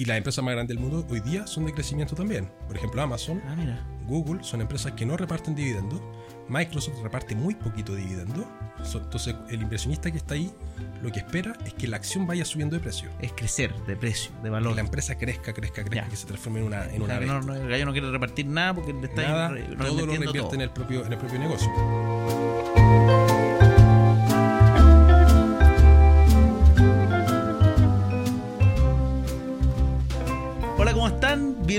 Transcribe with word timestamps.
Y 0.00 0.06
las 0.06 0.16
empresas 0.16 0.42
más 0.42 0.54
grandes 0.54 0.74
del 0.74 0.82
mundo 0.82 1.06
hoy 1.10 1.20
día 1.20 1.46
son 1.46 1.66
de 1.66 1.74
crecimiento 1.74 2.14
también. 2.14 2.50
Por 2.66 2.74
ejemplo, 2.74 3.02
Amazon, 3.02 3.42
Ah, 3.46 3.54
mira. 3.54 3.86
Google 4.06 4.42
son 4.42 4.62
empresas 4.62 4.92
que 4.92 5.04
no 5.04 5.14
reparten 5.14 5.54
dividendos. 5.54 6.00
Microsoft 6.48 7.02
reparte 7.02 7.34
muy 7.34 7.54
poquito 7.54 7.94
dividendo. 7.94 8.48
So- 8.82 8.96
Entonces, 9.00 9.34
el 9.50 9.60
inversionista 9.60 10.10
que 10.10 10.16
está 10.16 10.32
ahí 10.36 10.50
lo 11.02 11.12
que 11.12 11.18
espera 11.18 11.52
es 11.66 11.74
que 11.74 11.86
la 11.86 11.98
acción 11.98 12.26
vaya 12.26 12.46
subiendo 12.46 12.76
de 12.76 12.80
precio. 12.80 13.10
Es 13.20 13.32
crecer 13.34 13.74
de 13.84 13.94
precio, 13.94 14.32
de 14.36 14.44
Que 14.44 14.48
valor. 14.48 14.74
la 14.74 14.80
empresa 14.80 15.18
crezca, 15.18 15.52
crezca, 15.52 15.84
crezca, 15.84 16.04
Ya. 16.04 16.08
que 16.08 16.16
se 16.16 16.26
transforme 16.26 16.60
en 16.60 16.66
una, 16.68 16.86
en 16.86 17.02
O 17.02 17.04
una 17.04 17.20
no, 17.20 17.42
no, 17.42 17.54
el 17.54 17.68
gallo 17.68 17.84
no 17.84 17.92
quiere 17.92 18.10
repartir 18.10 18.46
nada 18.46 18.72
porque 18.72 18.94
le 18.94 19.04
está 19.06 19.20
Nada, 19.22 19.48
todo 19.76 20.00
lo 20.00 20.06
reinvierte 20.06 20.38
todo. 20.38 20.54
en 20.54 20.60
el 20.62 20.70
propio, 20.70 21.04
en 21.04 21.12
el 21.12 21.18
propio 21.18 21.38
negocio. 21.38 21.68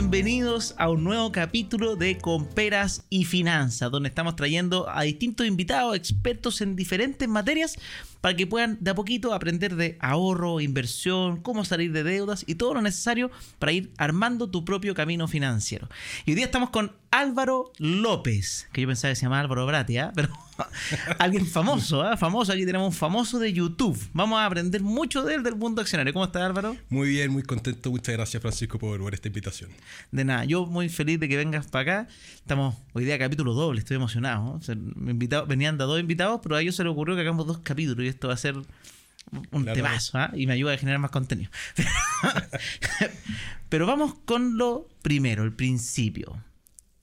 Bienvenidos 0.01 0.73
a 0.79 0.89
un 0.89 1.03
nuevo 1.03 1.31
capítulo 1.31 1.95
de 1.95 2.17
Comperas 2.17 3.05
y 3.11 3.25
Finanzas, 3.25 3.91
donde 3.91 4.09
estamos 4.09 4.35
trayendo 4.35 4.89
a 4.89 5.03
distintos 5.03 5.45
invitados, 5.45 5.95
expertos 5.95 6.59
en 6.61 6.75
diferentes 6.75 7.29
materias, 7.29 7.77
para 8.21 8.35
que 8.35 8.47
puedan 8.47 8.77
de 8.79 8.91
a 8.91 8.95
poquito 8.95 9.33
aprender 9.33 9.75
de 9.75 9.97
ahorro, 9.99 10.61
inversión, 10.61 11.41
cómo 11.41 11.65
salir 11.65 11.91
de 11.91 12.03
deudas 12.03 12.43
y 12.47 12.55
todo 12.55 12.75
lo 12.75 12.81
necesario 12.81 13.31
para 13.59 13.71
ir 13.71 13.91
armando 13.97 14.49
tu 14.49 14.63
propio 14.63 14.93
camino 14.95 15.27
financiero. 15.27 15.89
Y 16.25 16.31
hoy 16.31 16.35
día 16.35 16.45
estamos 16.45 16.69
con 16.69 16.91
Álvaro 17.11 17.73
López, 17.77 18.69
que 18.71 18.81
yo 18.81 18.87
pensaba 18.87 19.11
que 19.11 19.15
se 19.17 19.23
llamaba 19.23 19.41
Álvaro 19.41 19.65
Bratia, 19.65 20.13
pero 20.15 20.29
alguien 21.19 21.45
famoso, 21.45 22.01
¿ah? 22.03 22.15
famoso. 22.15 22.53
Aquí 22.53 22.65
tenemos 22.65 22.87
un 22.87 22.93
famoso 22.93 23.37
de 23.39 23.51
YouTube. 23.51 23.99
Vamos 24.13 24.39
a 24.39 24.45
aprender 24.45 24.81
mucho 24.81 25.23
de 25.23 25.35
él 25.35 25.43
del 25.43 25.55
mundo 25.55 25.81
accionario. 25.81 26.13
¿Cómo 26.13 26.23
está 26.25 26.45
Álvaro? 26.45 26.77
Muy 26.89 27.09
bien, 27.09 27.31
muy 27.31 27.43
contento. 27.43 27.91
Muchas 27.91 28.15
gracias, 28.15 28.41
Francisco, 28.41 28.79
por, 28.79 28.99
por 29.01 29.13
esta 29.13 29.27
invitación. 29.27 29.71
De 30.11 30.23
nada, 30.23 30.45
yo 30.45 30.65
muy 30.65 30.87
feliz 30.87 31.19
de 31.19 31.27
que 31.27 31.35
vengas 31.35 31.67
para 31.67 32.01
acá. 32.03 32.11
Estamos 32.35 32.75
hoy 32.93 33.03
día 33.03 33.19
capítulo 33.19 33.53
doble, 33.53 33.79
estoy 33.79 33.95
emocionado. 33.97 34.43
¿no? 34.45 34.51
O 34.53 34.61
sea, 34.61 34.75
me 34.75 35.11
invitado- 35.11 35.45
venían 35.45 35.77
de 35.77 35.83
dos 35.83 35.99
invitados, 35.99 36.39
pero 36.41 36.55
a 36.55 36.61
ellos 36.61 36.75
se 36.75 36.83
les 36.83 36.91
ocurrió 36.93 37.15
que 37.15 37.21
hagamos 37.21 37.45
dos 37.45 37.59
capítulos 37.59 38.05
esto 38.11 38.27
va 38.29 38.35
a 38.35 38.37
ser 38.37 38.55
un 38.55 39.63
Claro. 39.63 39.73
temazo 39.73 40.17
¿ah? 40.17 40.31
y 40.33 40.47
me 40.47 40.53
ayuda 40.53 40.73
a 40.73 40.77
generar 40.77 40.99
más 40.99 41.11
contenido. 41.11 41.49
pero 43.69 43.85
vamos 43.85 44.15
con 44.25 44.57
lo 44.57 44.87
primero, 45.01 45.43
el 45.43 45.53
principio. 45.53 46.43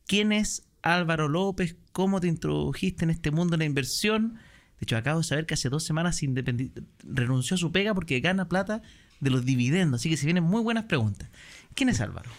¿Quién 0.06 0.32
es 0.32 0.66
Álvaro 0.82 1.28
López? 1.28 1.76
¿Cómo 1.92 2.20
te 2.20 2.28
introdujiste 2.28 3.04
en 3.04 3.10
este 3.10 3.30
mundo 3.30 3.52
de 3.52 3.58
la 3.58 3.64
inversión? 3.64 4.34
De 4.34 4.84
hecho, 4.84 4.96
acabo 4.96 5.18
de 5.18 5.24
saber 5.24 5.46
que 5.46 5.54
hace 5.54 5.68
dos 5.68 5.84
semanas 5.84 6.20
renunció 7.02 7.54
a 7.54 7.58
su 7.58 7.72
pega 7.72 7.94
porque 7.94 8.20
gana 8.20 8.48
plata 8.48 8.82
de 9.20 9.30
los 9.30 9.44
dividendos. 9.44 10.00
Así 10.00 10.10
que 10.10 10.16
se 10.16 10.26
vienen 10.26 10.44
muy 10.44 10.62
buenas 10.62 10.84
preguntas. 10.84 11.30
¿Quién 11.74 11.88
es 11.88 12.00
Álvaro? 12.00 12.30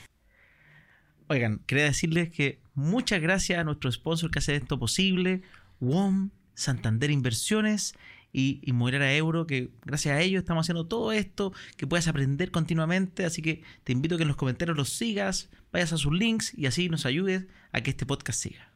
Oigan, 1.27 1.59
quería 1.67 1.83
decirles 1.83 2.31
que 2.31 2.59
muchas 2.73 3.21
gracias 3.21 3.59
a 3.59 3.63
nuestro 3.63 3.91
sponsor 3.91 4.31
que 4.31 4.39
hace 4.39 4.55
esto 4.55 4.79
posible, 4.79 5.41
WOM, 5.79 6.31
Santander 6.55 7.11
Inversiones 7.11 7.93
y 8.31 8.61
Inmobiliaria 8.63 9.15
Euro, 9.15 9.47
que 9.47 9.69
gracias 9.85 10.15
a 10.15 10.21
ellos 10.21 10.41
estamos 10.41 10.65
haciendo 10.65 10.85
todo 10.85 11.11
esto, 11.11 11.53
que 11.77 11.87
puedas 11.87 12.07
aprender 12.07 12.51
continuamente, 12.51 13.25
así 13.25 13.41
que 13.41 13.63
te 13.83 13.91
invito 13.91 14.15
a 14.15 14.17
que 14.17 14.23
en 14.23 14.27
los 14.27 14.37
comentarios 14.37 14.77
los 14.77 14.89
sigas, 14.89 15.49
vayas 15.71 15.93
a 15.93 15.97
sus 15.97 16.13
links 16.13 16.53
y 16.55 16.65
así 16.65 16.89
nos 16.89 17.05
ayudes 17.05 17.45
a 17.71 17.81
que 17.81 17.91
este 17.91 18.05
podcast 18.05 18.41
siga. 18.41 18.69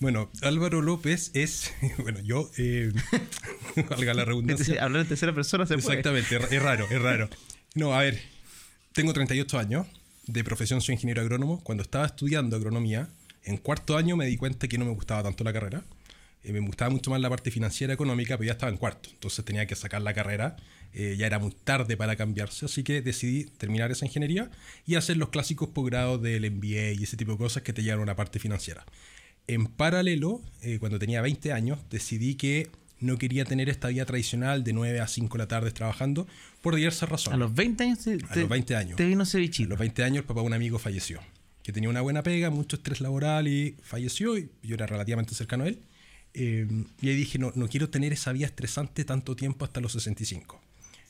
Bueno, 0.00 0.30
Álvaro 0.42 0.82
López 0.82 1.30
es, 1.34 1.72
bueno, 1.98 2.20
yo, 2.20 2.50
eh, 2.58 2.92
valga 3.88 4.14
la 4.14 4.24
redundancia. 4.24 4.80
Hablar 4.82 5.02
en 5.02 5.08
tercera 5.08 5.32
persona 5.32 5.64
se 5.66 5.78
puede. 5.78 5.98
Exactamente, 5.98 6.36
es 6.54 6.62
raro, 6.62 6.86
es 6.90 7.00
raro. 7.00 7.28
No, 7.74 7.94
a 7.94 8.00
ver, 8.00 8.20
tengo 8.92 9.12
38 9.12 9.58
años, 9.58 9.86
de 10.26 10.44
profesión 10.44 10.80
soy 10.80 10.94
ingeniero 10.94 11.22
agrónomo. 11.22 11.62
Cuando 11.62 11.82
estaba 11.82 12.06
estudiando 12.06 12.56
agronomía, 12.56 13.08
en 13.44 13.56
cuarto 13.56 13.96
año 13.96 14.16
me 14.16 14.26
di 14.26 14.36
cuenta 14.36 14.68
que 14.68 14.78
no 14.78 14.84
me 14.84 14.92
gustaba 14.92 15.22
tanto 15.22 15.44
la 15.44 15.52
carrera. 15.52 15.82
Eh, 16.44 16.52
me 16.52 16.60
gustaba 16.60 16.90
mucho 16.90 17.10
más 17.10 17.20
la 17.20 17.30
parte 17.30 17.50
financiera 17.50 17.92
económica, 17.94 18.36
pero 18.36 18.46
ya 18.48 18.52
estaba 18.52 18.70
en 18.72 18.78
cuarto. 18.78 19.10
Entonces 19.12 19.44
tenía 19.44 19.66
que 19.66 19.74
sacar 19.76 20.02
la 20.02 20.12
carrera. 20.14 20.56
eh, 20.94 21.16
ya 21.18 21.26
era 21.26 21.38
muy 21.38 21.52
tarde 21.64 21.96
para 21.96 22.16
cambiarse, 22.16 22.66
así 22.66 22.82
que 22.82 23.00
decidí 23.00 23.44
terminar 23.44 23.90
esa 23.90 24.04
ingeniería 24.04 24.50
y 24.86 24.96
hacer 24.96 25.16
los 25.16 25.30
clásicos 25.30 25.70
posgrados 25.70 26.20
del 26.20 26.50
MBA 26.50 26.92
y 26.98 27.02
ese 27.04 27.16
tipo 27.16 27.32
de 27.32 27.38
cosas 27.38 27.62
que 27.62 27.72
te 27.72 27.82
llevan 27.82 28.00
a 28.00 28.02
una 28.02 28.14
parte 28.16 28.38
financiera. 28.38 28.84
En 29.46 29.66
paralelo, 29.68 30.42
eh, 30.60 30.78
cuando 30.78 30.98
tenía 30.98 31.22
20 31.22 31.52
años, 31.52 31.78
decidí 31.90 32.34
que 32.34 32.68
no 33.00 33.16
quería 33.18 33.44
tener 33.46 33.68
esta 33.70 33.88
vida 33.88 34.04
tradicional 34.04 34.62
de 34.64 34.72
9 34.74 35.00
a 35.00 35.06
5 35.08 35.32
de 35.36 35.38
la 35.42 35.48
tarde 35.48 35.70
trabajando 35.72 36.26
por 36.60 36.76
diversas 36.76 37.08
razones. 37.08 37.34
A 37.36 37.38
los 37.38 37.54
20 37.54 37.84
años 37.84 37.98
te, 38.00 38.18
A 38.28 38.36
los 38.36 38.48
20 38.48 38.76
años. 38.76 38.96
te 38.96 39.06
vino 39.06 39.22
A 39.22 39.26
cevichito. 39.26 39.70
los 39.70 39.78
20 39.78 40.04
años 40.04 40.16
el 40.18 40.24
papá 40.24 40.40
de 40.42 40.46
un 40.46 40.52
amigo 40.52 40.78
falleció, 40.78 41.20
que 41.62 41.72
tenía 41.72 41.88
una 41.88 42.02
buena 42.02 42.22
pega, 42.22 42.50
mucho 42.50 42.76
estrés 42.76 43.00
laboral 43.00 43.48
y 43.48 43.76
falleció 43.82 44.36
y 44.36 44.50
yo 44.62 44.74
era 44.74 44.86
relativamente 44.86 45.34
cercano 45.34 45.64
a 45.64 45.68
él. 45.68 45.80
Eh, 46.34 46.66
y 47.00 47.08
ahí 47.08 47.16
dije, 47.16 47.38
no, 47.38 47.52
no 47.54 47.68
quiero 47.68 47.90
tener 47.90 48.12
esa 48.12 48.32
vida 48.32 48.46
estresante 48.46 49.04
tanto 49.04 49.36
tiempo 49.36 49.64
hasta 49.64 49.80
los 49.80 49.92
65. 49.92 50.60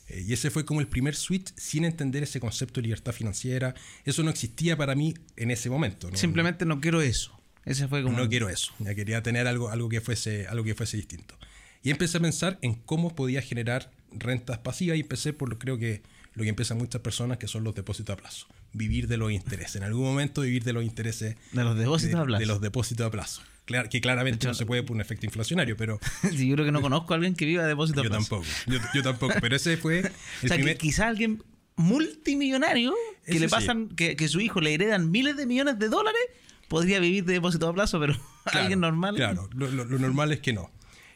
Eh, 0.09 0.25
y 0.27 0.33
ese 0.33 0.49
fue 0.49 0.65
como 0.65 0.81
el 0.81 0.87
primer 0.87 1.15
switch 1.15 1.53
sin 1.55 1.85
entender 1.85 2.23
ese 2.23 2.39
concepto 2.39 2.81
de 2.81 2.83
libertad 2.83 3.13
financiera. 3.13 3.73
Eso 4.05 4.23
no 4.23 4.29
existía 4.29 4.77
para 4.77 4.95
mí 4.95 5.13
en 5.37 5.51
ese 5.51 5.69
momento. 5.69 6.09
¿no? 6.09 6.17
Simplemente 6.17 6.65
no 6.65 6.81
quiero 6.81 7.01
eso. 7.01 7.37
Ese 7.65 7.87
fue 7.87 8.03
como... 8.03 8.17
no 8.17 8.27
quiero 8.27 8.49
eso. 8.49 8.73
Ya 8.79 8.93
quería 8.93 9.23
tener 9.23 9.47
algo, 9.47 9.69
algo, 9.69 9.87
que 9.89 10.01
fuese, 10.01 10.47
algo 10.47 10.63
que 10.63 10.75
fuese 10.75 10.97
distinto. 10.97 11.37
Y 11.81 11.91
empecé 11.91 12.17
a 12.17 12.21
pensar 12.21 12.59
en 12.61 12.75
cómo 12.75 13.15
podía 13.15 13.41
generar 13.41 13.91
rentas 14.11 14.59
pasivas 14.59 14.97
y 14.97 15.01
empecé 15.01 15.33
por 15.33 15.49
lo 15.49 15.57
creo 15.57 15.77
que 15.77 16.01
lo 16.33 16.43
que 16.43 16.49
empiezan 16.49 16.77
muchas 16.77 17.01
personas 17.01 17.37
que 17.37 17.47
son 17.47 17.63
los 17.63 17.75
depósitos 17.75 18.13
a 18.13 18.17
plazo. 18.17 18.47
Vivir 18.73 19.07
de 19.07 19.17
los 19.17 19.31
intereses. 19.31 19.75
En 19.77 19.83
algún 19.83 20.03
momento 20.03 20.41
vivir 20.41 20.63
de 20.63 20.73
los 20.73 20.83
intereses 20.83 21.35
De 21.51 21.63
los 21.63 21.77
depósitos 21.77 22.15
de, 22.15 22.21
a 22.21 22.25
plazo. 22.25 22.39
de 22.39 22.45
los 22.45 22.61
depósitos 22.61 23.05
a 23.05 23.11
plazo. 23.11 23.41
Claro, 23.65 23.87
que 23.89 24.01
claramente 24.01 24.45
no 24.47 24.53
se 24.53 24.65
puede 24.65 24.83
por 24.83 24.95
un 24.95 25.01
efecto 25.01 25.25
inflacionario, 25.25 25.77
pero 25.77 25.99
Sí, 26.31 26.47
yo 26.47 26.55
creo 26.55 26.65
que 26.65 26.71
no 26.73 26.81
conozco 26.81 27.13
a 27.13 27.15
alguien 27.15 27.33
que 27.33 27.45
viva 27.45 27.63
de 27.63 27.69
depósito 27.69 28.01
a 28.01 28.03
yo 28.03 28.09
tampoco. 28.09 28.43
Yo, 28.67 28.77
yo 28.93 29.03
tampoco. 29.03 29.33
Pero 29.39 29.55
ese 29.55 29.77
fue 29.77 29.99
el 29.99 30.05
O 30.07 30.47
sea, 30.47 30.55
primer... 30.57 30.77
que 30.77 30.87
quizá 30.87 31.07
alguien 31.07 31.41
multimillonario 31.75 32.93
que 33.25 33.39
le 33.39 33.47
sí. 33.47 33.51
pasan, 33.51 33.89
que, 33.89 34.15
que 34.15 34.27
su 34.27 34.41
hijo 34.41 34.59
le 34.61 34.73
heredan 34.73 35.09
miles 35.11 35.37
de 35.37 35.45
millones 35.45 35.79
de 35.79 35.87
dólares, 35.89 36.21
podría 36.67 36.99
vivir 36.99 37.23
de 37.25 37.33
depósito 37.33 37.67
a 37.69 37.73
plazo, 37.73 37.99
pero 37.99 38.13
Claro, 38.43 38.59
alguien 38.59 38.79
normal. 38.81 39.15
Claro, 39.15 39.49
lo, 39.53 39.69
lo- 39.71 39.85
lo 39.85 39.99
normal 39.99 40.31
es 40.33 40.39
que 40.39 40.51
no. 40.53 40.69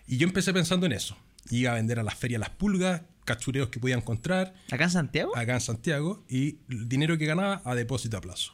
Y 0.07 0.17
yo 0.17 0.27
empecé 0.27 0.53
pensando 0.53 0.85
en 0.85 0.93
eso. 0.93 1.17
Iba 1.49 1.71
a 1.71 1.75
vender 1.75 1.99
a 1.99 2.03
las 2.03 2.15
ferias 2.15 2.39
las 2.39 2.49
pulgas, 2.51 3.01
cachureos 3.25 3.67
que 3.69 3.79
podía 3.79 3.95
encontrar, 3.95 4.53
¿Acá 4.71 4.85
en 4.85 4.89
Santiago? 4.89 5.35
acá 5.37 5.53
en 5.55 5.61
Santiago 5.61 6.23
y 6.29 6.59
el 6.69 6.87
dinero 6.87 7.17
que 7.17 7.25
ganaba 7.25 7.61
a 7.65 7.75
depósito 7.75 8.15
a 8.17 8.21
plazo. 8.21 8.53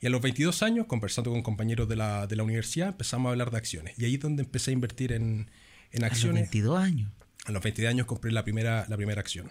Y 0.00 0.06
a 0.06 0.10
los 0.10 0.20
22 0.20 0.62
años, 0.62 0.86
conversando 0.86 1.30
con 1.30 1.42
compañeros 1.42 1.88
de 1.88 1.96
la, 1.96 2.26
de 2.26 2.36
la 2.36 2.42
universidad, 2.42 2.88
empezamos 2.88 3.28
a 3.28 3.30
hablar 3.30 3.50
de 3.50 3.56
acciones. 3.56 3.94
Y 3.98 4.04
ahí 4.04 4.14
es 4.14 4.20
donde 4.20 4.42
empecé 4.42 4.70
a 4.70 4.74
invertir 4.74 5.12
en, 5.12 5.50
en 5.92 6.04
a 6.04 6.08
los 6.08 6.12
acciones. 6.12 6.42
22 6.42 6.78
años. 6.78 7.10
A 7.46 7.52
los 7.52 7.62
22 7.62 7.90
años 7.90 8.06
compré 8.06 8.32
la 8.32 8.42
primera, 8.44 8.86
la 8.88 8.96
primera 8.96 9.20
acción. 9.20 9.50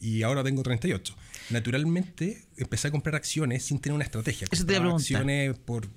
Y 0.00 0.22
ahora 0.22 0.42
tengo 0.42 0.62
38. 0.62 1.14
Naturalmente, 1.50 2.46
empecé 2.56 2.88
a 2.88 2.90
comprar 2.90 3.14
acciones 3.14 3.64
sin 3.64 3.80
tener 3.80 3.94
una 3.94 4.04
estrategia. 4.04 4.48
Eso 4.50 4.64
te 4.64 4.76
a 4.76 4.82
acciones 4.82 5.58
por, 5.58 5.88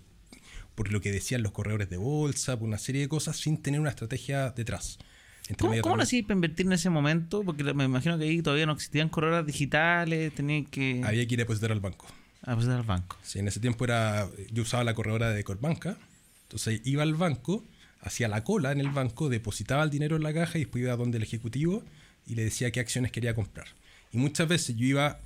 por 0.76 0.92
lo 0.92 1.00
que 1.00 1.12
decían 1.12 1.42
los 1.42 1.54
corredores 1.54 1.90
de 1.90 1.98
bolsa, 1.98 2.60
por 2.60 2.68
una 2.68 2.78
serie 2.78 3.02
de 3.02 3.08
cosas, 3.08 3.38
sin 3.38 3.62
tener 3.62 3.80
una 3.80 3.90
estrategia 3.90 4.52
detrás. 4.52 5.00
Entre 5.48 5.68
¿Cómo, 5.68 5.82
cómo 5.82 5.98
lo 5.98 6.04
hacías 6.04 6.24
para 6.24 6.36
invertir 6.36 6.66
en 6.66 6.74
ese 6.74 6.90
momento? 6.90 7.44
Porque 7.44 7.64
me 7.74 7.86
imagino 7.86 8.18
que 8.18 8.26
ahí 8.26 8.42
todavía 8.42 8.66
no 8.66 8.74
existían 8.74 9.08
corredoras 9.08 9.46
digitales, 9.46 10.34
tenían 10.34 10.66
que 10.66 11.02
Había 11.04 11.26
que 11.26 11.34
ir 11.34 11.40
a 11.40 11.44
depositar 11.44 11.72
al 11.72 11.80
banco. 11.80 12.06
Apostar 12.44 12.76
al 12.78 12.84
banco. 12.84 13.18
Sí, 13.24 13.40
en 13.40 13.48
ese 13.48 13.60
tiempo 13.60 13.84
era, 13.86 14.28
yo 14.52 14.64
usaba 14.64 14.84
la 14.84 14.94
corredora 14.94 15.30
de 15.32 15.44
Corbanca, 15.44 15.98
entonces 16.44 16.82
iba 16.86 17.04
al 17.04 17.16
banco, 17.16 17.64
hacía 18.02 18.28
la 18.28 18.44
cola 18.44 18.72
en 18.72 18.80
el 18.80 18.90
banco, 18.90 19.30
depositaba 19.30 19.84
el 19.84 19.90
dinero 19.90 20.16
en 20.18 20.24
la 20.24 20.34
caja 20.34 20.58
y 20.58 20.62
después 20.62 20.84
iba 20.84 20.96
donde 20.96 21.18
el 21.18 21.24
ejecutivo 21.24 21.84
y 22.28 22.36
le 22.36 22.44
decía 22.44 22.72
qué 22.72 22.80
acciones 22.80 23.12
quería 23.12 23.34
comprar. 23.36 23.68
Y 24.12 24.18
muchas 24.18 24.48
veces 24.48 24.76
yo 24.76 24.86
iba 24.86 25.20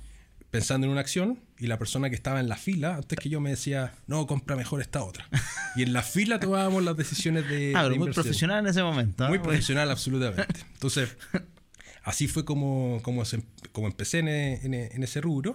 pensando 0.50 0.86
en 0.86 0.92
una 0.92 1.00
acción 1.02 1.38
y 1.58 1.66
la 1.66 1.78
persona 1.78 2.08
que 2.08 2.14
estaba 2.16 2.40
en 2.40 2.48
la 2.48 2.56
fila, 2.56 2.96
antes 2.96 3.18
que 3.18 3.28
yo 3.28 3.40
me 3.40 3.50
decía, 3.50 3.92
no, 4.06 4.26
compra 4.26 4.56
mejor 4.56 4.80
esta 4.80 5.02
otra. 5.04 5.28
Y 5.76 5.82
en 5.82 5.92
la 5.92 6.02
fila 6.02 6.40
tomábamos 6.40 6.82
las 6.84 6.96
decisiones 6.96 7.46
de... 7.48 7.72
Ah, 7.76 7.82
de 7.82 7.90
pero 7.90 8.00
muy 8.00 8.12
profesional 8.12 8.60
en 8.60 8.66
ese 8.70 8.82
momento. 8.82 9.24
¿ah? 9.26 9.28
Muy 9.28 9.40
profesional, 9.40 9.90
absolutamente. 9.90 10.60
Entonces, 10.72 11.10
así 12.02 12.28
fue 12.28 12.44
como, 12.46 13.00
como, 13.02 13.24
se- 13.26 13.42
como 13.72 13.88
empecé 13.88 14.20
en, 14.20 14.28
en 14.28 14.74
en 14.74 15.02
ese 15.02 15.20
rubro. 15.20 15.54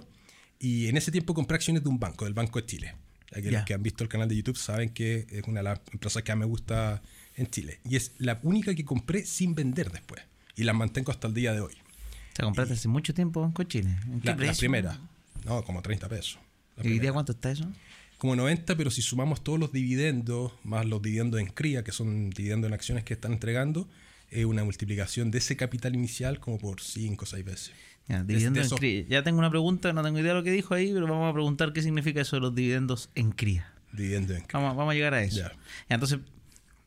Y 0.64 0.88
en 0.88 0.96
ese 0.96 1.12
tiempo 1.12 1.34
compré 1.34 1.56
acciones 1.56 1.84
de 1.84 1.90
un 1.90 2.00
banco, 2.00 2.24
del 2.24 2.34
Banco 2.34 2.58
de 2.62 2.66
Chile. 2.66 2.96
Ya 3.36 3.66
que 3.66 3.74
han 3.74 3.84
visto 3.84 4.02
el 4.02 4.10
canal 4.10 4.30
de 4.30 4.38
YouTube 4.38 4.56
saben 4.56 4.92
que 4.92 5.28
es 5.30 5.44
una 5.46 5.60
de 5.60 5.64
las 5.66 5.82
empresas 5.92 6.24
que 6.24 6.32
más 6.32 6.40
me 6.40 6.46
gusta 6.46 7.02
en 7.36 7.48
Chile. 7.48 7.82
Y 7.84 7.98
es 7.98 8.14
la 8.18 8.40
única 8.44 8.74
que 8.74 8.86
compré 8.86 9.26
sin 9.26 9.56
vender 9.56 9.92
después. 9.92 10.24
Y 10.56 10.64
las 10.64 10.74
mantengo 10.74 11.12
hasta 11.12 11.28
el 11.28 11.34
día 11.34 11.52
de 11.52 11.60
hoy. 11.60 11.74
O 11.74 12.36
sea, 12.36 12.46
compraste 12.46 12.76
hace 12.76 12.88
mucho 12.88 13.14
tiempo 13.14 13.44
en 13.44 13.52
cochines. 13.52 13.94
¿En 14.06 14.22
qué 14.22 14.36
La, 14.36 14.54
primera. 14.54 14.98
No, 15.44 15.66
como 15.66 15.82
30 15.82 16.08
pesos. 16.08 16.40
¿Y 16.82 16.98
día 16.98 17.12
cuánto 17.12 17.34
está 17.34 17.52
eso? 17.52 17.70
Como 18.18 18.38
90, 18.38 18.78
pero 18.78 18.90
si 18.90 19.02
sumamos 19.02 19.44
todos 19.44 19.60
los 19.60 19.74
dividendos, 19.74 20.54
más 20.64 20.86
los 20.86 21.02
dividendos 21.02 21.42
en 21.42 21.48
cría, 21.48 21.84
que 21.84 21.92
son 21.92 22.30
dividendos 22.30 22.70
en 22.70 22.74
acciones 22.74 23.04
que 23.04 23.16
están 23.16 23.34
entregando, 23.34 23.90
es 24.32 24.46
una 24.46 24.64
multiplicación 24.64 25.30
de 25.30 25.40
ese 25.40 25.58
capital 25.58 25.94
inicial 25.94 26.40
como 26.40 26.58
por 26.58 26.80
5 26.80 27.22
o 27.22 27.28
6 27.28 27.44
veces. 27.44 27.72
Ya, 28.08 28.24
De- 28.24 28.34
dividendos 28.34 28.70
de 28.70 28.76
en 28.76 28.80
cría. 28.80 29.06
Ya 29.08 29.24
tengo 29.24 29.40
una 29.40 29.50
pregunta, 29.50 29.94
no 29.94 30.04
tengo 30.04 30.20
idea 30.20 30.34
de 30.34 30.40
lo 30.40 30.44
que 30.44 30.52
dijo 30.52 30.74
ahí, 30.74 30.92
pero 30.94 31.08
vamos 31.08 31.30
a 31.30 31.34
preguntar 31.34 31.72
qué 31.74 31.82
significa 31.82 32.22
eso 32.22 32.36
de 32.36 32.42
los 32.42 32.54
dividendos 32.56 33.10
en 33.16 33.32
cría. 33.32 33.74
Dividendo 33.94 34.34
en 34.34 34.44
Vamos, 34.52 34.76
vamos 34.76 34.92
a 34.92 34.96
llegar 34.96 35.14
a 35.14 35.22
eso. 35.24 35.38
Ya. 35.38 35.50
Ya, 35.90 35.96
entonces, 35.96 36.20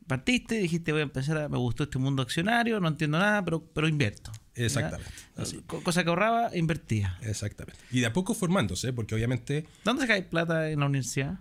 partiste, 0.07 0.57
dijiste, 0.59 0.93
voy 0.93 1.01
a 1.01 1.05
empezar 1.05 1.39
a... 1.39 1.49
Me 1.49 1.57
gustó 1.59 1.85
este 1.85 1.99
mundo 1.99 2.23
accionario, 2.23 2.81
no 2.81 2.89
entiendo 2.89 3.19
nada, 3.19 3.45
pero, 3.45 3.65
pero 3.73 3.89
invierto. 3.89 4.31
Exactamente, 4.55 5.11
así. 5.37 5.61
Co- 5.67 5.83
Cosa 5.83 6.03
que 6.03 6.09
ahorraba, 6.11 6.57
invertía. 6.57 7.19
Exactamente. 7.23 7.81
Y 7.91 8.01
de 8.01 8.07
a 8.07 8.13
poco 8.13 8.35
formándose, 8.35 8.93
porque 8.93 9.15
obviamente 9.15 9.67
¿Dónde 9.85 10.03
sacáis 10.03 10.25
plata 10.25 10.71
en 10.71 10.81
la 10.81 10.87
universidad? 10.87 11.41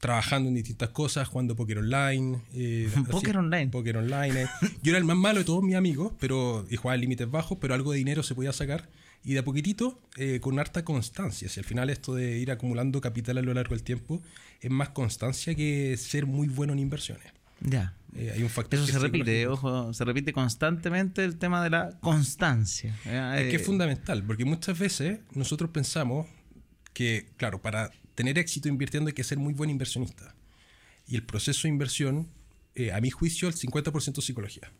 Trabajando 0.00 0.48
en 0.48 0.54
distintas 0.54 0.88
cosas, 0.88 1.28
jugando 1.28 1.54
póker 1.54 1.78
online. 1.78 2.40
eh, 2.54 2.88
Póker 3.10 3.36
online. 3.36 3.68
Póker 3.68 3.98
online. 3.98 4.42
eh. 4.42 4.46
Yo 4.82 4.90
era 4.90 4.98
el 4.98 5.04
más 5.04 5.16
malo 5.16 5.38
de 5.40 5.44
todos 5.44 5.62
mis 5.62 5.76
amigos, 5.76 6.12
pero 6.18 6.66
y 6.70 6.76
jugaba 6.76 6.94
en 6.96 7.02
límites 7.02 7.30
bajos, 7.30 7.58
pero 7.60 7.74
algo 7.74 7.92
de 7.92 7.98
dinero 7.98 8.22
se 8.22 8.34
podía 8.34 8.52
sacar. 8.52 8.88
Y 9.22 9.34
de 9.34 9.40
a 9.40 9.44
poquitito, 9.44 10.00
eh, 10.16 10.40
con 10.40 10.58
harta 10.58 10.82
constancia. 10.82 11.48
Si 11.50 11.60
al 11.60 11.66
final 11.66 11.90
esto 11.90 12.14
de 12.14 12.38
ir 12.38 12.50
acumulando 12.50 13.02
capital 13.02 13.36
a 13.36 13.42
lo 13.42 13.52
largo 13.52 13.74
del 13.74 13.84
tiempo 13.84 14.22
es 14.62 14.70
más 14.70 14.88
constancia 14.90 15.54
que 15.54 15.96
ser 15.98 16.24
muy 16.24 16.48
bueno 16.48 16.72
en 16.72 16.78
inversiones. 16.78 17.26
Ya. 17.60 17.94
Eh, 18.16 18.32
hay 18.34 18.42
un 18.42 18.48
factor 18.48 18.78
Eso 18.80 18.90
se 18.90 18.98
repite, 18.98 19.46
ojo, 19.46 19.92
se 19.92 20.04
repite 20.06 20.32
constantemente 20.32 21.22
el 21.22 21.36
tema 21.36 21.62
de 21.62 21.68
la 21.68 21.90
constancia. 22.00 22.96
Ya, 23.04 23.38
Es 23.38 23.48
que 23.50 23.56
eh, 23.56 23.60
es 23.60 23.66
fundamental, 23.66 24.22
porque 24.24 24.46
muchas 24.46 24.78
veces 24.78 25.20
nosotros 25.34 25.68
pensamos 25.70 26.26
que, 26.94 27.26
claro, 27.36 27.60
para 27.60 27.90
tener 28.14 28.38
éxito 28.38 28.68
invirtiendo 28.68 29.08
hay 29.08 29.14
que 29.14 29.24
ser 29.24 29.38
muy 29.38 29.54
buen 29.54 29.70
inversionista. 29.70 30.34
Y 31.06 31.16
el 31.16 31.22
proceso 31.22 31.62
de 31.62 31.70
inversión, 31.70 32.28
eh, 32.74 32.92
a 32.92 33.00
mi 33.00 33.10
juicio, 33.10 33.48
el 33.48 33.54
50% 33.54 34.18
es 34.18 34.24
psicología. 34.24 34.70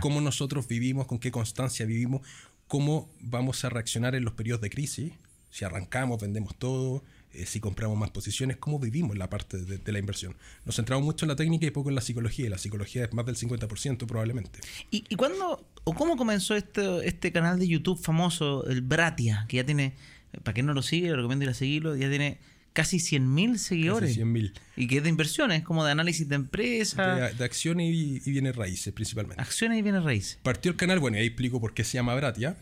Cómo 0.00 0.20
nosotros 0.20 0.68
vivimos, 0.68 1.06
con 1.06 1.18
qué 1.18 1.30
constancia 1.30 1.86
vivimos, 1.86 2.26
cómo 2.68 3.10
vamos 3.20 3.64
a 3.64 3.70
reaccionar 3.70 4.14
en 4.14 4.24
los 4.24 4.34
periodos 4.34 4.60
de 4.60 4.70
crisis, 4.70 5.12
si 5.50 5.64
arrancamos, 5.64 6.20
vendemos 6.20 6.56
todo, 6.56 7.02
eh, 7.32 7.46
si 7.46 7.60
compramos 7.60 7.96
más 7.98 8.10
posiciones, 8.10 8.56
cómo 8.58 8.78
vivimos 8.78 9.16
la 9.16 9.28
parte 9.30 9.58
de, 9.58 9.78
de 9.78 9.92
la 9.92 9.98
inversión. 9.98 10.36
Nos 10.64 10.76
centramos 10.76 11.04
mucho 11.04 11.24
en 11.24 11.30
la 11.30 11.36
técnica 11.36 11.66
y 11.66 11.70
poco 11.70 11.88
en 11.88 11.94
la 11.94 12.00
psicología, 12.00 12.46
y 12.46 12.48
la 12.48 12.58
psicología 12.58 13.04
es 13.04 13.12
más 13.12 13.24
del 13.24 13.36
50% 13.36 14.06
probablemente. 14.06 14.60
¿Y, 14.90 15.04
y 15.08 15.16
cuándo 15.16 15.66
o 15.84 15.94
cómo 15.94 16.16
comenzó 16.16 16.54
este, 16.54 17.06
este 17.06 17.32
canal 17.32 17.58
de 17.58 17.68
YouTube 17.68 18.00
famoso, 18.00 18.66
el 18.66 18.82
Bratia, 18.82 19.46
que 19.48 19.58
ya 19.58 19.64
tiene, 19.64 19.94
para 20.42 20.54
quien 20.54 20.66
no 20.66 20.74
lo 20.74 20.82
sigue, 20.82 21.14
recomiendo 21.14 21.44
ir 21.44 21.50
a 21.50 21.54
seguirlo, 21.54 21.96
ya 21.96 22.08
tiene 22.08 22.38
casi 22.72 22.98
100.000 22.98 23.56
seguidores. 23.56 24.10
Casi 24.10 24.20
100.000. 24.22 24.52
Y 24.76 24.86
que 24.86 24.98
es 24.98 25.02
de 25.02 25.08
inversiones, 25.08 25.62
como 25.62 25.84
de 25.84 25.92
análisis 25.92 26.28
de 26.28 26.34
empresa, 26.36 27.14
De, 27.16 27.34
de 27.34 27.44
acciones 27.44 27.92
y, 27.94 28.22
y 28.24 28.30
bienes 28.30 28.56
raíces 28.56 28.92
principalmente. 28.92 29.42
acciones 29.42 29.78
y 29.78 29.82
bienes 29.82 30.02
raíces. 30.04 30.38
Partió 30.42 30.70
el 30.70 30.76
canal, 30.76 30.98
bueno, 31.00 31.16
y 31.16 31.20
ahí 31.20 31.26
explico 31.26 31.60
por 31.60 31.74
qué 31.74 31.84
se 31.84 31.94
llama 31.94 32.14
Bratia. 32.14 32.56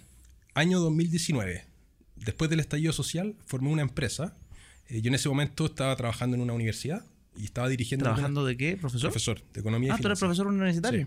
Año 0.55 0.81
2019. 0.81 1.65
Después 2.17 2.51
del 2.51 2.61
estallido 2.61 2.93
social, 2.93 3.35
formé 3.47 3.69
una 3.71 3.83
empresa. 3.83 4.35
Eh, 4.89 5.01
yo 5.01 5.09
en 5.09 5.15
ese 5.15 5.29
momento 5.29 5.67
estaba 5.67 5.95
trabajando 5.97 6.37
en 6.37 6.43
una 6.43 6.53
universidad 6.53 7.05
y 7.37 7.45
estaba 7.45 7.69
dirigiendo. 7.69 8.05
¿Trabajando 8.05 8.45
de 8.45 8.57
qué, 8.57 8.77
profesor? 8.77 9.11
Profesor 9.11 9.43
de 9.55 9.61
economía 9.61 9.95
ah, 9.95 9.97
y 9.99 10.03
tú 10.03 10.09
eres 10.09 10.19
finanzas. 10.19 10.39
profesor 10.39 10.47
universitario. 10.49 11.07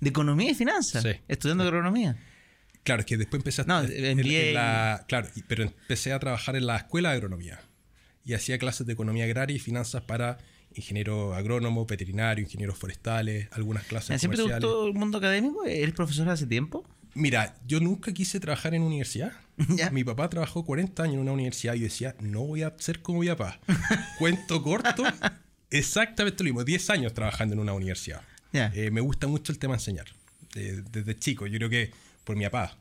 De 0.00 0.08
economía 0.10 0.50
y 0.50 0.54
finanzas. 0.54 1.02
Sí. 1.02 1.10
Estudiando 1.28 1.62
agronomía. 1.64 2.16
Claro, 2.82 3.00
es 3.00 3.06
que 3.06 3.16
después 3.16 3.38
empecé 3.40 3.62
a. 3.62 3.64
No, 3.66 3.82
en- 3.82 4.04
en 4.04 4.18
MBA. 4.18 4.52
la- 4.52 5.04
claro, 5.06 5.28
pero 5.46 5.64
empecé 5.64 6.12
a 6.12 6.18
trabajar 6.18 6.56
en 6.56 6.66
la 6.66 6.76
escuela 6.78 7.10
de 7.10 7.16
agronomía. 7.16 7.60
Y 8.30 8.34
hacía 8.34 8.58
clases 8.58 8.86
de 8.86 8.92
economía 8.92 9.24
agraria 9.24 9.56
y 9.56 9.58
finanzas 9.58 10.02
para 10.02 10.38
ingeniero 10.72 11.34
agrónomo, 11.34 11.84
veterinario, 11.84 12.44
ingenieros 12.44 12.78
forestales, 12.78 13.48
algunas 13.50 13.82
clases 13.82 14.20
¿Siempre 14.20 14.36
te 14.36 14.44
comerciales. 14.44 14.68
gustó 14.68 14.86
el 14.86 14.94
mundo 14.94 15.18
académico? 15.18 15.64
¿Eres 15.64 15.92
profesor 15.94 16.28
hace 16.28 16.46
tiempo? 16.46 16.84
Mira, 17.14 17.56
yo 17.66 17.80
nunca 17.80 18.12
quise 18.12 18.38
trabajar 18.38 18.72
en 18.74 18.82
universidad. 18.82 19.32
Ya. 19.76 19.90
Mi 19.90 20.04
papá 20.04 20.30
trabajó 20.30 20.64
40 20.64 21.02
años 21.02 21.14
en 21.16 21.20
una 21.22 21.32
universidad 21.32 21.74
y 21.74 21.80
yo 21.80 21.84
decía, 21.84 22.14
no 22.20 22.42
voy 22.42 22.62
a 22.62 22.72
ser 22.78 23.02
como 23.02 23.18
mi 23.18 23.26
papá. 23.26 23.58
Cuento 24.20 24.62
corto, 24.62 25.02
exactamente 25.68 26.44
lo 26.44 26.50
mismo, 26.50 26.62
10 26.62 26.90
años 26.90 27.12
trabajando 27.12 27.54
en 27.54 27.58
una 27.58 27.72
universidad. 27.72 28.22
Eh, 28.52 28.90
me 28.92 29.00
gusta 29.00 29.26
mucho 29.26 29.50
el 29.50 29.58
tema 29.58 29.74
enseñar. 29.74 30.06
Eh, 30.54 30.82
desde 30.92 31.18
chico, 31.18 31.48
yo 31.48 31.58
creo 31.58 31.68
que 31.68 31.90
por 32.22 32.36
mi 32.36 32.44
papá. 32.44 32.76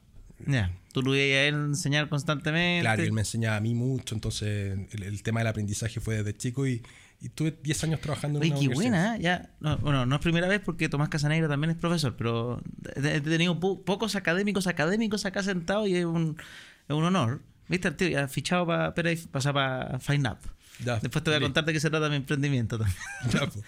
Ya. 0.48 0.72
Tú 0.94 1.02
lo 1.04 1.12
veías 1.12 1.38
a 1.38 1.44
él 1.44 1.56
enseñar 1.56 2.10
constantemente. 2.10 2.82
Claro, 2.82 3.04
y 3.04 3.06
él 3.06 3.12
me 3.14 3.22
enseñaba 3.22 3.58
a 3.58 3.60
mí 3.62 3.76
mucho, 3.76 4.16
entonces 4.16 4.78
el, 4.92 5.04
el 5.04 5.22
tema 5.24 5.40
del 5.42 5.48
aprendizaje 5.48 6.00
fue 6.00 6.18
desde 6.18 6.36
chico 6.36 6.66
y, 6.66 6.82
y 7.22 7.30
tuve 7.30 7.58
10 7.62 7.84
años 7.84 8.02
trabajando 8.02 8.40
en 8.42 8.44
Oye, 8.44 8.52
una 8.54 8.70
qué 8.70 8.74
buena, 8.76 9.16
¿eh? 9.16 9.20
ya. 9.22 9.50
No, 9.60 9.78
bueno, 9.78 10.06
no 10.06 10.16
es 10.16 10.22
primera 10.22 10.48
vez 10.48 10.62
porque 10.64 10.90
Tomás 10.90 11.10
Casanegra 11.10 11.48
también 11.48 11.72
es 11.72 11.78
profesor, 11.78 12.16
pero 12.18 12.62
he 12.96 13.22
tenido 13.22 13.60
po- 13.60 13.84
pocos 13.84 14.16
académicos 14.16 14.66
académicos 14.68 15.26
acá 15.26 15.44
sentados 15.44 15.88
y 15.88 15.96
es 15.98 16.06
un, 16.06 16.38
es 16.88 16.96
un 16.96 17.04
honor. 17.04 17.42
¿Viste 17.68 17.88
el 17.90 17.96
tío? 17.96 18.08
Ya 18.10 18.28
fichado 18.28 18.66
para 18.66 18.96
para 18.96 20.00
Fine 20.00 20.28
Up. 20.30 20.38
Ya, 20.84 20.98
Después 21.00 21.24
te 21.24 21.30
voy 21.30 21.38
a 21.38 21.42
contar 21.42 21.66
de 21.66 21.74
qué 21.74 21.80
se 21.80 21.90
trata 21.90 22.08
mi 22.10 22.16
emprendimiento 22.16 22.78
también. 22.78 22.98
Ya, 23.34 23.48
po. 23.48 23.62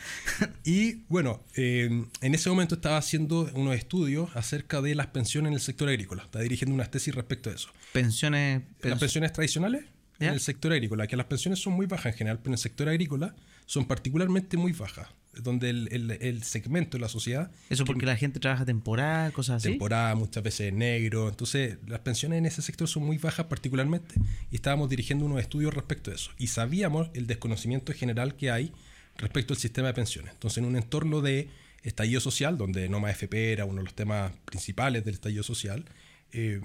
y 0.63 1.03
bueno, 1.09 1.43
eh, 1.55 2.05
en 2.21 2.35
ese 2.35 2.49
momento 2.49 2.75
estaba 2.75 2.97
haciendo 2.97 3.49
unos 3.53 3.75
estudios 3.75 4.29
acerca 4.35 4.81
de 4.81 4.95
las 4.95 5.07
pensiones 5.07 5.49
en 5.49 5.53
el 5.55 5.59
sector 5.61 5.89
agrícola. 5.89 6.23
Estaba 6.23 6.43
dirigiendo 6.43 6.73
unas 6.73 6.89
tesis 6.89 7.13
respecto 7.13 7.49
a 7.49 7.53
eso. 7.53 7.69
Pensiones. 7.91 8.61
las 8.81 8.93
pens- 8.93 8.99
pensiones 8.99 9.33
tradicionales 9.33 9.83
¿Ya? 10.19 10.27
en 10.27 10.33
el 10.35 10.39
sector 10.39 10.71
agrícola, 10.71 11.05
que 11.07 11.17
las 11.17 11.25
pensiones 11.25 11.59
son 11.59 11.73
muy 11.73 11.85
bajas 11.85 12.13
en 12.13 12.17
general, 12.17 12.37
pero 12.39 12.49
en 12.49 12.53
el 12.53 12.59
sector 12.59 12.87
agrícola 12.87 13.35
son 13.71 13.85
particularmente 13.85 14.57
muy 14.57 14.73
bajas, 14.73 15.07
donde 15.33 15.69
el, 15.69 15.87
el- 15.93 16.11
el 16.11 16.43
segmento 16.43 16.97
de 16.97 17.01
la 17.01 17.07
sociedad 17.07 17.49
Eso 17.69 17.85
porque 17.85 18.05
la 18.05 18.17
gente 18.17 18.37
trabaja 18.41 18.65
temporal, 18.65 19.31
cosas 19.31 19.57
así. 19.63 19.69
temporada, 19.69 20.13
muchas 20.15 20.43
veces 20.43 20.73
negro. 20.73 21.29
Entonces, 21.29 21.77
las 21.87 22.01
pensiones 22.01 22.39
en 22.39 22.45
ese 22.45 22.61
sector 22.61 22.89
son 22.89 23.03
muy 23.05 23.17
bajas 23.17 23.45
particularmente 23.45 24.15
y 24.51 24.55
estábamos 24.55 24.89
dirigiendo 24.89 25.23
unos 25.23 25.39
estudios 25.39 25.73
respecto 25.73 26.11
a 26.11 26.15
eso. 26.15 26.31
Y 26.37 26.47
sabíamos 26.47 27.11
el 27.13 27.27
desconocimiento 27.27 27.93
general 27.93 28.35
que 28.35 28.51
hay 28.51 28.73
respecto 29.17 29.53
al 29.53 29.59
sistema 29.59 29.87
de 29.87 29.93
pensiones. 29.93 30.33
Entonces, 30.33 30.57
en 30.57 30.65
un 30.65 30.75
entorno 30.75 31.21
de 31.21 31.47
estallido 31.83 32.19
social, 32.19 32.57
donde 32.57 32.89
Noma 32.89 33.09
FP 33.11 33.53
era 33.53 33.63
uno 33.63 33.77
de 33.77 33.85
los 33.85 33.93
temas 33.93 34.33
principales 34.43 35.05
del 35.05 35.13
estallido 35.13 35.43
social, 35.43 35.85
eh, 36.33 36.59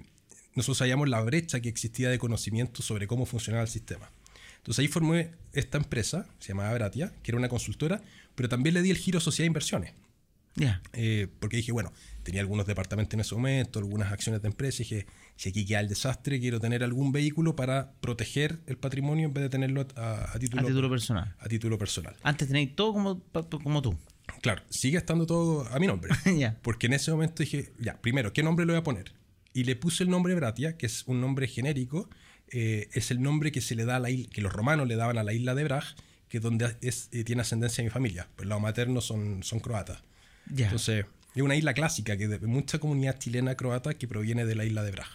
nosotros 0.57 0.79
sabíamos 0.79 1.09
la 1.09 1.21
brecha 1.21 1.61
que 1.61 1.69
existía 1.69 2.09
de 2.11 2.19
conocimiento 2.19 2.83
sobre 2.83 3.07
cómo 3.07 3.27
funcionaba 3.27 3.63
el 3.63 3.69
sistema. 3.71 4.11
Entonces 4.67 4.81
ahí 4.81 4.89
formé 4.89 5.31
esta 5.53 5.79
empresa, 5.79 6.27
se 6.41 6.49
llamaba 6.49 6.75
Bratia, 6.75 7.13
que 7.23 7.31
era 7.31 7.39
una 7.39 7.49
consultora, 7.49 8.03
pero 8.35 8.49
también 8.49 8.75
le 8.75 8.83
di 8.83 8.91
el 8.91 8.97
giro 8.97 9.21
sociedad 9.21 9.45
de 9.45 9.47
inversiones. 9.47 9.93
Ya. 10.57 10.83
Eh, 10.93 11.29
porque 11.39 11.59
dije, 11.59 11.71
bueno, 11.71 11.93
tenía 12.25 12.41
algunos 12.41 12.67
departamentos 12.67 13.15
en 13.15 13.21
ese 13.21 13.37
momento, 13.37 13.79
algunas 13.79 14.11
acciones 14.11 14.43
de 14.43 14.49
empresa, 14.49 14.83
y 14.83 14.85
dije, 14.87 15.07
si 15.37 15.51
aquí 15.51 15.65
queda 15.65 15.79
el 15.79 15.89
desastre, 15.89 16.41
quiero 16.41 16.59
tener 16.59 16.83
algún 16.83 17.13
vehículo 17.13 17.55
para 17.55 17.93
proteger 18.01 18.59
el 18.67 18.77
patrimonio 18.77 19.27
en 19.29 19.35
vez 19.35 19.45
de 19.45 19.51
tenerlo 19.51 19.87
a, 19.95 20.33
a 20.35 20.39
título, 20.41 20.63
A 20.63 20.67
título 20.67 20.91
personal. 20.91 21.37
a 21.39 21.47
título 21.47 21.79
personal. 21.79 22.17
Antes 22.25 22.49
tenéis 22.49 22.75
todo 22.75 22.93
como, 22.93 23.23
como 23.63 23.83
tú. 23.83 23.97
Claro, 24.43 24.63
sigue 24.69 24.99
estando 24.99 25.27
todo 25.27 25.69
a 25.73 25.79
mi 25.79 25.87
nombre. 25.87 26.11
Porque 26.63 26.89
en 26.89 26.95
ese 26.95 27.13
momento 27.13 27.45
dije, 27.45 27.73
ya, 27.79 28.01
primero, 28.01 28.33
¿qué 28.33 28.43
nombre 28.43 28.67
le 28.67 28.73
voy 28.73 28.81
a 28.81 28.83
poner? 28.83 29.13
Y 29.53 29.63
le 29.63 29.77
puse 29.77 30.03
el 30.03 30.11
nombre 30.11 30.35
Bratia, 30.35 30.77
que 30.77 30.87
es 30.87 31.05
un 31.07 31.21
nombre 31.21 31.47
genérico, 31.47 32.11
eh, 32.53 32.89
es 32.93 33.11
el 33.11 33.23
nombre 33.23 33.53
que 33.53 33.61
se 33.61 33.75
le 33.75 33.85
da 33.85 33.97
a 33.97 34.01
la 34.01 34.11
isla, 34.11 34.31
que 34.33 34.41
los 34.41 34.53
romanos 34.53 34.87
le 34.87 34.97
daban 34.97 35.19
a 35.19 35.25
la 35.25 35.33
isla 35.33 35.55
de 35.55 35.65
Braj, 35.65 35.95
que 36.29 36.39
es 36.39 36.43
donde 36.43 36.77
es, 36.81 37.09
eh, 37.13 37.25
tiene 37.25 37.43
ascendencia 37.43 37.83
mi 37.83 37.91
familia. 37.91 38.29
Por 38.37 38.45
el 38.45 38.51
lado 38.51 38.61
materno 38.61 39.01
son, 39.01 39.43
son 39.43 39.61
croatas. 39.61 40.03
Ya. 40.53 40.67
Entonces, 40.67 41.07
es 41.35 41.43
una 41.43 41.57
isla 41.57 41.75
clásica, 41.75 42.17
que 42.17 42.29
de 42.29 42.39
mucha 42.47 42.79
comunidad 42.79 43.19
chilena 43.19 43.57
croata 43.57 43.95
que 43.95 44.09
proviene 44.09 44.47
de 44.47 44.55
la 44.55 44.65
isla 44.65 44.83
de 44.83 44.91
Braj. 44.91 45.09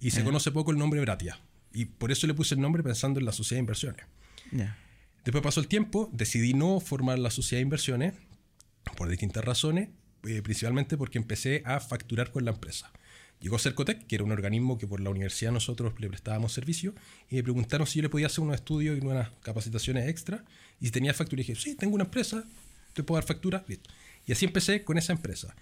Y 0.00 0.12
se 0.12 0.24
conoce 0.24 0.50
poco 0.50 0.70
el 0.70 0.78
nombre 0.78 1.00
Bratia. 1.00 1.38
Y 1.72 1.84
por 1.84 2.10
eso 2.10 2.26
le 2.26 2.34
puse 2.34 2.54
el 2.54 2.60
nombre 2.60 2.82
pensando 2.82 3.20
en 3.20 3.26
la 3.26 3.32
sociedad 3.32 3.58
de 3.58 3.62
inversiones. 3.62 4.06
Después 5.24 5.42
pasó 5.42 5.60
el 5.60 5.68
tiempo, 5.68 6.08
decidí 6.12 6.54
no 6.54 6.80
formar 6.80 7.18
la 7.18 7.30
sociedad 7.30 7.58
de 7.58 7.64
inversiones 7.64 8.14
por 8.96 9.08
distintas 9.08 9.44
razones, 9.44 9.90
eh, 10.26 10.40
principalmente 10.42 10.96
porque 10.96 11.18
empecé 11.18 11.62
a 11.66 11.80
facturar 11.80 12.30
con 12.30 12.44
la 12.44 12.52
empresa. 12.52 12.90
Llegó 13.40 13.58
Cercotec, 13.58 14.06
que 14.06 14.16
era 14.16 14.24
un 14.24 14.32
organismo 14.32 14.76
que 14.78 14.86
por 14.86 15.00
la 15.00 15.08
universidad 15.10 15.50
nosotros 15.50 15.94
le 15.98 16.08
prestábamos 16.08 16.52
servicio, 16.52 16.94
y 17.30 17.36
me 17.36 17.42
preguntaron 17.42 17.86
si 17.86 17.96
yo 17.98 18.02
le 18.02 18.08
podía 18.10 18.26
hacer 18.26 18.40
unos 18.44 18.56
estudios 18.56 18.98
y 18.98 19.06
unas 19.06 19.30
capacitaciones 19.42 20.08
extra, 20.08 20.44
y 20.80 20.86
si 20.86 20.90
tenía 20.92 21.14
factura. 21.14 21.40
Y 21.42 21.44
dije, 21.46 21.60
sí, 21.60 21.74
tengo 21.74 21.94
una 21.94 22.04
empresa, 22.04 22.44
te 22.92 23.02
puedo 23.02 23.18
dar 23.18 23.26
factura, 23.26 23.64
listo. 23.66 23.88
Y 24.26 24.32
así 24.32 24.44
empecé 24.44 24.84
con 24.84 24.98
esa 24.98 25.12
empresa. 25.12 25.54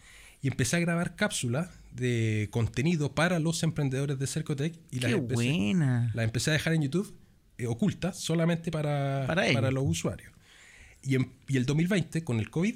Y 0.42 0.48
empecé 0.48 0.76
a 0.76 0.80
grabar 0.80 1.16
cápsulas 1.16 1.68
de 1.92 2.48
contenido 2.50 3.12
para 3.14 3.38
los 3.38 3.62
emprendedores 3.62 4.18
de 4.18 4.26
Cercotec. 4.26 4.74
Y 4.90 5.00
las 5.00 5.12
Qué 5.12 5.18
empecé, 5.18 5.34
buena. 5.34 6.10
las 6.14 6.24
empecé 6.24 6.50
a 6.50 6.52
dejar 6.54 6.72
en 6.74 6.82
YouTube 6.82 7.14
eh, 7.58 7.66
ocultas, 7.66 8.18
solamente 8.18 8.70
para, 8.70 9.24
Para 9.26 9.46
ellos. 9.48 9.72
los 9.72 9.84
usuarios. 9.84 10.32
Y, 11.02 11.14
en, 11.16 11.32
y 11.48 11.56
el 11.56 11.66
2020, 11.66 12.22
con 12.24 12.38
el 12.38 12.50
COVID, 12.50 12.74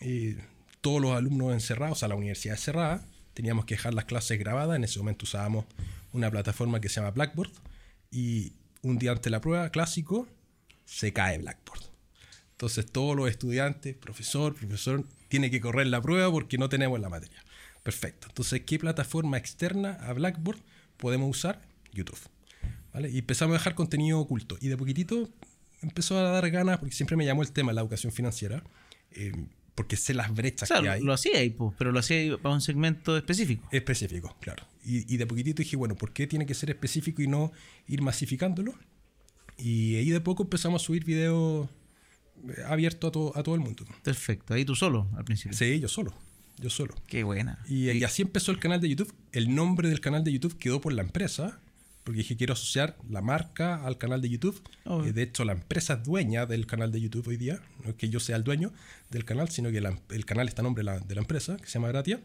eh, 0.00 0.36
todos 0.80 1.00
los 1.00 1.12
alumnos 1.12 1.52
encerrados, 1.52 1.98
o 1.98 2.00
sea, 2.00 2.08
la 2.08 2.14
universidad 2.16 2.56
cerrada, 2.56 3.04
teníamos 3.34 3.64
que 3.64 3.74
dejar 3.74 3.94
las 3.94 4.04
clases 4.04 4.38
grabadas. 4.38 4.76
En 4.76 4.84
ese 4.84 4.98
momento 4.98 5.24
usábamos 5.24 5.64
una 6.12 6.30
plataforma 6.30 6.80
que 6.80 6.88
se 6.88 6.96
llama 6.96 7.10
Blackboard. 7.10 7.50
Y 8.10 8.52
un 8.82 8.98
día 8.98 9.12
antes 9.12 9.24
de 9.24 9.30
la 9.30 9.40
prueba, 9.40 9.70
clásico, 9.70 10.28
se 10.84 11.12
cae 11.12 11.38
Blackboard. 11.38 11.82
Entonces 12.52 12.90
todos 12.90 13.16
los 13.16 13.30
estudiantes, 13.30 13.96
profesor, 13.96 14.54
profesor, 14.54 15.04
tiene 15.28 15.50
que 15.50 15.60
correr 15.60 15.86
la 15.86 16.02
prueba 16.02 16.30
porque 16.30 16.58
no 16.58 16.68
tenemos 16.68 17.00
la 17.00 17.08
materia. 17.08 17.42
Perfecto. 17.82 18.26
Entonces, 18.28 18.62
¿qué 18.66 18.78
plataforma 18.78 19.38
externa 19.38 19.92
a 20.02 20.12
Blackboard 20.12 20.58
podemos 20.96 21.30
usar? 21.30 21.62
YouTube. 21.92 22.18
¿Vale? 22.92 23.08
Y 23.10 23.18
empezamos 23.18 23.54
a 23.54 23.58
dejar 23.58 23.74
contenido 23.74 24.20
oculto. 24.20 24.58
Y 24.60 24.68
de 24.68 24.76
poquitito 24.76 25.30
empezó 25.80 26.18
a 26.18 26.22
dar 26.22 26.50
ganas, 26.50 26.78
porque 26.78 26.94
siempre 26.94 27.16
me 27.16 27.24
llamó 27.24 27.42
el 27.42 27.52
tema 27.52 27.72
la 27.72 27.80
educación 27.80 28.12
financiera, 28.12 28.62
eh, 29.12 29.32
porque 29.74 29.96
sé 29.96 30.14
las 30.14 30.34
brechas 30.34 30.68
Claro, 30.68 30.84
que 30.84 30.88
hay. 30.90 31.02
lo 31.02 31.12
hacía 31.12 31.38
ahí, 31.38 31.50
pues, 31.50 31.74
pero 31.78 31.92
lo 31.92 31.98
hacía 32.00 32.18
ahí 32.18 32.36
para 32.36 32.54
un 32.54 32.60
segmento 32.60 33.16
específico. 33.16 33.68
Específico, 33.72 34.36
claro. 34.40 34.66
Y, 34.84 35.12
y 35.12 35.16
de 35.16 35.26
poquitito 35.26 35.62
dije, 35.62 35.76
bueno, 35.76 35.94
¿por 35.94 36.12
qué 36.12 36.26
tiene 36.26 36.46
que 36.46 36.54
ser 36.54 36.70
específico 36.70 37.22
y 37.22 37.26
no 37.26 37.52
ir 37.86 38.02
masificándolo? 38.02 38.74
Y 39.58 39.96
ahí 39.96 40.10
de 40.10 40.20
poco 40.20 40.42
empezamos 40.44 40.82
a 40.82 40.84
subir 40.84 41.04
videos 41.04 41.68
eh, 42.48 42.62
abiertos 42.66 43.08
a, 43.08 43.12
todo 43.12 43.36
a 43.36 43.42
todo 43.42 43.54
el 43.54 43.60
mundo. 43.60 43.84
Perfecto. 44.02 44.54
Ahí 44.54 44.64
tú 44.64 44.74
solo, 44.74 45.08
al 45.16 45.24
principio. 45.24 45.56
Sí, 45.56 45.78
yo 45.80 45.88
solo. 45.88 46.14
Yo 46.58 46.68
solo. 46.70 46.94
Qué 47.06 47.24
buena. 47.24 47.58
Y, 47.68 47.90
y 47.90 48.04
así 48.04 48.22
empezó 48.22 48.52
el 48.52 48.58
canal 48.58 48.80
de 48.80 48.88
YouTube. 48.88 49.14
El 49.32 49.54
nombre 49.54 49.88
del 49.88 50.00
canal 50.00 50.24
de 50.24 50.32
YouTube 50.32 50.58
quedó 50.58 50.80
por 50.80 50.92
la 50.92 51.02
empresa, 51.02 51.60
porque 52.10 52.18
dije 52.22 52.36
quiero 52.36 52.54
asociar 52.54 52.96
la 53.08 53.20
marca 53.22 53.84
al 53.86 53.98
canal 53.98 54.20
de 54.20 54.28
YouTube. 54.28 54.60
Oh. 54.84 55.04
Eh, 55.04 55.12
de 55.12 55.22
hecho, 55.22 55.44
la 55.44 55.52
empresa 55.52 55.94
es 55.94 56.02
dueña 56.04 56.44
del 56.46 56.66
canal 56.66 56.90
de 56.90 57.00
YouTube 57.00 57.28
hoy 57.28 57.36
día. 57.36 57.60
No 57.84 57.90
es 57.90 57.94
que 57.96 58.08
yo 58.08 58.18
sea 58.20 58.36
el 58.36 58.42
dueño 58.44 58.72
del 59.10 59.24
canal, 59.24 59.48
sino 59.48 59.70
que 59.70 59.80
la- 59.80 59.96
el 60.10 60.24
canal 60.24 60.48
está 60.48 60.62
a 60.62 60.64
nombre 60.64 60.80
de 60.80 60.84
la, 60.84 60.98
de 60.98 61.14
la 61.14 61.20
empresa, 61.20 61.56
que 61.56 61.66
se 61.66 61.74
llama 61.74 61.88
Gratia. 61.88 62.20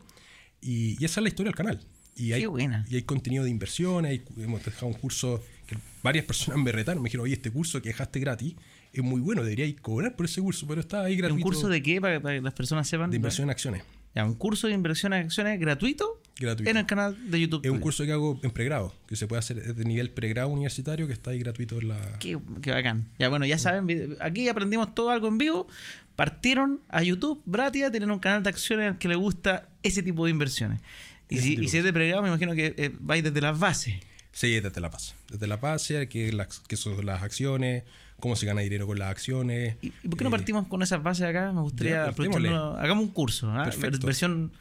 Y, 0.61 1.01
y 1.01 1.05
esa 1.05 1.19
es 1.19 1.23
la 1.23 1.29
historia 1.29 1.49
del 1.51 1.55
canal. 1.55 1.79
Y 2.15 2.31
hay, 2.33 2.41
Qué 2.41 2.47
buena. 2.47 2.85
Y 2.89 2.95
hay 2.95 3.03
contenido 3.03 3.43
de 3.43 3.49
inversión, 3.49 4.05
hay, 4.05 4.23
hemos 4.37 4.63
dejado 4.65 4.87
un 4.87 4.93
curso 4.93 5.43
que 5.67 5.77
varias 6.01 6.25
personas 6.25 6.63
me 6.63 6.71
retaron, 6.71 7.03
me 7.03 7.07
dijeron, 7.07 7.25
oye, 7.25 7.33
este 7.33 7.51
curso 7.51 7.81
que 7.81 7.89
dejaste 7.89 8.19
gratis 8.19 8.55
es 8.93 9.03
muy 9.03 9.19
bueno, 9.21 9.43
deberíais 9.43 9.75
cobrar 9.81 10.15
por 10.15 10.25
ese 10.25 10.41
curso, 10.41 10.65
pero 10.65 10.79
está 10.81 11.03
ahí 11.03 11.17
gratuito. 11.17 11.45
¿Un 11.45 11.51
curso 11.53 11.67
de 11.67 11.83
qué? 11.83 11.99
Para, 12.01 12.21
para 12.21 12.35
que 12.35 12.41
las 12.41 12.53
personas 12.53 12.87
sepan. 12.87 13.09
de 13.11 13.17
inversión 13.17 13.45
en 13.45 13.49
acciones. 13.51 13.83
Ya, 14.15 14.23
un 14.25 14.35
curso 14.35 14.67
de 14.67 14.73
inversión 14.73 15.11
en 15.13 15.25
acciones 15.25 15.59
gratuito, 15.59 16.21
Gratuito. 16.39 16.69
en 16.69 16.77
el 16.77 16.85
canal 16.85 17.31
de 17.31 17.39
YouTube. 17.39 17.65
Es 17.65 17.71
un 17.71 17.79
curso 17.79 18.03
que 18.05 18.11
hago 18.11 18.39
en 18.43 18.51
pregrado, 18.51 18.93
que 19.07 19.15
se 19.15 19.25
puede 19.25 19.39
hacer 19.39 19.73
de 19.73 19.85
nivel 19.85 20.11
pregrado 20.11 20.49
universitario, 20.49 21.07
que 21.07 21.13
está 21.13 21.31
ahí 21.31 21.39
gratuito 21.39 21.79
en 21.79 21.87
la... 21.89 22.19
Qué, 22.19 22.37
qué 22.61 22.71
bacán. 22.71 23.07
Ya, 23.17 23.29
bueno, 23.29 23.45
ya 23.45 23.57
saben, 23.57 24.17
aquí 24.19 24.49
aprendimos 24.49 24.93
todo 24.93 25.11
algo 25.11 25.27
en 25.29 25.37
vivo. 25.37 25.67
Partieron 26.15 26.81
a 26.89 27.03
YouTube, 27.03 27.41
Bratia, 27.45 27.89
tienen 27.91 28.11
un 28.11 28.19
canal 28.19 28.43
de 28.43 28.49
acciones 28.49 28.91
al 28.91 28.97
que 28.97 29.07
le 29.07 29.15
gusta 29.15 29.69
ese 29.83 30.03
tipo 30.03 30.25
de 30.25 30.31
inversiones. 30.31 30.81
Y 31.29 31.39
si, 31.39 31.55
y 31.59 31.65
es 31.65 31.83
de 31.83 31.93
pregrado, 31.93 32.21
me 32.21 32.27
imagino 32.27 32.53
que 32.53 32.73
eh, 32.77 32.91
vais 32.99 33.23
desde 33.23 33.41
las 33.41 33.57
bases. 33.57 33.95
Sí, 34.31 34.59
desde 34.59 34.81
la 34.81 34.89
base. 34.89 35.13
Desde 35.29 35.47
la 35.47 35.57
base, 35.57 36.07
que, 36.09 36.31
son 36.75 37.05
las 37.05 37.23
acciones, 37.23 37.83
cómo 38.19 38.35
se 38.35 38.45
gana 38.45 38.61
dinero 38.61 38.85
con 38.85 38.99
las 38.99 39.09
acciones. 39.09 39.77
¿Y, 39.81 39.91
por 39.91 40.17
qué 40.17 40.25
no 40.25 40.29
eh, 40.29 40.31
partimos 40.31 40.67
con 40.67 40.83
esas 40.83 41.01
bases 41.01 41.25
acá? 41.25 41.53
Me 41.53 41.61
gustaría 41.61 42.11
Ya, 42.13 42.67
Hagamos 42.77 43.05
un 43.05 43.11
curso, 43.11 43.49
¿ah? 43.49 43.71
Versión 44.03 44.51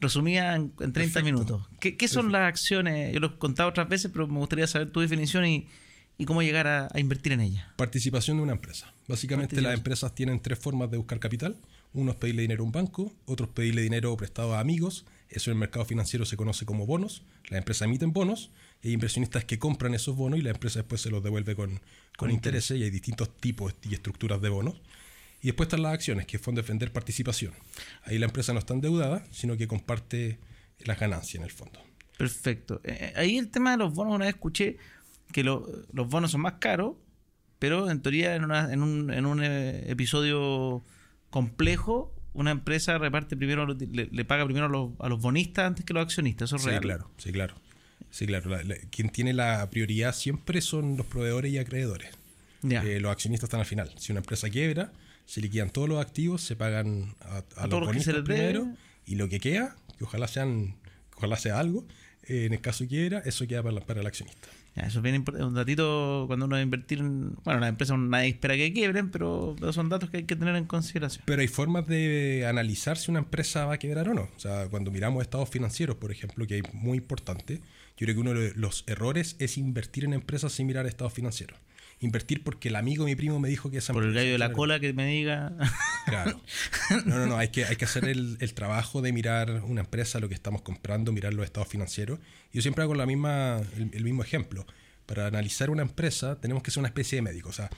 resumida 0.00 0.56
en, 0.56 0.72
en 0.80 0.92
30 0.92 0.92
Perfecto. 0.92 1.24
minutos. 1.24 1.68
¿Qué, 1.78 1.96
qué 1.96 2.08
son 2.08 2.32
las 2.32 2.42
acciones? 2.48 3.12
Yo 3.12 3.20
lo 3.20 3.28
he 3.28 3.38
contado 3.38 3.68
otras 3.68 3.88
veces, 3.88 4.10
pero 4.12 4.26
me 4.26 4.38
gustaría 4.38 4.66
saber 4.66 4.90
tu 4.90 5.00
definición 5.00 5.46
y, 5.46 5.68
y 6.18 6.24
cómo 6.24 6.42
llegar 6.42 6.66
a, 6.66 6.88
a 6.92 7.00
invertir 7.00 7.32
en 7.32 7.40
ellas. 7.40 7.66
Participación 7.76 8.36
de 8.38 8.42
una 8.42 8.52
empresa. 8.52 8.92
Básicamente 9.08 9.60
las 9.60 9.74
empresas 9.74 10.14
tienen 10.14 10.40
tres 10.40 10.58
formas 10.58 10.90
de 10.90 10.96
buscar 10.96 11.18
capital. 11.18 11.56
Uno 11.92 12.12
es 12.12 12.16
pedirle 12.16 12.42
dinero 12.42 12.62
a 12.62 12.66
un 12.66 12.72
banco, 12.72 13.12
otro 13.26 13.46
es 13.46 13.52
pedirle 13.52 13.82
dinero 13.82 14.16
prestado 14.16 14.54
a 14.54 14.60
amigos. 14.60 15.04
Eso 15.28 15.50
en 15.50 15.56
el 15.56 15.60
mercado 15.60 15.84
financiero 15.84 16.24
se 16.24 16.36
conoce 16.36 16.64
como 16.64 16.86
bonos. 16.86 17.22
Las 17.48 17.58
empresas 17.58 17.86
emiten 17.86 18.12
bonos 18.12 18.50
y 18.82 18.88
hay 18.88 18.94
inversionistas 18.94 19.44
que 19.44 19.58
compran 19.58 19.94
esos 19.94 20.16
bonos 20.16 20.38
y 20.38 20.42
la 20.42 20.50
empresa 20.50 20.80
después 20.80 21.00
se 21.00 21.10
los 21.10 21.22
devuelve 21.22 21.54
con, 21.56 21.80
con 22.16 22.30
intereses 22.30 22.78
y 22.78 22.84
hay 22.84 22.90
distintos 22.90 23.36
tipos 23.36 23.74
y 23.88 23.94
estructuras 23.94 24.40
de 24.40 24.48
bonos. 24.48 24.80
Y 25.42 25.46
después 25.46 25.66
están 25.68 25.82
las 25.82 25.94
acciones, 25.94 26.26
que 26.26 26.38
son 26.38 26.54
defender 26.54 26.92
participación. 26.92 27.52
Ahí 28.04 28.18
la 28.18 28.26
empresa 28.26 28.52
no 28.52 28.58
está 28.58 28.74
endeudada, 28.74 29.24
sino 29.30 29.56
que 29.56 29.66
comparte 29.66 30.38
las 30.80 30.98
ganancias 31.00 31.36
en 31.36 31.42
el 31.44 31.50
fondo. 31.50 31.80
Perfecto. 32.18 32.80
Eh, 32.84 33.12
ahí 33.16 33.38
el 33.38 33.48
tema 33.50 33.70
de 33.72 33.78
los 33.78 33.94
bonos, 33.94 34.14
una 34.14 34.26
vez 34.26 34.34
escuché 34.34 34.76
que 35.32 35.42
lo- 35.42 35.66
los 35.92 36.08
bonos 36.08 36.30
son 36.32 36.42
más 36.42 36.54
caros, 36.54 36.96
pero 37.58 37.90
en 37.90 38.00
teoría 38.02 38.34
en, 38.34 38.44
una- 38.44 38.72
en 38.72 38.82
un, 38.82 39.10
en 39.12 39.24
un, 39.26 39.42
eh, 39.42 39.90
episodio 39.90 40.82
complejo, 41.30 42.14
una 42.34 42.50
empresa 42.50 42.98
reparte 42.98 43.36
primero, 43.36 43.66
le, 43.66 44.08
le 44.10 44.24
paga 44.24 44.44
primero 44.44 44.66
a 44.66 44.68
los, 44.68 44.90
a 45.00 45.08
los 45.08 45.20
bonistas 45.20 45.66
antes 45.66 45.84
que 45.84 45.92
a 45.92 45.94
los 45.94 46.02
accionistas. 46.04 46.48
Eso 46.50 46.56
es 46.56 46.62
Sí, 46.62 46.68
real. 46.68 46.80
claro, 46.82 47.10
sí, 47.16 47.32
claro. 47.32 47.54
Sí, 48.10 48.26
claro. 48.26 48.50
La- 48.50 48.62
la- 48.64 48.76
quien 48.90 49.08
tiene 49.10 49.32
la 49.32 49.68
prioridad 49.70 50.14
siempre 50.14 50.60
son 50.60 50.96
los 50.96 51.06
proveedores 51.06 51.52
y 51.52 51.58
acreedores. 51.58 52.10
Eh, 52.68 52.98
los 53.00 53.10
accionistas 53.10 53.48
están 53.48 53.60
al 53.60 53.66
final. 53.66 53.90
Si 53.96 54.12
una 54.12 54.20
empresa 54.20 54.50
quiebra, 54.50 54.92
se 55.26 55.40
liquidan 55.40 55.70
todos 55.70 55.88
los 55.88 56.00
activos, 56.00 56.42
se 56.42 56.56
pagan 56.56 57.14
a, 57.20 57.66
los 57.66 57.80
que 57.80 57.86
bonistas 57.86 58.14
primero 58.24 58.68
y 59.06 59.14
lo 59.14 59.28
que 59.28 59.40
queda, 59.40 59.76
que 59.98 60.04
ojalá 60.04 60.28
sean, 60.28 60.76
que 61.10 61.16
ojalá 61.16 61.36
sea 61.36 61.58
algo, 61.58 61.86
eh, 62.24 62.46
en 62.46 62.52
el 62.52 62.60
caso 62.60 62.84
de 62.84 62.88
quiebra, 62.88 63.22
eso 63.24 63.46
queda 63.46 63.62
para, 63.62 63.74
la- 63.76 63.80
para 63.86 64.00
el 64.00 64.06
accionista. 64.06 64.48
Ya, 64.76 64.84
eso 64.84 65.00
es 65.00 65.02
bien 65.02 65.16
importante. 65.16 65.44
Un 65.44 65.54
datito 65.54 66.24
cuando 66.28 66.46
uno 66.46 66.54
va 66.54 66.60
a 66.60 66.62
invertir 66.62 67.00
en. 67.00 67.34
Bueno, 67.42 67.58
las 67.58 67.70
empresas 67.70 67.98
nadie 67.98 68.28
espera 68.28 68.54
que 68.56 68.72
quiebren, 68.72 69.10
pero, 69.10 69.56
pero 69.58 69.72
son 69.72 69.88
datos 69.88 70.10
que 70.10 70.18
hay 70.18 70.22
que 70.24 70.36
tener 70.36 70.54
en 70.54 70.64
consideración. 70.64 71.24
Pero 71.26 71.40
hay 71.42 71.48
formas 71.48 71.88
de 71.88 72.46
analizar 72.48 72.96
si 72.96 73.10
una 73.10 73.18
empresa 73.18 73.66
va 73.66 73.74
a 73.74 73.78
quebrar 73.80 74.08
o 74.08 74.14
no. 74.14 74.28
O 74.36 74.38
sea, 74.38 74.68
cuando 74.68 74.92
miramos 74.92 75.22
estados 75.22 75.48
financieros, 75.50 75.96
por 75.96 76.12
ejemplo, 76.12 76.46
que 76.46 76.54
hay 76.54 76.62
muy 76.72 76.98
importante, 76.98 77.56
yo 77.96 78.06
creo 78.06 78.14
que 78.14 78.20
uno 78.20 78.32
de 78.32 78.52
los 78.54 78.84
errores 78.86 79.34
es 79.40 79.58
invertir 79.58 80.04
en 80.04 80.12
empresas 80.12 80.52
sin 80.52 80.68
mirar 80.68 80.86
estados 80.86 81.12
financieros. 81.14 81.58
Invertir 82.02 82.42
porque 82.42 82.68
el 82.68 82.76
amigo 82.76 83.04
mi 83.04 83.14
primo 83.14 83.38
me 83.40 83.48
dijo 83.50 83.70
que 83.70 83.76
esa 83.78 83.92
Por 83.92 84.04
el 84.04 84.14
gallo 84.14 84.32
de 84.32 84.38
la 84.38 84.52
cola 84.52 84.80
que 84.80 84.92
me 84.94 85.06
diga. 85.06 85.52
Claro. 86.06 86.40
No, 87.04 87.18
no, 87.18 87.26
no, 87.26 87.36
hay 87.36 87.48
que, 87.48 87.64
hay 87.66 87.76
que 87.76 87.84
hacer 87.84 88.06
el, 88.08 88.38
el 88.40 88.54
trabajo 88.54 89.02
de 89.02 89.12
mirar 89.12 89.62
una 89.66 89.82
empresa, 89.82 90.18
lo 90.18 90.28
que 90.28 90.34
estamos 90.34 90.62
comprando, 90.62 91.12
mirar 91.12 91.34
los 91.34 91.44
estados 91.44 91.68
financieros. 91.68 92.18
Yo 92.52 92.62
siempre 92.62 92.82
hago 92.84 92.94
la 92.94 93.04
misma, 93.06 93.60
el, 93.76 93.90
el 93.92 94.02
mismo 94.04 94.22
ejemplo. 94.22 94.66
Para 95.06 95.26
analizar 95.26 95.68
una 95.70 95.82
empresa 95.82 96.40
tenemos 96.40 96.62
que 96.62 96.70
ser 96.70 96.80
una 96.80 96.88
especie 96.88 97.16
de 97.16 97.22
médico. 97.22 97.50
O 97.50 97.52
sea, 97.52 97.68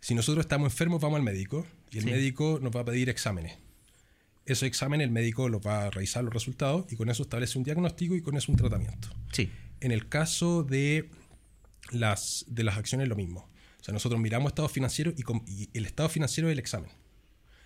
si 0.00 0.14
nosotros 0.14 0.44
estamos 0.44 0.72
enfermos, 0.72 1.00
vamos 1.00 1.16
al 1.18 1.22
médico 1.24 1.64
y 1.92 1.98
el 1.98 2.04
Sí. 2.04 2.10
médico 2.10 2.58
nos 2.60 2.74
va 2.74 2.80
a 2.80 2.84
pedir 2.84 3.08
exámenes. 3.08 3.56
Esos 4.44 4.64
exámenes 4.64 5.04
el 5.06 5.12
médico 5.12 5.48
los 5.48 5.60
va 5.64 5.84
a 5.84 5.90
revisar 5.90 6.24
los 6.24 6.32
resultados 6.34 6.86
y 6.90 6.96
con 6.96 7.10
eso 7.10 7.22
establece 7.22 7.58
un 7.58 7.64
diagnóstico 7.64 8.16
y 8.16 8.22
con 8.22 8.36
eso 8.36 8.50
un 8.50 8.58
tratamiento. 8.58 9.08
sí. 9.32 9.50
En 9.80 9.92
el 9.92 10.08
caso 10.08 10.64
de 10.64 11.08
las, 11.92 12.44
de 12.48 12.64
las 12.64 12.76
acciones, 12.76 13.06
lo 13.08 13.14
mismo. 13.14 13.48
Sea, 13.88 13.94
nosotros 13.94 14.20
miramos 14.20 14.50
estado 14.50 14.68
financiero 14.68 15.14
y, 15.16 15.22
y 15.50 15.70
el 15.72 15.86
estado 15.86 16.10
financiero 16.10 16.50
es 16.50 16.52
el 16.52 16.58
examen. 16.58 16.90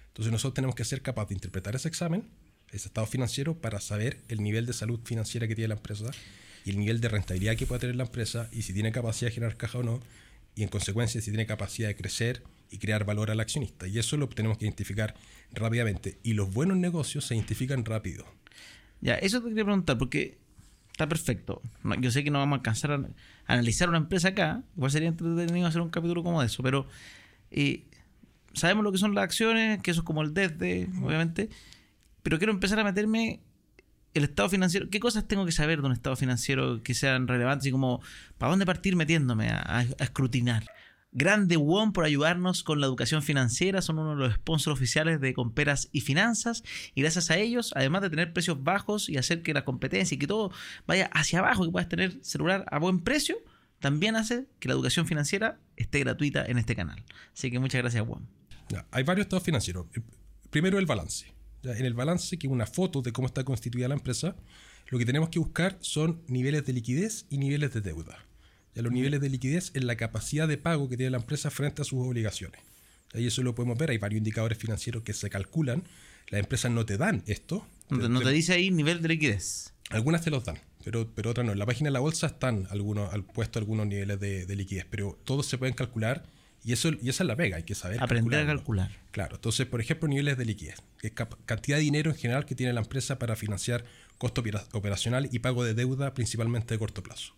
Entonces 0.07 0.31
nosotros 0.31 0.55
tenemos 0.55 0.77
que 0.77 0.85
ser 0.85 1.03
capaces 1.03 1.31
de 1.31 1.35
interpretar 1.35 1.75
ese 1.75 1.89
examen, 1.89 2.29
ese 2.71 2.87
estado 2.87 3.09
financiero, 3.09 3.61
para 3.61 3.81
saber 3.81 4.21
el 4.29 4.41
nivel 4.41 4.65
de 4.65 4.73
salud 4.73 5.01
financiera 5.03 5.49
que 5.49 5.57
tiene 5.57 5.67
la 5.67 5.75
empresa 5.75 6.13
y 6.65 6.71
el 6.71 6.79
nivel 6.79 7.01
de 7.01 7.09
rentabilidad 7.09 7.57
que 7.57 7.67
puede 7.67 7.81
tener 7.81 7.97
la 7.97 8.05
empresa 8.05 8.49
y 8.53 8.63
si 8.63 8.73
tiene 8.73 8.93
capacidad 8.93 9.31
de 9.31 9.35
generar 9.35 9.57
caja 9.57 9.79
o 9.79 9.83
no 9.83 9.99
y 10.55 10.63
en 10.63 10.69
consecuencia 10.69 11.21
si 11.21 11.33
tiene 11.33 11.45
capacidad 11.45 11.89
de 11.89 11.97
crecer 11.97 12.45
y 12.71 12.79
crear 12.79 13.05
valor 13.05 13.33
al 13.33 13.41
accionista. 13.41 13.89
Y 13.89 13.99
eso 13.99 14.17
lo 14.17 14.29
tenemos 14.29 14.59
que 14.59 14.67
identificar 14.67 15.17
rápidamente. 15.53 16.19
Y 16.23 16.35
los 16.35 16.55
buenos 16.55 16.77
negocios 16.77 17.25
se 17.25 17.35
identifican 17.35 17.85
rápido. 17.85 18.25
Ya, 19.01 19.17
eso 19.17 19.43
te 19.43 19.49
quería 19.49 19.65
preguntar, 19.65 19.99
porque 19.99 20.39
está 20.93 21.09
perfecto. 21.09 21.63
No, 21.83 22.01
yo 22.01 22.11
sé 22.11 22.23
que 22.23 22.31
no 22.31 22.39
vamos 22.39 22.57
a 22.57 22.59
alcanzar 22.59 22.93
a 22.93 23.01
analizar 23.47 23.89
una 23.89 23.99
empresa 23.99 24.29
acá. 24.29 24.63
Igual 24.77 24.91
sería 24.91 25.09
entretenido 25.09 25.67
hacer 25.67 25.81
un 25.81 25.91
capítulo 25.91 26.23
como 26.23 26.43
eso, 26.43 26.63
pero 26.63 26.87
eh, 27.51 27.85
sabemos 28.53 28.85
lo 28.85 28.93
que 28.93 28.99
son 28.99 29.15
las 29.15 29.25
acciones, 29.25 29.83
que 29.83 29.91
eso 29.91 30.01
es 30.01 30.07
como 30.07 30.23
el 30.23 30.35
desde, 30.35 30.89
obviamente. 31.03 31.49
Pero 32.23 32.39
quiero 32.39 32.53
empezar 32.53 32.79
a 32.79 32.85
meterme 32.85 33.41
el 34.15 34.25
estado 34.25 34.49
financiero. 34.49 34.89
¿Qué 34.91 35.01
cosas 35.01 35.27
tengo 35.27 35.45
que 35.47 35.53
saber 35.53 35.81
de 35.81 35.87
un 35.87 35.93
estado 35.93 36.15
financiero 36.17 36.83
que 36.83 36.95
sean 36.95 37.27
relevantes 37.27 37.67
y 37.67 37.73
como 37.73 38.01
para 38.39 38.51
dónde 38.51 38.67
partir 38.67 38.95
metiéndome 38.95 39.49
a 39.49 39.87
escrutinar? 39.99 40.65
Grande 41.13 41.57
WOM 41.57 41.93
por 41.93 42.05
ayudarnos 42.05 42.63
con 42.63 42.81
la 42.81 42.87
educación 42.87 43.23
financiera, 43.23 43.83
son 43.83 43.99
uno 43.99 44.17
de 44.17 44.17
los 44.17 44.35
sponsors 44.35 44.75
oficiales 44.75 45.21
de 45.21 45.35
Comperas 45.35 45.89
y 45.93 46.01
Finanzas 46.01 46.65
y 46.95 47.03
gracias 47.03 47.31
a 47.31 47.37
ellos, 47.37 47.73
además 47.77 48.03
de 48.03 48.11
tener 48.11 48.33
precios 48.33 48.63
bajos 48.65 49.09
y 49.09 49.19
hacer 49.19 49.43
que 49.43 49.53
la 49.53 49.65
competencia 49.65 50.15
y 50.15 50.19
que 50.19 50.27
todo 50.27 50.51
vaya 50.87 51.11
hacia 51.13 51.41
abajo, 51.41 51.65
que 51.65 51.71
puedas 51.71 51.89
tener 51.89 52.19
celular 52.25 52.65
a 52.71 52.79
buen 52.79 53.01
precio, 53.01 53.37
también 53.79 54.17
hace 54.17 54.47
que 54.59 54.69
la 54.69 54.75
educación 54.75 55.07
financiera 55.07 55.61
esté 55.77 56.01
gratuita 56.01 56.47
en 56.47 56.59
este 56.59 56.75
canal. 56.75 57.05
Así 57.35 57.51
que 57.51 57.59
muchas 57.59 57.83
gracias 57.83 58.07
WOM. 58.07 58.27
Ya, 58.71 58.87
hay 58.91 59.03
varios 59.05 59.27
estados 59.27 59.45
financieros. 59.45 59.87
El 59.93 60.03
Primero 60.53 60.79
el 60.79 60.85
balance. 60.85 61.35
En 61.63 61.87
el 61.87 61.95
balance, 61.95 62.37
que 62.37 62.47
es 62.47 62.53
una 62.53 62.67
foto 62.67 63.01
de 63.01 63.11
cómo 63.11 63.27
está 63.27 63.43
constituida 63.43 63.89
la 63.89 63.95
empresa, 63.95 64.37
lo 64.89 64.99
que 64.99 65.07
tenemos 65.07 65.31
que 65.31 65.39
buscar 65.39 65.79
son 65.81 66.23
niveles 66.27 66.67
de 66.67 66.75
liquidez 66.75 67.25
y 67.31 67.39
niveles 67.39 67.73
de 67.73 67.81
deuda. 67.81 68.19
Ya, 68.75 68.83
los 68.83 68.93
niveles 68.93 69.21
de 69.21 69.29
liquidez 69.29 69.71
es 69.75 69.85
la 69.85 69.97
capacidad 69.97 70.49
de 70.49 70.59
pago 70.59 70.89
que 70.89 70.97
tiene 70.97 71.11
la 71.11 71.19
empresa 71.19 71.51
frente 71.51 71.83
a 71.83 71.85
sus 71.85 72.07
obligaciones. 72.07 72.61
Y 73.15 73.27
eso 73.27 73.43
lo 73.43 73.55
podemos 73.55 73.77
ver, 73.77 73.91
hay 73.91 73.99
varios 73.99 74.19
indicadores 74.19 74.57
financieros 74.59 75.03
que 75.03 75.13
se 75.13 75.29
calculan. 75.29 75.83
Las 76.31 76.41
empresas 76.41 76.71
no 76.71 76.87
te 76.87 76.97
dan 76.97 77.23
esto. 77.27 77.67
No 77.91 77.99
te, 78.01 78.09
no 78.09 78.21
te 78.23 78.31
dice 78.31 78.55
ahí 78.55 78.71
nivel 78.71 79.03
de 79.03 79.09
liquidez. 79.09 79.75
Algunas 79.91 80.23
te 80.23 80.31
los 80.31 80.45
dan, 80.47 80.57
pero, 80.83 81.07
pero 81.15 81.31
otras 81.31 81.45
no. 81.45 81.53
En 81.53 81.59
la 81.59 81.67
página 81.67 81.89
de 81.89 81.93
la 81.93 82.01
bolsa 82.01 82.29
están 82.29 82.67
algunos, 82.71 83.13
al 83.13 83.25
puesto 83.25 83.59
algunos 83.59 83.87
niveles 83.87 84.19
de, 84.19 84.47
de 84.47 84.57
liquidez, 84.57 84.87
pero 84.89 85.19
todos 85.25 85.45
se 85.45 85.59
pueden 85.59 85.75
calcular 85.75 86.25
Y, 86.65 86.73
eso, 86.73 86.91
y 87.03 87.11
esa 87.11 87.25
es 87.25 87.27
la 87.27 87.37
pega, 87.37 87.57
hay 87.59 87.65
que 87.65 87.75
saber. 87.75 88.03
Aprender 88.03 88.41
a 88.41 88.47
calcular. 88.47 88.91
Claro, 89.11 89.35
entonces, 89.35 89.67
por 89.67 89.81
ejemplo, 89.83 90.09
niveles 90.09 90.39
de 90.39 90.45
liquidez, 90.47 90.77
que 90.99 91.09
es 91.09 91.13
cantidad 91.45 91.77
de 91.77 91.83
dinero 91.83 92.11
en 92.11 92.17
general 92.17 92.47
que 92.47 92.55
tiene 92.55 92.73
la 92.73 92.81
empresa 92.81 93.19
para 93.19 93.37
financiar 93.37 93.85
costo 94.17 94.41
opera- 94.41 94.65
operacional 94.73 95.29
y 95.31 95.41
pago 95.41 95.65
de 95.65 95.75
deuda, 95.75 96.15
principalmente 96.15 96.73
de 96.73 96.79
corto 96.79 97.03
plazo. 97.03 97.35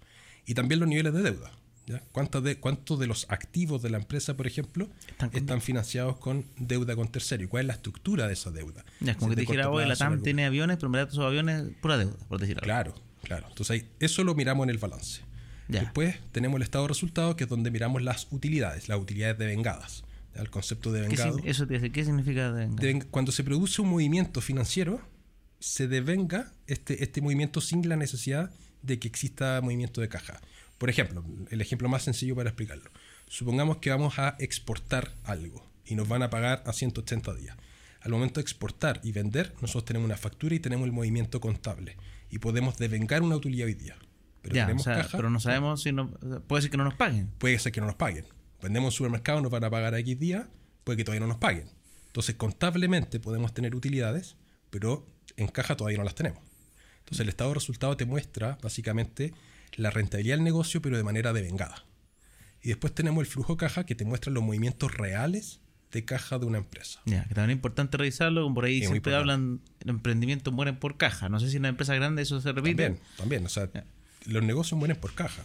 Y 0.47 0.55
también 0.55 0.81
los 0.81 0.89
niveles 0.89 1.13
de 1.15 1.23
deuda. 1.23 1.53
¿ya? 1.87 2.03
¿Cuántos 2.13 2.43
de, 2.43 2.57
cuántos 2.57 2.99
de 2.99 3.07
los 3.07 3.27
activos 3.29 3.83
de 3.83 3.91
la 3.91 3.99
empresa, 3.99 4.37
por 4.37 4.47
ejemplo, 4.47 4.89
Están 5.33 5.61
financiados 5.61 6.17
con 6.17 6.45
deuda 6.59 6.97
con 6.97 7.09
tercero? 7.09 7.43
¿Y 7.45 7.47
cuál 7.47 7.63
es 7.63 7.67
la 7.69 7.73
estructura 7.75 8.27
de 8.27 8.33
esa 8.35 8.51
deuda? 8.51 8.85
Ya, 9.01 9.13
es 9.13 9.17
como 9.19 9.31
Si 9.31 9.37
que 9.37 9.43
te 9.43 9.47
de 9.47 9.53
dijera, 9.53 9.71
hoy 9.71 9.87
la 9.87 9.97
TAM 9.97 10.23
tiene 10.23 10.45
aviones, 10.47 10.77
pero 10.77 10.87
en 10.89 10.93
verdad 10.93 11.09
esos 11.13 11.25
aviones, 11.25 11.65
pura 11.83 11.99
deuda, 11.99 12.17
por 12.29 12.41
decir 12.41 12.57
algo. 12.57 12.65
Claro, 12.65 12.95
claro. 13.23 13.47
Entonces 13.49 13.71
ahí, 13.83 13.89
eso 14.01 14.25
lo 14.25 14.35
miramos 14.35 14.65
en 14.65 14.71
el 14.71 14.79
balance. 14.79 15.23
Ya. 15.69 15.81
Después 15.81 16.17
tenemos 16.33 16.57
el 16.59 16.63
estado 16.63 16.85
de 16.85 16.89
resultados, 16.89 17.37
que 17.37 17.45
es 17.45 17.51
donde 17.51 17.71
miramos 17.71 18.03
las 18.03 18.29
utilidades, 18.31 18.89
las 18.89 18.99
utilidades 18.99 19.39
devengadas. 19.39 20.05
¿ya? 20.35 20.43
El 20.43 20.51
concepto 20.51 20.93
de 20.93 21.03
¿Qué, 21.03 21.09
vengado. 21.09 21.39
sin- 21.39 21.49
eso 21.49 21.67
te 21.67 21.75
dice, 21.75 21.91
¿qué 21.91 22.05
significa? 22.05 22.53
Deven- 22.53 23.07
cuando 23.11 23.33
se 23.33 23.45
produce 23.45 23.81
un 23.83 23.89
movimiento 23.89 24.41
financiero, 24.43 25.01
se 25.65 25.89
devenga 25.89 26.53
este, 26.67 27.03
este 27.03 27.23
movimiento 27.23 27.63
sin 27.63 27.89
la 27.89 27.97
necesidad 27.97 28.51
de 28.83 28.99
que 28.99 29.09
exista 29.09 29.59
movimiento 29.63 30.03
de 30.03 30.11
caja. 30.11 30.43
Por 30.77 30.91
ejemplo, 30.91 31.25
el 31.51 31.61
ejemplo 31.63 31.89
más 31.89 32.03
sencillo 32.03 32.37
para 32.37 32.51
explicarlo. 32.51 32.91
Supongamos 33.29 33.79
que 33.79 33.89
vamos 33.89 34.19
a 34.19 34.37
exportar 34.41 35.15
algo 35.25 35.67
y 35.87 35.95
nos 35.95 36.07
van 36.07 36.23
a 36.23 36.29
pagar 36.29 36.63
a 36.67 36.75
180 36.75 37.33
días. 37.33 37.57
Al 38.03 38.11
momento 38.13 38.41
de 38.41 38.43
exportar 38.43 39.01
y 39.03 39.13
vender, 39.13 39.55
nosotros 39.63 39.87
tenemos 39.87 40.05
una 40.05 40.19
factura 40.19 40.55
y 40.55 40.59
tenemos 40.61 40.85
el 40.85 40.93
movimiento 40.93 41.41
contable. 41.41 41.97
Y 42.29 42.41
podemos 42.41 42.77
devengar 42.77 43.23
una 43.23 43.37
utilidad 43.37 43.67
hoy 43.67 43.75
día. 43.75 43.97
Pero 44.43 44.57
ya, 44.57 44.65
o 44.65 44.67
tenemos 44.67 44.83
sea, 44.83 44.97
caja, 44.97 45.17
pero 45.17 45.31
no 45.31 45.41
sabemos 45.41 45.83
si 45.83 45.93
no, 45.93 46.11
puede 46.47 46.61
ser 46.61 46.71
que 46.71 46.77
no 46.77 46.85
nos 46.85 46.95
paguen. 46.95 47.31
puede 47.39 47.59
ser 47.59 47.73
que 47.73 47.81
no 47.81 47.87
nos 47.87 47.97
paguen. 47.97 48.27
Vendemos 48.61 48.93
en 48.93 48.97
supermercado, 48.99 49.41
nos 49.41 49.51
van 49.51 49.65
a 49.65 49.71
pagar 49.71 49.95
a 49.95 49.99
X 50.01 50.19
días, 50.19 50.45
puede 50.85 50.99
que 50.99 51.05
todavía 51.05 51.21
no 51.21 51.29
nos 51.29 51.39
paguen. 51.39 51.71
Entonces, 52.09 52.35
contablemente 52.35 53.19
podemos 53.19 53.55
tener 53.55 53.75
utilidades, 53.75 54.37
pero 54.69 55.07
en 55.37 55.49
caja 55.49 55.77
todavía 55.77 55.99
no 55.99 56.05
las 56.05 56.15
tenemos. 56.15 56.43
Entonces, 57.01 57.21
el 57.21 57.29
estado 57.29 57.51
de 57.51 57.55
resultado 57.55 57.97
te 57.97 58.07
muestra 58.07 58.59
básicamente 58.63 59.35
la 59.77 59.91
rentabilidad 59.91 60.37
del 60.37 60.45
negocio, 60.45 60.81
pero 60.81 60.97
de 60.97 61.05
manera 61.05 61.33
devengada. 61.33 61.85
Y 62.63 62.69
después 62.69 62.95
tenemos 62.95 63.23
el 63.23 63.27
flujo 63.27 63.57
caja 63.57 63.85
que 63.85 63.95
te 63.95 64.05
muestra 64.05 64.33
los 64.33 64.43
movimientos 64.43 64.95
reales 64.95 65.61
de 65.93 66.05
caja 66.05 66.39
de 66.39 66.47
una 66.47 66.59
empresa. 66.59 67.01
Ya, 67.05 67.25
que 67.25 67.35
también 67.35 67.51
es 67.51 67.57
importante 67.57 67.97
revisarlo, 67.97 68.43
como 68.43 68.55
por 68.57 68.65
ahí 68.65 68.83
Es 68.83 68.89
siempre 68.89 69.15
hablan, 69.15 69.61
los 69.85 69.97
emprendimientos 69.97 70.53
mueren 70.53 70.77
por 70.77 70.97
caja. 70.97 71.29
No 71.29 71.39
sé 71.41 71.51
si 71.51 71.57
en 71.57 71.63
una 71.63 71.69
empresa 71.69 71.95
grande 71.95 72.23
eso 72.23 72.41
se 72.41 72.53
repite. 72.53 72.85
También, 72.85 73.01
también. 73.17 73.47
O 73.47 73.49
sea, 73.49 73.69
los 74.27 74.43
negocios 74.43 74.79
mueren 74.79 74.97
por 74.97 75.15
caja. 75.15 75.43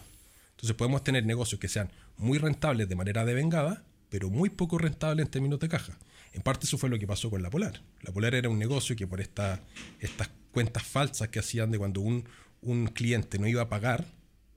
Entonces 0.51 0.75
podemos 0.75 1.03
tener 1.03 1.25
negocios 1.25 1.59
que 1.59 1.67
sean 1.67 1.91
muy 2.17 2.37
rentables 2.37 2.89
de 2.89 2.95
manera 2.95 3.25
devengada, 3.25 3.83
pero 4.09 4.29
muy 4.29 4.49
poco 4.49 4.77
rentables 4.77 5.25
en 5.25 5.31
términos 5.31 5.59
de 5.59 5.69
caja. 5.69 5.97
En 6.39 6.43
parte 6.43 6.65
eso 6.65 6.77
fue 6.77 6.87
lo 6.89 6.97
que 6.97 7.05
pasó 7.05 7.29
con 7.29 7.43
la 7.43 7.49
Polar. 7.49 7.81
La 8.01 8.13
Polar 8.13 8.33
era 8.33 8.47
un 8.47 8.57
negocio 8.57 8.95
que 8.95 9.05
por 9.05 9.19
esta, 9.19 9.59
estas 9.99 10.29
cuentas 10.53 10.83
falsas 10.83 11.27
que 11.27 11.39
hacían 11.39 11.69
de 11.69 11.77
cuando 11.77 11.99
un, 11.99 12.23
un 12.61 12.87
cliente 12.87 13.37
no 13.39 13.45
iba 13.45 13.63
a 13.63 13.67
pagar, 13.67 14.05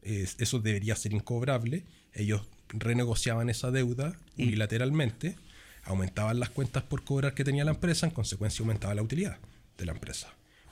eh, 0.04 0.28
eso 0.38 0.60
debería 0.60 0.94
ser 0.94 1.12
incobrable. 1.12 1.82
Ellos 2.14 2.42
renegociaban 2.68 3.50
esa 3.50 3.72
deuda 3.72 4.14
unilateralmente, 4.38 5.34
aumentaban 5.82 6.38
las 6.38 6.50
cuentas 6.50 6.84
por 6.84 7.02
cobrar 7.02 7.34
que 7.34 7.42
tenía 7.42 7.64
la 7.64 7.72
empresa, 7.72 8.06
en 8.06 8.12
consecuencia 8.12 8.62
aumentaba 8.62 8.94
la 8.94 9.02
utilidad 9.02 9.38
de 9.76 9.84
la 9.84 9.90
empresa. 9.90 10.28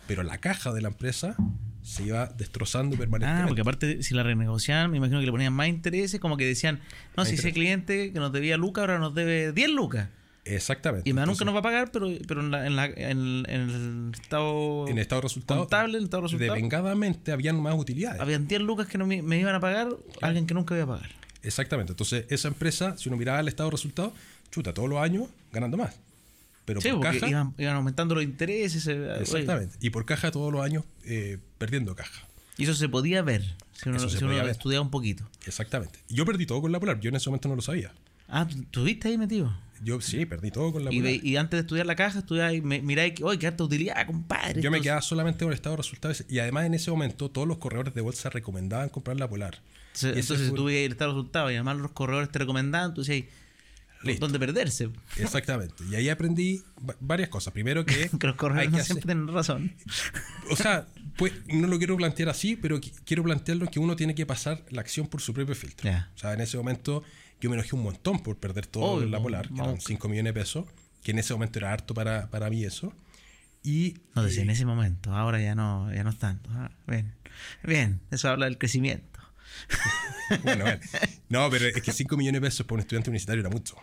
Pero 0.06 0.22
la 0.22 0.38
caja 0.38 0.72
de 0.72 0.80
la 0.80 0.88
empresa 0.90 1.34
se 1.82 2.04
iba 2.04 2.26
destrozando 2.26 2.94
Ah, 2.94 2.98
permanentemente. 3.00 3.48
porque 3.48 3.60
aparte 3.62 4.02
si 4.04 4.14
la 4.14 4.22
renegociaban, 4.22 4.92
me 4.92 4.98
imagino 4.98 5.18
que 5.18 5.26
le 5.26 5.32
ponían 5.32 5.54
más 5.54 5.66
intereses, 5.66 6.20
como 6.20 6.36
que 6.36 6.46
decían, 6.46 6.76
no, 7.16 7.24
Más 7.24 7.28
si 7.28 7.34
ese 7.34 7.52
cliente 7.52 8.12
que 8.12 8.20
nos 8.20 8.30
debía 8.32 8.56
lucas 8.56 8.82
ahora 8.82 9.00
nos 9.00 9.12
debe 9.12 9.50
10 9.50 9.70
lucas. 9.70 10.08
Exactamente. 10.54 11.08
Y 11.08 11.10
Entonces, 11.10 11.28
nunca 11.32 11.44
nos 11.44 11.54
va 11.54 11.58
a 11.60 11.62
pagar, 11.62 11.90
pero, 11.92 12.08
pero 12.26 12.40
en, 12.40 12.50
la, 12.50 12.66
en, 12.66 12.76
la- 12.76 12.86
en- 12.86 13.44
en 13.48 13.70
el 13.70 14.12
estado 14.20 14.86
en 14.88 14.94
el 14.94 14.98
estado 15.02 15.20
de 15.20 15.28
resultados, 15.28 15.62
contable, 15.62 15.92
en 15.94 15.98
el 15.98 16.04
estado 16.04 16.22
de 16.22 16.26
resultados, 16.28 16.54
devengadamente 16.54 17.32
habían 17.32 17.60
más 17.60 17.74
utilidades. 17.78 18.20
habían 18.20 18.46
10 18.48 18.60
lucas 18.62 18.86
que 18.86 18.98
no 18.98 19.06
me, 19.06 19.22
me 19.22 19.38
iban 19.40 19.54
a 19.54 19.60
pagar, 19.60 19.88
alguien 20.22 20.46
que 20.46 20.54
nunca 20.54 20.74
iba 20.74 20.84
a 20.84 20.98
pagar. 20.98 21.10
Exactamente. 21.42 21.92
Entonces, 21.92 22.26
esa 22.28 22.48
empresa, 22.48 22.96
si 22.98 23.08
uno 23.08 23.16
miraba 23.16 23.40
el 23.40 23.48
estado 23.48 23.70
de 23.70 23.72
resultados, 23.72 24.12
chuta, 24.50 24.74
todos 24.74 24.88
los 24.88 24.98
años 25.00 25.28
ganando 25.52 25.76
más. 25.76 25.94
Pero 26.66 26.80
Sí, 26.80 26.90
por 26.90 27.00
caja, 27.00 27.28
iban, 27.28 27.54
iban 27.58 27.76
aumentando 27.76 28.14
los 28.14 28.22
intereses. 28.22 28.86
oye, 28.86 29.20
exactamente. 29.20 29.76
Y 29.80 29.90
por 29.90 30.04
caja 30.04 30.30
todos 30.30 30.52
los 30.52 30.62
años 30.62 30.84
eh, 31.04 31.38
perdiendo 31.58 31.94
caja. 31.96 32.26
y 32.58 32.64
eso 32.64 32.74
se 32.74 32.88
podía 32.88 33.22
ver, 33.22 33.42
si 33.72 33.88
uno, 33.88 33.98
si 34.08 34.22
uno 34.22 34.46
estudiaba 34.46 34.84
un 34.84 34.90
poquito. 34.90 35.24
Exactamente. 35.46 35.98
Yo 36.10 36.26
perdí 36.26 36.44
todo 36.46 36.60
con 36.60 36.70
la 36.72 36.78
Polar. 36.78 37.00
Yo 37.00 37.08
en 37.08 37.16
ese 37.16 37.30
momento 37.30 37.48
no 37.48 37.56
lo 37.56 37.62
sabía. 37.62 37.92
Ah, 38.28 38.46
¿tú 38.46 38.58
¿estuviste 38.60 39.08
ahí 39.08 39.16
metido? 39.18 39.52
Yo 39.82 40.00
sí, 40.00 40.26
perdí 40.26 40.50
todo 40.50 40.72
con 40.72 40.84
la 40.84 40.92
Y, 40.92 41.20
y 41.22 41.36
antes 41.36 41.56
de 41.58 41.60
estudiar 41.62 41.86
la 41.86 41.96
caja, 41.96 42.18
estudiaba 42.18 42.52
y 42.52 42.60
me- 42.60 42.82
miráis 42.82 43.14
que, 43.14 43.24
oye, 43.24 43.38
qué 43.38 43.46
harta 43.46 43.64
utilidad, 43.64 44.06
compadre. 44.06 44.60
Yo 44.60 44.70
me 44.70 44.80
quedaba 44.80 45.00
solamente 45.00 45.44
con 45.44 45.48
el 45.52 45.54
estado 45.54 45.76
de 45.76 45.82
resultados. 45.82 46.24
Y 46.28 46.38
además 46.38 46.66
en 46.66 46.74
ese 46.74 46.90
momento 46.90 47.30
todos 47.30 47.48
los 47.48 47.56
corredores 47.58 47.94
de 47.94 48.00
bolsa 48.02 48.28
recomendaban 48.30 48.88
comprar 48.90 49.18
la 49.18 49.28
Polar. 49.28 49.60
Entonces, 50.02 50.26
fue- 50.48 50.50
tuve 50.56 50.84
el 50.84 50.92
estado 50.92 51.12
de 51.12 51.16
resultados 51.16 51.50
y 51.52 51.54
además 51.54 51.78
los 51.78 51.92
corredores 51.92 52.30
te 52.30 52.38
recomendaban, 52.38 52.92
tú 52.94 53.00
decías, 53.02 53.24
Listo. 54.02 54.20
¿dónde 54.26 54.38
perderse? 54.38 54.88
Exactamente. 55.18 55.84
Y 55.90 55.94
ahí 55.94 56.08
aprendí 56.08 56.62
va- 56.88 56.96
varias 57.00 57.28
cosas. 57.28 57.52
Primero 57.52 57.84
que, 57.84 58.08
Que 58.20 58.26
los 58.26 58.36
corredores 58.36 58.70
no 58.70 58.76
hacer- 58.78 58.86
siempre 58.86 59.06
tienen 59.06 59.28
razón. 59.28 59.72
O 60.50 60.56
sea, 60.56 60.86
pues 61.16 61.32
no 61.48 61.66
lo 61.66 61.76
quiero 61.78 61.96
plantear 61.96 62.28
así, 62.30 62.56
pero 62.56 62.80
qui- 62.80 62.92
quiero 63.04 63.22
plantearlo 63.22 63.66
que 63.70 63.78
uno 63.78 63.96
tiene 63.96 64.14
que 64.14 64.24
pasar 64.26 64.64
la 64.70 64.80
acción 64.80 65.06
por 65.06 65.20
su 65.20 65.34
propio 65.34 65.54
filtro. 65.54 65.90
O 66.14 66.18
sea, 66.18 66.32
en 66.32 66.40
ese 66.40 66.56
momento 66.56 67.02
yo 67.40 67.50
me 67.50 67.56
enojé 67.56 67.74
un 67.74 67.82
montón 67.82 68.22
por 68.22 68.36
perder 68.36 68.66
todo 68.66 68.84
Obvio, 68.84 69.04
en 69.06 69.10
la 69.12 69.20
Polar, 69.20 69.48
que 69.48 69.54
eran 69.60 69.80
5 69.80 70.08
millones 70.08 70.34
de 70.34 70.40
pesos, 70.40 70.66
que 71.02 71.10
en 71.12 71.18
ese 71.18 71.32
momento 71.32 71.58
era 71.58 71.72
harto 71.72 71.94
para, 71.94 72.28
para 72.30 72.50
mí 72.50 72.64
eso. 72.64 72.92
Y 73.62 73.96
No, 74.14 74.22
decía 74.22 74.40
eh, 74.40 74.44
en 74.44 74.50
ese 74.50 74.64
momento, 74.66 75.14
ahora 75.14 75.40
ya 75.40 75.54
no, 75.54 75.92
ya 75.92 76.02
no 76.04 76.10
es 76.10 76.18
tanto. 76.18 76.48
Ah, 76.52 76.70
bien, 76.86 77.14
bien, 77.62 78.00
eso 78.10 78.28
habla 78.28 78.46
del 78.46 78.58
crecimiento. 78.58 79.20
bueno, 80.44 80.64
bueno. 80.64 80.80
No, 81.28 81.50
pero 81.50 81.66
es 81.66 81.82
que 81.82 81.92
5 81.92 82.16
millones 82.16 82.40
de 82.40 82.46
pesos 82.46 82.66
para 82.66 82.74
un 82.76 82.80
estudiante 82.80 83.10
universitario 83.10 83.40
era 83.40 83.50
mucho. 83.50 83.76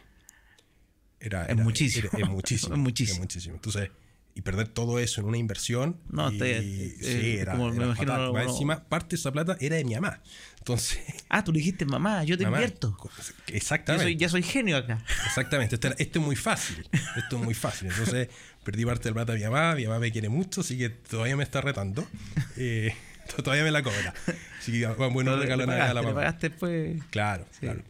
Era, 1.19 1.43
Es 1.43 1.49
era- 1.49 1.63
muchísimo. 1.63 2.09
era- 2.13 2.23
es 2.25 2.29
muchísimo. 2.29 2.73
Es 2.75 2.79
muchísimo. 2.79 3.13
es 3.15 3.19
muchísimo. 3.19 3.55
Entonces, 3.55 3.89
y 4.37 4.41
perder 4.41 4.67
todo 4.67 4.99
eso 4.99 5.19
en 5.19 5.27
una 5.27 5.37
inversión. 5.37 5.97
No, 6.09 6.31
y, 6.31 6.37
te- 6.37 6.61
sí, 6.61 6.95
eh, 7.01 7.39
era, 7.41 7.53
como 7.53 7.69
me 7.71 7.83
imagino 7.85 8.31
fatal. 8.33 8.47
encima, 8.49 8.83
parte 8.87 9.15
de 9.15 9.19
esa 9.19 9.31
plata 9.31 9.57
era 9.59 9.77
de 9.77 9.83
mi 9.83 9.95
mamá. 9.95 10.21
Entonces, 10.59 10.99
Ah, 11.29 11.43
tú 11.43 11.51
le 11.51 11.57
dijiste, 11.59 11.85
mamá, 11.85 12.23
yo 12.23 12.37
te 12.37 12.43
mamá, 12.43 12.57
invierto. 12.57 12.95
co- 12.97 13.09
Yo 13.47 13.55
Exactamente. 13.55 14.03
soy, 14.05 14.15
ya 14.17 14.29
soy 14.29 14.43
genio 14.43 14.77
acá. 14.77 15.03
Exactamente, 15.25 15.75
esto, 15.75 16.19
es 16.19 16.25
muy 16.25 16.35
fácil. 16.35 16.87
Esto 17.15 17.37
es 17.37 17.43
muy 17.43 17.53
fácil. 17.55 17.87
Entonces, 17.89 18.27
perdí 18.63 18.85
parte 18.85 19.05
del 19.05 19.13
plata 19.15 19.33
de 19.33 19.39
mi 19.39 19.45
mamá. 19.45 19.73
Mi 19.75 19.85
mamá 19.85 19.99
me 19.99 20.11
quiere 20.11 20.29
mucho, 20.29 20.61
así 20.61 20.77
que 20.77 20.89
todavía 20.89 21.35
me 21.35 21.43
está 21.43 21.59
retando. 21.61 22.07
Eh, 22.57 22.93
to- 23.35 23.43
todavía 23.43 23.63
me 23.63 23.71
la 23.71 23.81
cobra. 23.83 24.13
Así 24.59 24.71
que, 24.73 24.85
bueno, 24.87 25.35
le, 25.35 25.41
regalo 25.43 25.65
nada 25.65 25.89
a 25.89 25.93
la 25.93 26.01
mamá. 26.01 26.15
pagaste 26.15 26.49
después. 26.49 27.01
Claro, 27.11 27.45
claro. 27.59 27.81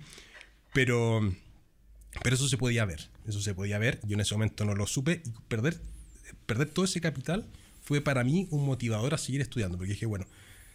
Pero, 0.73 1.21
pero 2.23 2.35
eso 2.35 2.47
se 2.47 2.57
podía 2.57 2.85
ver. 2.85 3.09
Eso 3.27 3.41
se 3.41 3.53
podía 3.53 3.77
ver. 3.77 3.99
Yo 4.03 4.13
en 4.15 4.21
ese 4.21 4.33
momento 4.35 4.65
no 4.65 4.75
lo 4.75 4.87
supe. 4.87 5.21
Y 5.25 5.31
perder, 5.47 5.79
perder 6.47 6.69
todo 6.69 6.85
ese 6.85 6.99
capital 6.99 7.45
fue 7.83 8.01
para 8.01 8.23
mí 8.23 8.47
un 8.49 8.65
motivador 8.65 9.13
a 9.13 9.19
seguir 9.19 9.41
estudiando. 9.41 9.77
Porque 9.77 9.93
dije, 9.93 10.07
bueno, 10.07 10.25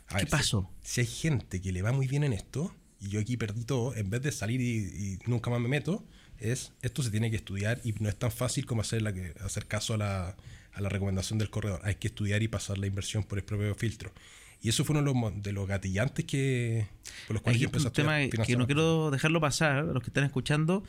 a 0.06 0.18
¿Qué 0.18 0.24
ver, 0.24 0.28
pasó? 0.28 0.70
Si, 0.82 1.00
hay 1.00 1.06
gente 1.08 1.60
que 1.60 1.72
le 1.72 1.82
va 1.82 1.90
muy 1.90 2.06
bien 2.06 2.22
en 2.22 2.32
esto, 2.32 2.72
y 3.00 3.08
yo 3.08 3.18
aquí 3.18 3.36
perdí 3.36 3.64
todo, 3.64 3.94
en 3.96 4.08
vez 4.08 4.22
de 4.22 4.30
salir 4.30 4.60
y, 4.60 4.76
y 4.76 5.18
nunca 5.26 5.50
más 5.50 5.60
me 5.60 5.68
meto, 5.68 6.06
es 6.38 6.72
esto 6.82 7.02
se 7.02 7.10
tiene 7.10 7.30
que 7.30 7.36
estudiar 7.36 7.80
y 7.84 7.92
no 8.00 8.08
es 8.08 8.16
tan 8.16 8.30
fácil 8.30 8.66
como 8.66 8.82
hacer, 8.82 9.02
la 9.02 9.12
que, 9.12 9.34
hacer 9.40 9.66
caso 9.66 9.94
a 9.94 9.96
la, 9.96 10.36
a 10.72 10.80
la 10.80 10.88
recomendación 10.88 11.38
del 11.38 11.50
corredor. 11.50 11.80
Hay 11.84 11.96
que 11.96 12.08
estudiar 12.08 12.42
y 12.42 12.48
pasar 12.48 12.78
la 12.78 12.86
inversión 12.86 13.24
por 13.24 13.38
el 13.38 13.44
propio 13.44 13.74
filtro. 13.74 14.12
Y 14.60 14.68
eso 14.68 14.84
fue 14.84 14.96
uno 14.96 15.12
de 15.12 15.20
los, 15.20 15.42
de 15.42 15.52
los 15.52 15.66
gatillantes 15.66 16.24
que, 16.24 16.86
por 17.26 17.34
los 17.34 17.42
cuales 17.42 17.56
Aquí 17.56 17.62
yo 17.62 17.68
empecé 17.68 17.86
a 17.86 17.88
un 17.88 17.94
tema 17.94 18.22
estudiar 18.22 18.46
que 18.46 18.56
no 18.56 18.66
quiero 18.66 19.10
dejarlo 19.10 19.40
pasar, 19.40 19.78
a 19.78 19.82
los 19.82 20.02
que 20.02 20.10
están 20.10 20.24
escuchando, 20.24 20.84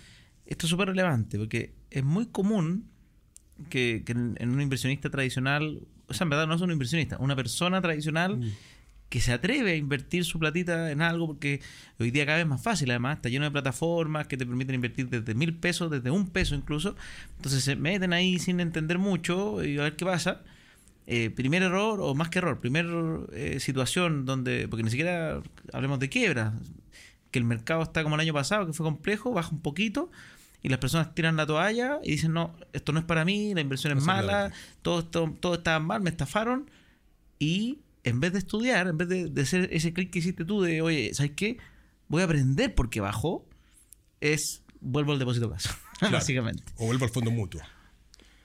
esto 0.45 0.67
es 0.67 0.69
súper 0.69 0.89
relevante, 0.89 1.37
porque 1.37 1.73
es 1.89 2.03
muy 2.03 2.27
común 2.27 2.91
que, 3.69 4.03
que 4.05 4.11
en, 4.11 4.35
en 4.39 4.49
un 4.49 4.61
inversionista 4.61 5.09
tradicional, 5.09 5.81
o 6.07 6.13
sea, 6.13 6.25
en 6.25 6.29
verdad 6.29 6.47
no 6.47 6.55
es 6.55 6.61
un 6.61 6.71
inversionista, 6.71 7.17
una 7.19 7.35
persona 7.35 7.81
tradicional 7.81 8.37
Mm. 8.37 8.49
que 9.09 9.21
se 9.21 9.31
atreve 9.31 9.73
a 9.73 9.75
invertir 9.75 10.25
su 10.25 10.39
platita 10.39 10.91
en 10.91 11.01
algo, 11.03 11.27
porque 11.27 11.61
hoy 11.99 12.09
día 12.09 12.25
cada 12.25 12.37
vez 12.37 12.45
es 12.45 12.49
más 12.49 12.63
fácil, 12.63 12.89
además, 12.89 13.17
está 13.17 13.29
lleno 13.29 13.45
de 13.45 13.51
plataformas 13.51 14.25
que 14.27 14.37
te 14.37 14.45
permiten 14.45 14.73
invertir 14.75 15.07
desde 15.07 15.35
mil 15.35 15.53
pesos, 15.53 15.91
desde 15.91 16.09
un 16.09 16.29
peso 16.29 16.55
incluso, 16.55 16.95
entonces 17.35 17.63
se 17.63 17.75
meten 17.75 18.11
ahí 18.11 18.39
sin 18.39 18.59
entender 18.59 18.97
mucho 18.97 19.63
y 19.63 19.77
a 19.77 19.83
ver 19.83 19.95
qué 19.95 20.05
pasa. 20.05 20.41
Eh, 21.05 21.29
primer 21.29 21.61
error, 21.61 21.99
o 22.01 22.15
más 22.15 22.29
que 22.29 22.39
error, 22.39 22.59
primer 22.59 22.87
eh, 23.33 23.59
situación 23.59 24.25
donde, 24.25 24.67
porque 24.67 24.83
ni 24.83 24.89
siquiera 24.89 25.41
hablemos 25.73 25.99
de 25.99 26.09
quiebra, 26.09 26.53
que 27.29 27.39
el 27.39 27.45
mercado 27.45 27.83
está 27.83 28.03
como 28.03 28.15
el 28.15 28.21
año 28.21 28.33
pasado, 28.33 28.65
que 28.65 28.73
fue 28.73 28.85
complejo, 28.85 29.31
baja 29.31 29.49
un 29.51 29.61
poquito 29.61 30.09
y 30.63 30.69
las 30.69 30.79
personas 30.79 31.13
tiran 31.13 31.35
la 31.35 31.45
toalla 31.45 31.99
y 32.03 32.11
dicen, 32.11 32.33
no, 32.33 32.55
esto 32.73 32.91
no 32.93 32.99
es 32.99 33.05
para 33.05 33.23
mí, 33.25 33.53
la 33.53 33.61
inversión 33.61 33.91
es 33.91 33.97
No 33.97 34.01
se 34.01 34.07
mala, 34.07 34.51
todo, 34.81 34.99
esto, 35.01 35.35
todo 35.39 35.55
estaba 35.55 35.79
mal, 35.79 36.01
me 36.01 36.09
estafaron 36.09 36.71
y 37.37 37.79
en 38.05 38.19
vez 38.19 38.33
de 38.33 38.39
estudiar, 38.39 38.87
en 38.87 38.97
vez 38.97 39.07
de, 39.09 39.29
de 39.29 39.41
hacer 39.41 39.69
ese 39.71 39.93
clic 39.93 40.09
que 40.11 40.19
hiciste 40.19 40.45
tú 40.45 40.61
de, 40.61 40.81
oye, 40.81 41.13
¿sabes 41.13 41.33
qué? 41.35 41.57
Voy 42.07 42.21
a 42.21 42.25
aprender 42.25 42.73
porque 42.75 42.99
bajó, 43.01 43.45
es 44.21 44.63
vuelvo 44.81 45.11
al 45.13 45.19
depósito 45.19 45.49
plazo, 45.49 45.69
Claro. 45.99 46.13
básicamente. 46.15 46.63
O 46.77 46.85
vuelvo 46.85 47.05
al 47.05 47.11
fondo 47.11 47.29
mutuo. 47.31 47.61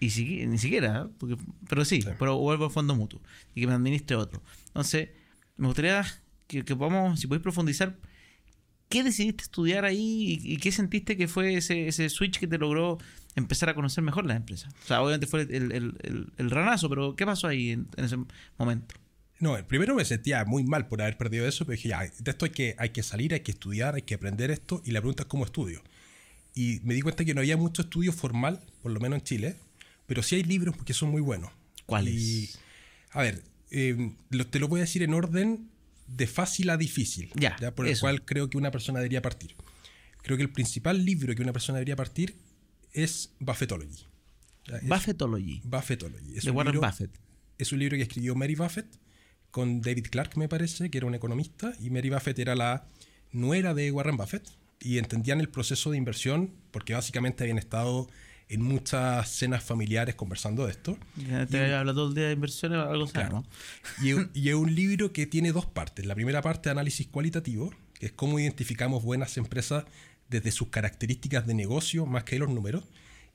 Y 0.00 0.11
si, 0.11 0.46
ni 0.46 0.59
siquiera, 0.59 1.07
¿eh? 1.07 1.11
porque, 1.18 1.37
pero 1.68 1.85
sí, 1.85 2.02
Sí. 2.02 2.09
pero 2.18 2.37
vuelvo 2.38 2.66
al 2.66 2.70
fondo 2.70 2.94
mutuo 2.94 3.20
y 3.54 3.61
que 3.62 3.66
me 3.66 3.72
administre 3.74 4.16
otro. 4.16 4.42
Entonces, 4.68 5.09
me 5.57 5.66
gustaría 5.66 6.04
que, 6.46 6.64
que 6.64 6.76
podamos, 6.76 7.18
si 7.18 7.26
podéis 7.26 7.42
profundizar, 7.42 7.96
¿qué 8.88 9.03
decidiste 9.03 9.42
estudiar 9.44 9.85
ahí 9.85 10.40
y, 10.42 10.53
y 10.55 10.57
qué 10.59 10.72
sentiste 10.72 11.16
que 11.16 11.29
fue 11.29 11.55
ese, 11.55 11.88
ese 11.88 12.09
switch 12.09 12.38
que 12.38 12.46
te 12.46 12.59
logró 12.59 12.98
empezar 13.37 13.68
a 13.68 13.74
conocer 13.74 14.03
mejor 14.05 14.24
las 14.27 14.37
empresas? 14.37 14.72
O 14.85 14.87
sea, 14.87 15.03
obviamente 15.03 15.27
fue 15.27 15.42
el, 15.42 15.72
el, 15.72 15.94
el- 16.03 16.33
el 16.37 16.51
ranazo, 16.51 16.88
pero 16.88 17.14
¿qué 17.16 17.27
pasó 17.27 17.46
ahí 17.48 17.70
en, 17.70 17.87
en 17.96 18.05
ese 18.05 18.16
momento? 18.59 18.94
No, 19.40 19.57
primero 19.68 19.94
me 19.94 20.05
sentía 20.05 20.44
muy 20.44 20.64
mal 20.64 20.88
por 20.88 21.01
haber 21.01 21.16
perdido 21.16 21.46
eso, 21.46 21.64
pero 21.64 21.77
dije, 21.77 21.90
ya, 21.90 22.01
de 22.01 22.31
esto 22.31 22.44
hay 22.44 22.51
que, 22.51 22.74
hay 22.79 22.90
que 22.90 23.03
salir, 23.05 23.33
hay 23.35 23.40
que 23.40 23.53
estudiar, 23.53 23.94
hay 23.94 24.03
que 24.03 24.14
aprender 24.14 24.51
esto, 24.51 24.83
y 24.85 24.90
la 24.90 25.01
pregunta 25.01 25.22
es 25.22 25.29
cómo 25.29 25.44
estudio. 25.44 25.81
Y 26.55 26.81
me 26.83 26.94
di 26.94 27.03
cuenta 27.03 27.24
que 27.24 27.35
no 27.35 27.40
había 27.40 27.57
mucho 27.57 27.83
estudio 27.83 28.12
formal, 28.12 28.61
por 28.83 28.90
lo 28.90 28.98
menos 28.98 29.18
en 29.20 29.24
Chile, 29.24 29.57
pero 30.07 30.24
sí 30.24 30.35
hay 30.35 30.42
libros 30.42 30.74
que 30.85 30.92
son 30.92 31.11
muy 31.11 31.20
buenos. 31.20 31.51
¿Cuáles? 31.87 32.14
Y, 32.14 32.51
a 33.12 33.22
ver, 33.22 33.44
eh, 33.70 34.11
lo- 34.31 34.46
te 34.48 34.59
lo 34.59 34.66
voy 34.66 34.81
a 34.81 34.85
decir 34.85 35.05
en 35.05 35.14
orden 35.14 35.68
de 36.08 36.26
fácil 36.26 36.70
a 36.70 36.76
difícil, 36.76 37.30
Ya, 37.36 37.56
por 37.74 37.86
el 37.86 37.92
eso. 37.92 38.00
cual 38.02 38.24
creo 38.24 38.50
que 38.50 38.56
una 38.58 38.70
persona 38.70 38.98
debería 38.98 39.22
partir. 39.22 39.54
Creo 40.22 40.36
que 40.36 40.42
el 40.42 40.50
principal 40.50 41.04
libro 41.04 41.34
que 41.34 41.42
una 41.42 41.52
persona 41.52 41.76
debería 41.78 41.96
partir 41.96 42.34
es 42.92 43.32
Buffettology. 43.38 44.04
Es 44.66 44.88
Buffettology, 44.88 45.60
Buffettology. 45.64 46.36
Es 46.36 46.44
de 46.44 46.50
Warren 46.50 46.72
libro- 46.74 46.88
Buffett. 46.88 47.10
es 47.58 47.72
un 47.72 47.78
libro 47.78 47.96
que 47.96 48.02
escribió 48.02 48.34
Mary 48.34 48.54
Buffett 48.54 48.86
con 49.50 49.80
David 49.80 50.06
Clark, 50.10 50.36
me 50.36 50.48
parece, 50.48 50.90
que 50.90 50.98
era 50.98 51.06
un 51.06 51.14
economista, 51.14 51.72
y 51.80 51.90
Mary 51.90 52.10
Buffett 52.10 52.38
era 52.38 52.54
la 52.54 52.86
nuera 53.32 53.72
de 53.74 53.90
Warren 53.92 54.16
Buffett, 54.16 54.46
y 54.80 54.98
entendían 54.98 55.40
el 55.40 55.48
proceso 55.48 55.90
de 55.90 55.96
inversión 55.96 56.52
porque 56.70 56.94
básicamente 56.94 57.42
habían 57.44 57.58
estado 57.58 58.08
en 58.48 58.62
muchas 58.62 59.28
cenas 59.28 59.62
familiares 59.62 60.14
conversando 60.14 60.64
de 60.66 60.72
esto. 60.72 60.96
Ya 61.28 61.44
te 61.46 61.74
habla 61.74 61.92
todo 61.92 62.08
el 62.08 62.14
día 62.14 62.26
de 62.28 62.32
inversiones, 62.32 62.78
algo 62.78 63.06
Claro. 63.06 63.44
¿no? 63.98 64.04
Y, 64.04 64.11
es- 64.12 64.26
y 64.34 64.48
es 64.48 64.54
un 64.54 64.74
libro 64.74 65.12
que 65.12 65.26
tiene 65.26 65.52
dos 65.52 65.66
partes. 65.66 66.06
La 66.06 66.14
primera 66.14 66.40
parte, 66.42 66.70
análisis 66.70 67.06
cualitativo, 67.08 67.72
que 67.94 68.06
es 68.06 68.12
cómo 68.12 68.38
identificamos 68.38 69.02
buenas 69.02 69.37
empresas 69.37 69.84
desde 70.30 70.50
sus 70.50 70.68
características 70.68 71.46
de 71.46 71.54
negocio 71.54 72.06
más 72.06 72.24
que 72.24 72.38
los 72.38 72.48
números. 72.48 72.84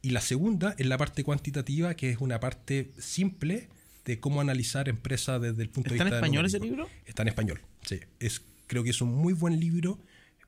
Y 0.02 0.10
la 0.10 0.21
segunda 0.21 0.76
es 0.78 0.86
la 0.88 0.97
parte 0.97 1.23
cuantitativa, 1.23 1.93
que 1.95 2.10
es 2.12 2.17
una 2.19 2.39
parte 2.39 2.91
simple 2.99 3.69
de 4.06 4.19
cómo 4.19 4.41
analizar 4.41 4.89
empresas 4.89 5.41
desde 5.41 5.62
el 5.63 5.69
punto 5.69 5.91
de 5.91 5.95
¿Está 5.95 6.04
en 6.04 6.08
vista 6.10 6.17
español 6.17 6.45
ese 6.45 6.60
libro? 6.60 6.89
Está 7.06 7.21
en 7.21 7.28
español, 7.30 7.62
sí. 7.88 7.99
Es, 8.19 8.41
creo 8.67 8.84
que 8.84 8.89
es 8.89 9.02
un 9.02 9.13
muy 9.13 9.32
buen 9.34 9.60
libro 9.60 9.97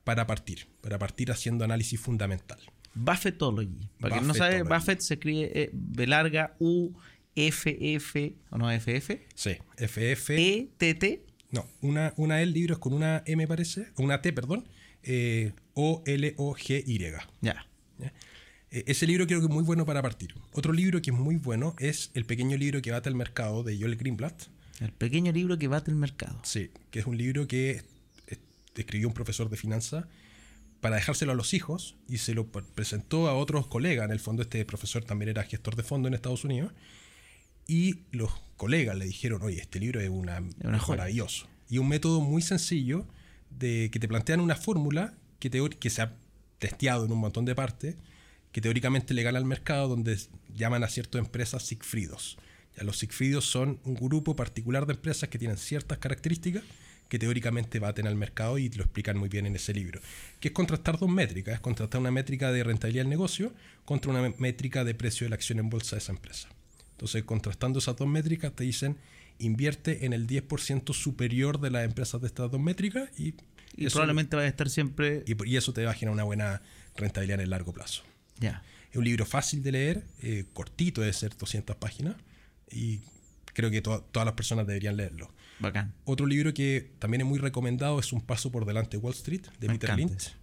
para 0.04 0.26
partir, 0.26 0.66
para 0.82 0.98
partir 0.98 1.32
haciendo 1.32 1.64
análisis 1.64 1.98
fundamental. 1.98 2.58
Buffettology. 2.96 3.88
Para 4.00 4.16
quien 4.16 4.26
no 4.26 4.34
sabe. 4.34 4.62
Buffett 4.62 5.00
se 5.00 5.14
escribe 5.14 5.50
eh, 5.54 5.70
B 5.72 6.06
larga 6.06 6.56
U 6.58 6.92
F 7.34 7.94
F 7.94 8.34
o 8.50 8.58
no 8.58 8.70
F 8.70 8.96
F 8.96 9.26
Sí, 9.34 9.56
FF. 9.76 10.30
E 10.30 10.68
T 10.76 10.94
T. 10.94 11.26
No, 11.50 11.66
una, 11.82 12.12
una 12.16 12.42
L 12.42 12.50
libro 12.50 12.74
es 12.74 12.80
con 12.80 12.92
una 12.92 13.22
M 13.26 13.46
parece, 13.46 13.92
una 13.96 14.20
T, 14.20 14.32
perdón, 14.32 14.66
eh, 15.02 15.52
O-L-O-G-Y. 15.74 16.98
Ya. 17.40 17.66
¿ya? 17.98 18.12
Eh, 18.70 18.84
ese 18.86 19.06
libro 19.06 19.26
creo 19.26 19.40
que 19.40 19.46
es 19.46 19.52
muy 19.52 19.62
bueno 19.62 19.86
para 19.86 20.02
partir. 20.02 20.34
Otro 20.52 20.72
libro 20.72 21.00
que 21.00 21.10
es 21.10 21.16
muy 21.16 21.36
bueno 21.36 21.76
es 21.78 22.10
El 22.14 22.24
pequeño 22.24 22.56
libro 22.56 22.82
que 22.82 22.90
bate 22.90 23.08
el 23.08 23.14
mercado 23.14 23.62
de 23.62 23.78
Joel 23.78 23.96
Greenblatt. 23.96 24.48
El 24.80 24.92
pequeño 24.92 25.32
libro 25.32 25.56
que 25.56 25.68
bate 25.68 25.90
el 25.90 25.96
mercado. 25.96 26.40
Sí, 26.42 26.70
que 26.90 26.98
es 26.98 27.06
un 27.06 27.16
libro 27.16 27.46
que 27.46 27.82
escribió 28.74 29.08
un 29.08 29.14
profesor 29.14 29.48
de 29.48 29.56
finanzas 29.56 30.06
para 30.86 30.96
dejárselo 30.96 31.32
a 31.32 31.34
los 31.34 31.52
hijos 31.52 31.96
y 32.08 32.18
se 32.18 32.32
lo 32.32 32.46
pre- 32.46 32.62
presentó 32.62 33.26
a 33.26 33.34
otros 33.34 33.66
colegas. 33.66 34.04
En 34.04 34.12
el 34.12 34.20
fondo, 34.20 34.42
este 34.42 34.64
profesor 34.64 35.02
también 35.04 35.30
era 35.30 35.42
gestor 35.42 35.74
de 35.74 35.82
fondo 35.82 36.06
en 36.06 36.14
Estados 36.14 36.44
Unidos. 36.44 36.72
Y 37.66 38.02
los 38.12 38.30
colegas 38.56 38.96
le 38.96 39.04
dijeron, 39.04 39.42
oye, 39.42 39.60
este 39.60 39.80
libro 39.80 40.00
es, 40.00 40.08
una, 40.08 40.38
una 40.62 40.76
es 40.76 40.82
joya". 40.84 40.98
maravilloso. 40.98 41.48
Y 41.68 41.78
un 41.78 41.88
método 41.88 42.20
muy 42.20 42.40
sencillo 42.40 43.04
de 43.50 43.90
que 43.92 43.98
te 43.98 44.06
plantean 44.06 44.38
una 44.38 44.54
fórmula 44.54 45.14
que, 45.40 45.50
teori- 45.50 45.76
que 45.76 45.90
se 45.90 46.02
ha 46.02 46.14
testeado 46.60 47.04
en 47.04 47.10
un 47.10 47.18
montón 47.18 47.44
de 47.46 47.56
partes, 47.56 47.96
que 48.52 48.60
teóricamente 48.60 49.12
le 49.12 49.24
gana 49.24 49.38
al 49.38 49.44
mercado, 49.44 49.88
donde 49.88 50.16
llaman 50.54 50.84
a 50.84 50.88
ciertas 50.88 51.18
empresas 51.18 51.64
Sigfridos. 51.64 52.38
Ya, 52.76 52.84
los 52.84 52.98
Sigfridos 52.98 53.44
son 53.46 53.80
un 53.82 53.94
grupo 53.96 54.36
particular 54.36 54.86
de 54.86 54.92
empresas 54.92 55.28
que 55.30 55.38
tienen 55.40 55.56
ciertas 55.56 55.98
características 55.98 56.62
que 57.08 57.18
teóricamente 57.18 57.78
baten 57.78 58.06
al 58.06 58.16
mercado 58.16 58.58
y 58.58 58.68
lo 58.70 58.82
explican 58.84 59.16
muy 59.16 59.28
bien 59.28 59.46
en 59.46 59.54
ese 59.56 59.72
libro. 59.72 60.00
Que 60.40 60.48
es 60.48 60.54
contrastar 60.54 60.98
dos 60.98 61.08
métricas, 61.08 61.54
es 61.54 61.60
contrastar 61.60 62.00
una 62.00 62.10
métrica 62.10 62.50
de 62.52 62.64
rentabilidad 62.64 63.02
del 63.04 63.10
negocio 63.10 63.52
contra 63.84 64.10
una 64.10 64.32
métrica 64.38 64.82
de 64.84 64.94
precio 64.94 65.24
de 65.24 65.30
la 65.30 65.36
acción 65.36 65.58
en 65.60 65.70
bolsa 65.70 65.96
de 65.96 66.00
esa 66.00 66.12
empresa. 66.12 66.48
Entonces, 66.92 67.22
contrastando 67.24 67.78
esas 67.78 67.96
dos 67.96 68.08
métricas, 68.08 68.52
te 68.54 68.64
dicen 68.64 68.96
invierte 69.38 70.06
en 70.06 70.12
el 70.14 70.26
10% 70.26 70.94
superior 70.94 71.60
de 71.60 71.70
las 71.70 71.84
empresas 71.84 72.20
de 72.22 72.26
estas 72.26 72.50
dos 72.50 72.60
métricas 72.60 73.08
y, 73.18 73.34
Y 73.76 73.84
eso, 73.86 73.94
probablemente 73.94 74.34
va 74.34 74.42
a 74.42 74.46
estar 74.46 74.68
siempre. 74.70 75.22
y, 75.26 75.48
y 75.48 75.56
eso 75.56 75.72
te 75.74 75.84
va 75.84 75.90
a 75.90 75.94
generar 75.94 76.14
una 76.14 76.24
buena 76.24 76.62
rentabilidad 76.96 77.34
en 77.36 77.42
el 77.44 77.50
largo 77.50 77.72
plazo. 77.72 78.02
Ya. 78.40 78.62
Es 78.90 78.96
un 78.96 79.04
libro 79.04 79.26
fácil 79.26 79.62
de 79.62 79.72
leer, 79.72 80.04
eh, 80.22 80.44
cortito, 80.54 81.02
debe 81.02 81.12
ser 81.12 81.36
200 81.36 81.76
páginas 81.76 82.16
y 82.70 83.00
creo 83.52 83.70
que 83.70 83.82
to- 83.82 84.00
todas 84.10 84.24
las 84.24 84.34
personas 84.34 84.66
deberían 84.66 84.96
leerlo. 84.96 85.30
Bacán. 85.58 85.94
Otro 86.04 86.26
libro 86.26 86.52
que 86.54 86.92
también 86.98 87.22
es 87.22 87.26
muy 87.26 87.38
recomendado 87.38 87.98
es 87.98 88.12
Un 88.12 88.20
paso 88.20 88.50
por 88.52 88.64
delante 88.66 88.96
de 88.96 89.02
Wall 89.02 89.14
Street 89.14 89.42
de 89.58 89.68
Me 89.68 89.74
Peter 89.74 89.90
encanta 89.90 90.12
Lynch. 90.12 90.36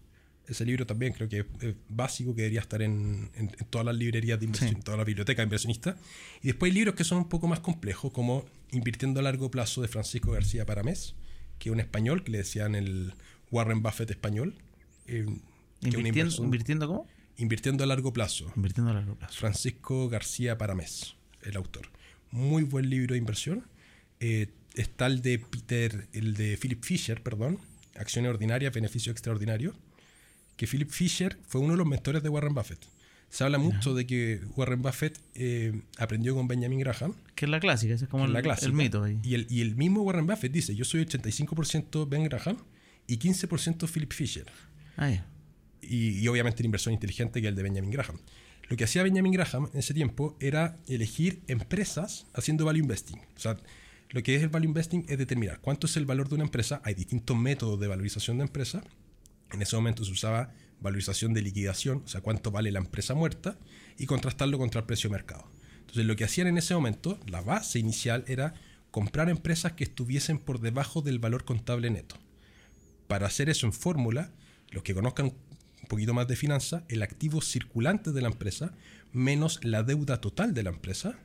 ese. 0.47 0.65
Libro 0.65 0.85
también 0.85 1.13
creo 1.13 1.29
que 1.29 1.45
es, 1.61 1.75
básico, 1.89 2.33
que 2.35 2.41
debería 2.41 2.59
estar 2.61 2.81
en, 2.81 3.29
en- 3.35 3.51
en 3.59 3.65
todas 3.69 3.85
las 3.85 3.95
librerías 3.95 4.39
de 4.39 4.45
inversión, 4.45 4.69
Sí. 4.71 4.75
en 4.75 4.81
todas 4.81 4.97
las 4.97 5.05
bibliotecas 5.07 5.37
de 5.41 5.43
inversionistas. 5.45 5.95
Y 6.41 6.47
después 6.47 6.69
hay 6.71 6.75
libros 6.75 6.95
que 6.95 7.03
son 7.03 7.19
un 7.19 7.29
poco 7.29 7.47
más 7.47 7.59
complejos, 7.59 8.11
como 8.11 8.45
Invirtiendo 8.71 9.19
a 9.19 9.23
largo 9.23 9.51
plazo 9.51 9.81
de 9.83 9.87
Francisco 9.87 10.31
García 10.31 10.65
Paramés, 10.65 11.13
que 11.59 11.69
es 11.69 11.73
un 11.73 11.79
español, 11.79 12.23
que 12.23 12.31
le 12.31 12.39
decían 12.39 12.73
el 12.75 13.13
Warren 13.51 13.81
Buffett 13.83 14.09
español. 14.09 14.55
eh, 15.05 15.25
Invirtiendo, 15.81 16.43
¿Invirtiendo 16.43 16.87
cómo? 16.87 17.07
Invirtiendo 17.37 17.83
a 17.83 17.87
largo 17.87 18.11
plazo. 18.13 18.51
Invirtiendo 18.55 18.91
a 18.91 18.95
largo 18.95 19.15
plazo. 19.15 19.33
Francisco 19.39 20.09
García 20.09 20.57
Paramés, 20.57 21.15
el 21.43 21.55
autor. 21.57 21.87
Muy 22.31 22.63
buen 22.63 22.89
libro 22.89 23.13
de 23.13 23.19
inversión. 23.19 23.65
Eh, 24.19 24.47
está 24.73 25.05
el 25.07 25.21
de 25.21 25.39
Peter, 25.39 26.07
el 26.13 26.33
de 26.35 26.57
Philip 26.57 26.83
Fisher, 26.83 27.21
perdón, 27.21 27.59
Acciones 27.95 28.29
Ordinarias, 28.31 28.73
Beneficio 28.73 29.11
Extraordinario, 29.11 29.73
que 30.57 30.67
Philip 30.67 30.89
Fisher 30.89 31.37
fue 31.47 31.61
uno 31.61 31.73
de 31.73 31.77
los 31.77 31.87
mentores 31.87 32.23
de 32.23 32.29
Warren 32.29 32.53
Buffett. 32.53 32.79
Se 33.29 33.43
habla 33.43 33.57
mucho 33.57 33.95
de 33.95 34.05
que 34.05 34.41
Warren 34.55 34.83
Buffett 34.83 35.19
eh, 35.33 35.81
aprendió 35.97 36.35
con 36.35 36.47
Benjamin 36.47 36.79
Graham, 36.79 37.15
Que 37.33 37.45
es 37.45 37.49
la 37.49 37.59
clásica, 37.59 37.95
ese 37.95 38.05
es 38.05 38.09
como 38.09 38.25
el, 38.25 38.33
la 38.33 38.43
clásica. 38.43 38.67
el 38.67 38.73
mito 38.73 39.03
ahí. 39.03 39.19
Y 39.23 39.33
el, 39.33 39.47
y 39.49 39.61
el 39.61 39.75
mismo 39.75 40.03
Warren 40.03 40.27
Buffett 40.27 40.51
dice, 40.51 40.75
yo 40.75 40.85
soy 40.85 41.03
85% 41.05 42.07
Ben 42.07 42.25
Graham 42.25 42.57
y 43.07 43.17
15% 43.17 43.89
Philip 43.91 44.13
Fisher 44.13 44.45
Ah, 44.97 45.09
y, 45.81 46.19
y 46.19 46.27
obviamente 46.27 46.61
la 46.61 46.67
inversión 46.67 46.93
inteligente 46.93 47.41
que 47.41 47.47
es 47.47 47.49
el 47.49 47.55
de 47.55 47.63
Benjamin 47.63 47.89
Graham. 47.89 48.19
Lo 48.69 48.77
que 48.77 48.83
hacía 48.83 49.01
Benjamin 49.01 49.31
Graham 49.33 49.67
en 49.73 49.79
ese 49.79 49.95
tiempo 49.95 50.37
era 50.39 50.77
elegir 50.87 51.41
empresas 51.47 52.27
haciendo 52.33 52.65
value 52.65 52.79
investing. 52.83 53.19
O 53.35 53.39
sea, 53.39 53.57
lo 54.13 54.23
que 54.23 54.35
es 54.35 54.43
el 54.43 54.49
value 54.49 54.67
investing 54.67 55.05
es 55.09 55.17
determinar 55.17 55.59
cuánto 55.59 55.87
es 55.87 55.97
el 55.97 56.05
valor 56.05 56.29
de 56.29 56.35
una 56.35 56.43
empresa. 56.45 56.81
Hay 56.85 56.93
distintos 56.93 57.35
métodos 57.35 57.79
de 57.79 57.87
valorización 57.87 58.37
de 58.37 58.43
empresa. 58.43 58.83
En 59.51 59.61
ese 59.61 59.75
momento 59.75 60.05
se 60.05 60.11
usaba 60.11 60.53
valorización 60.79 61.33
de 61.33 61.41
liquidación, 61.41 62.03
o 62.05 62.07
sea, 62.07 62.21
cuánto 62.21 62.51
vale 62.51 62.71
la 62.71 62.79
empresa 62.79 63.15
muerta, 63.15 63.57
y 63.97 64.05
contrastarlo 64.05 64.57
contra 64.57 64.81
el 64.81 64.85
precio 64.85 65.09
de 65.09 65.15
mercado. 65.15 65.45
Entonces, 65.79 66.05
lo 66.05 66.15
que 66.15 66.23
hacían 66.23 66.47
en 66.47 66.57
ese 66.57 66.73
momento, 66.73 67.19
la 67.27 67.41
base 67.41 67.79
inicial 67.79 68.23
era 68.27 68.53
comprar 68.91 69.29
empresas 69.29 69.73
que 69.73 69.83
estuviesen 69.83 70.37
por 70.37 70.61
debajo 70.61 71.01
del 71.01 71.19
valor 71.19 71.43
contable 71.43 71.89
neto 71.89 72.17
para 73.07 73.27
hacer 73.27 73.49
eso 73.49 73.65
en 73.65 73.73
fórmula, 73.73 74.31
los 74.71 74.83
que 74.83 74.93
conozcan 74.93 75.27
un 75.27 75.87
poquito 75.87 76.13
más 76.13 76.27
de 76.27 76.35
finanzas, 76.35 76.83
el 76.87 77.03
activo 77.03 77.41
circulante 77.41 78.11
de 78.11 78.21
la 78.21 78.29
empresa 78.29 78.73
menos 79.11 79.63
la 79.63 79.83
deuda 79.83 80.19
total 80.19 80.53
de 80.53 80.63
la 80.63 80.71
empresa, 80.71 81.19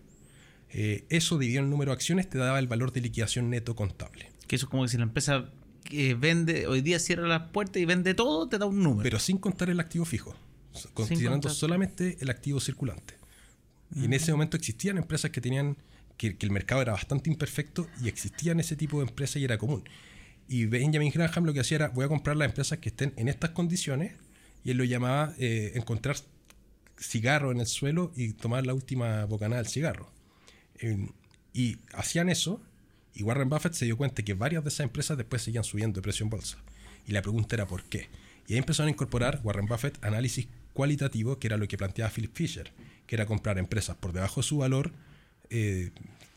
eh, 0.71 1.05
eso 1.09 1.39
dividido 1.39 1.61
en 1.61 1.67
el 1.67 1.71
número 1.71 1.91
de 1.91 1.95
acciones 1.95 2.29
te 2.29 2.39
daba 2.39 2.59
el 2.59 2.67
valor 2.67 2.93
de 2.93 3.01
liquidación 3.01 3.51
neto 3.51 3.75
contable. 3.75 4.31
Que 4.47 4.57
eso 4.57 4.67
es 4.67 4.71
como 4.71 4.85
que 4.85 4.89
si 4.89 4.97
la 4.97 5.05
empresa 5.05 5.51
eh, 5.91 6.15
vende, 6.19 6.67
hoy 6.67 6.81
día 6.81 6.99
cierra 6.99 7.27
las 7.27 7.51
puertas 7.51 7.81
y 7.81 7.85
vende 7.85 8.15
todo, 8.15 8.49
te 8.49 8.59
da 8.59 8.67
un 8.67 8.83
número. 8.83 9.03
Pero 9.03 9.19
sin 9.19 9.39
contar 9.39 9.71
el 9.71 9.81
activo 9.81 10.05
fijo, 10.05 10.35
considerando 10.95 11.49
solamente 11.49 12.19
el 12.21 12.31
activo 12.31 12.61
circulante. 12.61 13.15
Y 13.95 14.05
en 14.05 14.13
ese 14.13 14.33
momento 14.33 14.57
existían 14.57 14.99
empresas 14.99 15.31
que 15.31 15.41
tenían, 15.41 15.77
que, 16.19 16.37
que 16.37 16.45
el 16.45 16.53
mercado 16.53 16.83
era 16.83 16.93
bastante 16.93 17.31
imperfecto 17.31 17.89
y 18.03 18.09
existían 18.09 18.61
ese 18.61 18.77
tipo 18.77 18.99
de 18.99 19.09
empresas 19.09 19.37
y 19.37 19.45
era 19.45 19.57
común. 19.57 19.85
Y 20.49 20.65
Benjamin 20.67 21.13
Graham 21.13 21.45
lo 21.45 21.53
que 21.53 21.61
hacía 21.61 21.77
era, 21.77 21.89
voy 21.89 22.05
a 22.05 22.09
comprar 22.09 22.37
las 22.37 22.49
empresas 22.49 22.79
que 22.79 22.89
estén 22.89 23.13
en 23.17 23.29
estas 23.29 23.51
condiciones, 23.51 24.15
y 24.65 24.71
él 24.71 24.79
lo 24.79 24.85
llamaba 24.85 25.35
eh, 25.39 25.73
encontrar 25.75 26.17
cigarro 26.99 27.53
en 27.53 27.61
el 27.61 27.67
suelo 27.67 28.13
y 28.17 28.33
tomar 28.33 28.67
la 28.67 28.75
última 28.75 29.25
bocanada 29.27 29.63
del 29.63 29.71
cigarro. 29.71 30.11
Eh, 30.81 31.09
y 31.53 31.79
hacían 31.95 32.29
eso, 32.29 32.61
y 33.15 33.23
Warren 33.23 33.49
Buffett 33.49 33.73
se 33.73 33.85
dio 33.85 33.97
cuenta 33.97 34.23
que 34.23 34.35
varias 34.35 34.63
de 34.63 34.69
esas 34.69 34.85
empresas 34.85 35.17
después 35.17 35.43
seguían 35.43 35.65
subiendo 35.65 35.97
de 35.97 36.03
precio 36.03 36.25
en 36.25 36.31
bolsa. 36.31 36.59
Y 37.07 37.13
la 37.13 37.23
pregunta 37.23 37.57
era 37.57 37.67
por 37.67 37.83
qué. 37.85 38.09
Y 38.47 38.53
ahí 38.53 38.59
empezaron 38.59 38.89
a 38.89 38.93
incorporar 38.93 39.41
Warren 39.43 39.67
Buffett 39.67 40.03
análisis 40.05 40.47
cualitativo, 40.73 41.39
que 41.39 41.49
era 41.49 41.57
lo 41.57 41.67
que 41.67 41.77
planteaba 41.77 42.11
Philip 42.11 42.35
Fisher, 42.35 42.73
que 43.07 43.17
era 43.17 43.27
comprar 43.27 43.59
empresas 43.59 43.97
por 43.97 44.13
debajo 44.13 44.41
de 44.41 44.47
su 44.47 44.59
valor, 44.59 44.93
eh, 45.51 45.91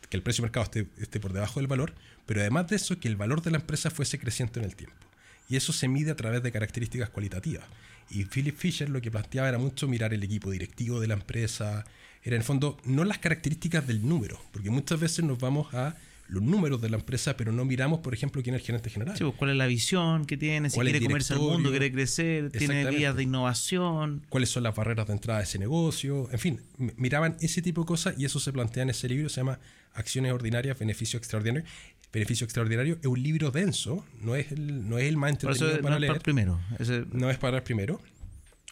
que 0.10 0.17
el 0.17 0.23
precio 0.23 0.41
de 0.41 0.47
mercado 0.47 0.63
esté, 0.63 0.88
esté 0.97 1.19
por 1.19 1.34
debajo 1.34 1.60
del 1.60 1.67
valor, 1.67 1.93
pero 2.25 2.41
además 2.41 2.67
de 2.67 2.77
eso, 2.77 2.99
que 2.99 3.08
el 3.08 3.15
valor 3.15 3.41
de 3.41 3.51
la 3.51 3.58
empresa 3.58 3.91
fuese 3.91 4.17
creciente 4.19 4.60
en 4.60 4.65
el 4.65 4.75
tiempo. 4.75 4.95
Y 5.49 5.58
eso 5.58 5.73
se 5.73 5.88
mide 5.88 6.12
a 6.12 6.15
través 6.15 6.41
de 6.41 6.51
características 6.51 7.10
cualitativas. 7.10 7.65
Y 8.10 8.25
Philip 8.25 8.58
Fisher 8.58 8.89
lo 8.89 9.01
que 9.01 9.12
planteaba 9.12 9.49
era 9.49 9.58
mucho 9.58 9.88
mirar 9.88 10.13
el 10.13 10.23
equipo 10.23 10.49
directivo 10.49 10.99
de 10.99 11.08
la 11.08 11.13
empresa, 11.13 11.86
era 12.23 12.36
en 12.36 12.41
el 12.41 12.45
fondo 12.45 12.77
no 12.86 13.03
las 13.03 13.17
características 13.19 13.88
del 13.88 14.07
número, 14.07 14.39
porque 14.51 14.69
muchas 14.69 14.99
veces 14.99 15.25
nos 15.25 15.39
vamos 15.39 15.73
a 15.73 15.95
los 16.27 16.41
números 16.41 16.79
de 16.81 16.89
la 16.89 16.95
empresa, 16.95 17.36
pero 17.36 17.51
no 17.51 17.65
miramos, 17.65 17.99
por 17.99 18.13
ejemplo, 18.13 18.41
quién 18.41 18.55
es 18.55 18.62
el 18.62 18.65
gerente 18.67 18.89
general. 18.89 19.17
Sí, 19.17 19.23
pues, 19.25 19.36
cuál 19.36 19.51
es 19.51 19.57
la 19.57 19.65
visión 19.67 20.25
que 20.25 20.38
tiene, 20.38 20.69
si 20.69 20.75
¿Cuál 20.75 20.88
es 20.88 20.91
quiere 20.93 21.05
el 21.05 21.10
comerse 21.10 21.34
al 21.34 21.39
mundo, 21.39 21.69
quiere 21.71 21.91
crecer, 21.91 22.51
tiene 22.51 22.89
vías 22.89 23.15
de 23.17 23.23
innovación. 23.23 24.25
cuáles 24.29 24.49
son 24.49 24.63
las 24.63 24.73
barreras 24.73 25.07
de 25.07 25.13
entrada 25.13 25.41
a 25.41 25.43
ese 25.43 25.60
negocio, 25.60 26.29
en 26.31 26.39
fin, 26.39 26.62
miraban 26.95 27.36
ese 27.41 27.62
tipo 27.62 27.81
de 27.81 27.88
cosas 27.88 28.15
y 28.17 28.23
eso 28.23 28.39
se 28.39 28.53
plantea 28.53 28.84
en 28.84 28.91
ese 28.91 29.10
libro, 29.10 29.27
se 29.27 29.41
llama 29.41 29.60
Acciones 29.93 30.31
Ordinarias, 30.31 30.79
Beneficio 30.79 31.17
Extraordinario. 31.17 31.67
Beneficio 32.13 32.45
Extraordinario 32.45 32.97
es 33.01 33.07
un 33.07 33.21
libro 33.21 33.51
denso, 33.51 34.05
no 34.21 34.36
es 34.36 34.51
el, 34.53 34.88
no 34.89 34.97
es 34.99 35.05
el 35.10 35.17
más 35.17 35.36
Por 35.38 35.51
eso 35.51 35.65
entretenido 35.65 35.89
no 35.89 35.95
es 35.97 36.07
para 36.07 36.15
el 36.17 36.21
primero. 36.21 36.60
Ese- 36.79 37.05
no 37.12 37.29
es 37.29 37.38
para 37.38 37.57
el 37.57 37.63
primero, 37.63 38.01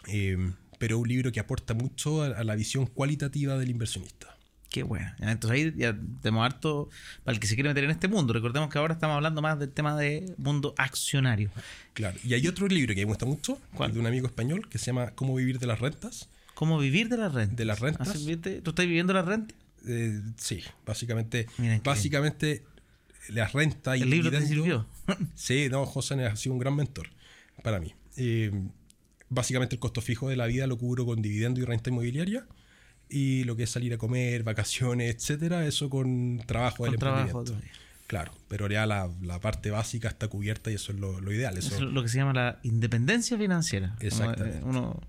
eh, 0.07 0.51
pero 0.79 0.95
es 0.97 1.01
un 1.03 1.07
libro 1.07 1.31
que 1.31 1.39
aporta 1.39 1.75
mucho 1.75 2.23
a, 2.23 2.27
a 2.27 2.43
la 2.43 2.55
visión 2.55 2.87
cualitativa 2.87 3.57
del 3.57 3.69
inversionista. 3.69 4.35
Qué 4.69 4.83
bueno. 4.83 5.11
Entonces 5.19 5.51
ahí 5.51 5.73
ya 5.75 5.97
tenemos 6.21 6.45
harto 6.45 6.89
para 7.23 7.33
el 7.33 7.39
que 7.39 7.47
se 7.47 7.55
quiere 7.55 7.69
meter 7.69 7.83
en 7.85 7.89
este 7.89 8.07
mundo. 8.07 8.33
Recordemos 8.33 8.69
que 8.69 8.77
ahora 8.77 8.93
estamos 8.93 9.15
hablando 9.15 9.41
más 9.41 9.57
del 9.57 9.71
tema 9.71 9.97
de 9.97 10.33
mundo 10.37 10.75
accionario. 10.77 11.49
Claro, 11.93 12.19
y 12.23 12.35
hay 12.35 12.47
otro 12.47 12.67
libro 12.67 12.93
que 12.93 13.01
me 13.01 13.05
gusta 13.05 13.25
mucho, 13.25 13.59
¿Cuál? 13.73 13.93
de 13.93 13.99
un 13.99 14.05
amigo 14.05 14.27
español, 14.27 14.69
que 14.69 14.77
se 14.77 14.87
llama 14.87 15.11
Cómo 15.15 15.35
vivir 15.35 15.57
de 15.59 15.65
las 15.65 15.79
rentas. 15.79 16.29
¿Cómo 16.53 16.77
vivir 16.77 17.09
de 17.09 17.17
las 17.17 17.33
rentas? 17.33 17.57
De 17.57 17.65
las 17.65 17.79
rentas. 17.79 18.13
¿Tú 18.13 18.69
estás 18.69 18.85
viviendo 18.85 19.13
las 19.13 19.25
rentas? 19.25 19.57
Eh, 19.87 20.21
sí, 20.37 20.61
básicamente, 20.85 21.47
básicamente 21.83 22.63
las 23.29 23.53
rentas 23.53 23.97
y 23.97 24.03
¿El 24.03 24.09
libro 24.09 24.29
te 24.29 24.45
sirvió? 24.45 24.85
Sí, 25.35 25.67
no, 25.71 25.85
José 25.85 26.23
ha 26.25 26.35
sido 26.35 26.53
un 26.53 26.59
gran 26.59 26.75
mentor 26.75 27.09
para 27.63 27.79
mí. 27.79 27.93
Eh, 28.17 28.51
básicamente 29.29 29.75
el 29.75 29.79
costo 29.79 30.01
fijo 30.01 30.29
de 30.29 30.35
la 30.35 30.45
vida 30.47 30.67
lo 30.67 30.77
cubro 30.77 31.05
con 31.05 31.21
dividendo 31.21 31.59
y 31.59 31.65
renta 31.65 31.89
inmobiliaria 31.89 32.45
y 33.09 33.43
lo 33.45 33.55
que 33.55 33.63
es 33.63 33.69
salir 33.71 33.93
a 33.93 33.97
comer, 33.97 34.43
vacaciones, 34.43 35.15
etcétera, 35.15 35.65
eso 35.65 35.89
con 35.89 36.41
trabajo 36.45 36.83
del 36.83 36.93
Con 36.93 36.99
trabajo 36.99 37.39
emprendimiento. 37.39 37.67
Claro, 38.07 38.31
pero 38.47 38.67
ya 38.69 38.85
la, 38.87 39.09
la 39.21 39.39
parte 39.39 39.69
básica 39.69 40.07
está 40.07 40.27
cubierta 40.27 40.71
y 40.71 40.75
eso 40.75 40.91
es 40.91 40.99
lo, 40.99 41.19
lo 41.21 41.31
ideal. 41.31 41.57
Eso, 41.57 41.75
Eso 41.75 41.85
es 41.85 41.91
lo 41.93 42.01
que 42.01 42.09
se 42.09 42.17
llama 42.17 42.33
la 42.33 42.59
independencia 42.63 43.37
financiera. 43.37 43.89
Como, 43.97 44.07
Exactamente. 44.07 44.57
eh, 44.57 44.61
Uno 44.63 44.99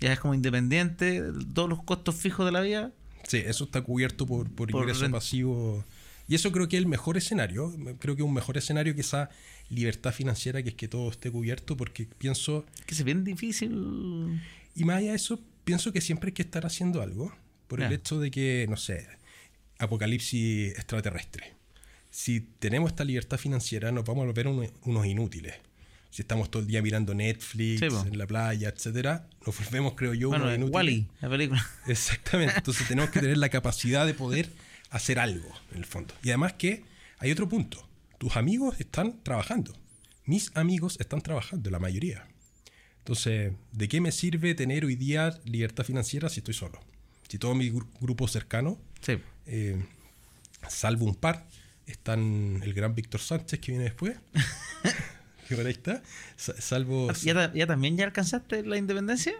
ya 0.00 0.12
es 0.12 0.20
como 0.20 0.34
independiente, 0.34 1.22
todos 1.52 1.68
los 1.68 1.82
costos 1.82 2.14
fijos 2.14 2.46
de 2.46 2.52
la 2.52 2.60
vida. 2.60 2.92
Sí, 3.26 3.38
eso 3.38 3.64
está 3.64 3.82
cubierto 3.82 4.26
por, 4.26 4.48
por, 4.50 4.70
Por 4.70 4.82
ingreso 4.82 5.02
renta. 5.02 5.18
pasivo. 5.18 5.84
Y 6.28 6.34
eso 6.36 6.52
creo 6.52 6.68
que 6.68 6.76
es 6.76 6.82
el 6.82 6.88
mejor 6.88 7.16
escenario. 7.16 7.72
Creo 7.98 8.14
que 8.16 8.22
un 8.22 8.32
mejor 8.34 8.56
escenario 8.56 8.94
que 8.94 9.00
esa 9.00 9.30
libertad 9.68 10.12
financiera, 10.12 10.62
que 10.62 10.70
es 10.70 10.74
que 10.74 10.88
todo 10.88 11.10
esté 11.10 11.30
cubierto, 11.30 11.76
porque 11.76 12.06
pienso, 12.18 12.64
Que 12.86 12.94
se 12.94 13.04
bien 13.04 13.24
difícil. 13.24 14.40
y 14.74 14.84
más 14.84 14.98
allá 14.98 15.10
de 15.10 15.16
eso, 15.16 15.40
pienso 15.64 15.92
que 15.92 16.00
siempre 16.00 16.28
hay 16.28 16.32
que 16.34 16.42
estar 16.42 16.66
haciendo 16.66 17.02
algo, 17.02 17.34
por 17.66 17.80
el 17.82 17.92
hecho 17.92 18.20
de 18.20 18.30
que, 18.30 18.66
no 18.68 18.76
sé, 18.76 19.06
apocalipsis 19.78 20.72
extraterrestre. 20.72 21.54
Si 22.10 22.40
tenemos 22.40 22.90
esta 22.92 23.04
libertad 23.04 23.38
financiera, 23.38 23.90
nos 23.90 24.04
vamos 24.04 24.22
a 24.22 24.26
volver 24.26 24.46
unos, 24.46 24.70
unos 24.84 25.06
inútiles. 25.06 25.54
Si 26.10 26.22
estamos 26.22 26.48
todo 26.48 26.62
el 26.62 26.68
día 26.68 26.80
mirando 26.80 27.12
Netflix, 27.12 27.80
Sí, 27.80 27.86
en 28.06 28.18
la 28.18 28.26
playa, 28.26 28.68
etcétera, 28.68 29.28
nos 29.44 29.58
volvemos, 29.58 29.94
creo 29.94 30.14
yo, 30.14 30.28
Bueno, 30.28 30.44
unos 30.44 30.56
inútiles. 30.56 30.74
Wally, 30.76 31.08
la 31.20 31.28
película. 31.28 31.70
Exactamente. 31.88 32.54
Entonces 32.56 32.86
tenemos 32.86 33.10
que 33.10 33.18
tener 33.18 33.38
la 33.38 33.48
capacidad 33.48 34.06
de 34.06 34.14
poder 34.14 34.48
hacer 34.90 35.18
algo, 35.18 35.48
en 35.72 35.78
el 35.78 35.84
fondo. 35.84 36.14
Y 36.22 36.28
además 36.28 36.52
que 36.52 36.84
hay 37.18 37.32
otro 37.32 37.48
punto. 37.48 37.84
Tus 38.24 38.38
amigos 38.38 38.80
están 38.80 39.22
trabajando. 39.22 39.76
Mis 40.24 40.50
amigos 40.56 40.96
están 40.98 41.20
trabajando, 41.20 41.68
la 41.68 41.78
mayoría. 41.78 42.26
Entonces, 43.00 43.52
¿de 43.70 43.86
qué 43.86 44.00
me 44.00 44.12
sirve 44.12 44.54
tener 44.54 44.86
hoy 44.86 44.96
día 44.96 45.38
libertad 45.44 45.84
financiera 45.84 46.30
si 46.30 46.40
estoy 46.40 46.54
solo? 46.54 46.80
Si 47.28 47.36
todo 47.38 47.54
mi 47.54 47.70
gru- 47.70 47.86
grupo 48.00 48.26
cercano, 48.26 48.80
Sí. 49.02 49.18
eh, 49.44 49.84
salvo 50.70 51.04
un 51.04 51.14
par, 51.16 51.46
están 51.84 52.62
el 52.62 52.72
gran 52.72 52.94
Víctor 52.94 53.20
Sánchez 53.20 53.60
que 53.60 53.72
viene 53.72 53.84
después, 53.84 54.16
que 55.46 55.54
por 55.54 55.66
ahí 55.66 55.72
está, 55.72 56.02
sa- 56.36 56.58
salvo... 56.58 57.12
¿Ya, 57.12 57.34
ta- 57.34 57.52
ya 57.52 57.66
también 57.66 57.98
ya 57.98 58.06
alcanzaste 58.06 58.62
la 58.64 58.78
independencia? 58.78 59.34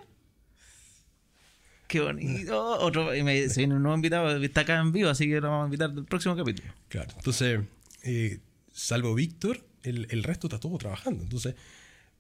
Qué 1.89 2.01
bonito. 2.01 2.63
Otro, 2.81 3.15
y 3.17 3.23
me- 3.23 3.49
se 3.49 3.61
viene 3.63 3.77
un 3.77 3.83
nuevo 3.83 3.97
invitado, 3.97 4.37
está 4.43 4.61
acá 4.61 4.79
en 4.79 4.93
vivo, 4.93 5.09
así 5.09 5.27
que 5.27 5.41
lo 5.41 5.49
vamos 5.49 5.63
a 5.63 5.67
invitar 5.69 5.91
del 5.91 6.05
próximo 6.05 6.37
capítulo. 6.37 6.71
Claro, 6.89 7.15
entonces, 7.17 7.63
eh, 8.03 8.41
salvo 8.75 9.15
Víctor, 9.15 9.65
el, 9.85 10.07
el 10.11 10.23
resto 10.23 10.49
está 10.49 10.61
todo 10.61 10.77
trabajando. 10.77 11.23
Entonces, 11.23 11.55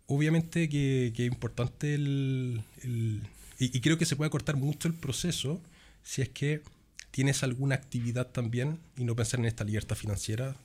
obviamente 0.07 0.69
que, 0.69 1.13
que 1.15 1.27
es 1.27 1.33
importante 1.33 1.95
el... 1.95 2.63
el- 2.83 3.21
y, 3.59 3.77
y 3.77 3.81
creo 3.81 3.99
que 3.99 4.05
se 4.07 4.17
puede 4.17 4.31
cortar 4.31 4.57
mucho 4.57 4.89
el 4.89 4.95
proceso 4.95 5.61
si 6.03 6.23
es 6.23 6.29
que 6.29 6.63
tienes 7.11 7.43
alguna 7.45 7.75
actividad 7.77 8.27
también 8.29 8.79
y 8.97 9.05
no 9.05 9.15
pensar 9.15 9.39
en 9.41 9.47
esta 9.47 9.63
libertad 9.65 9.95
financiera. 9.97 10.57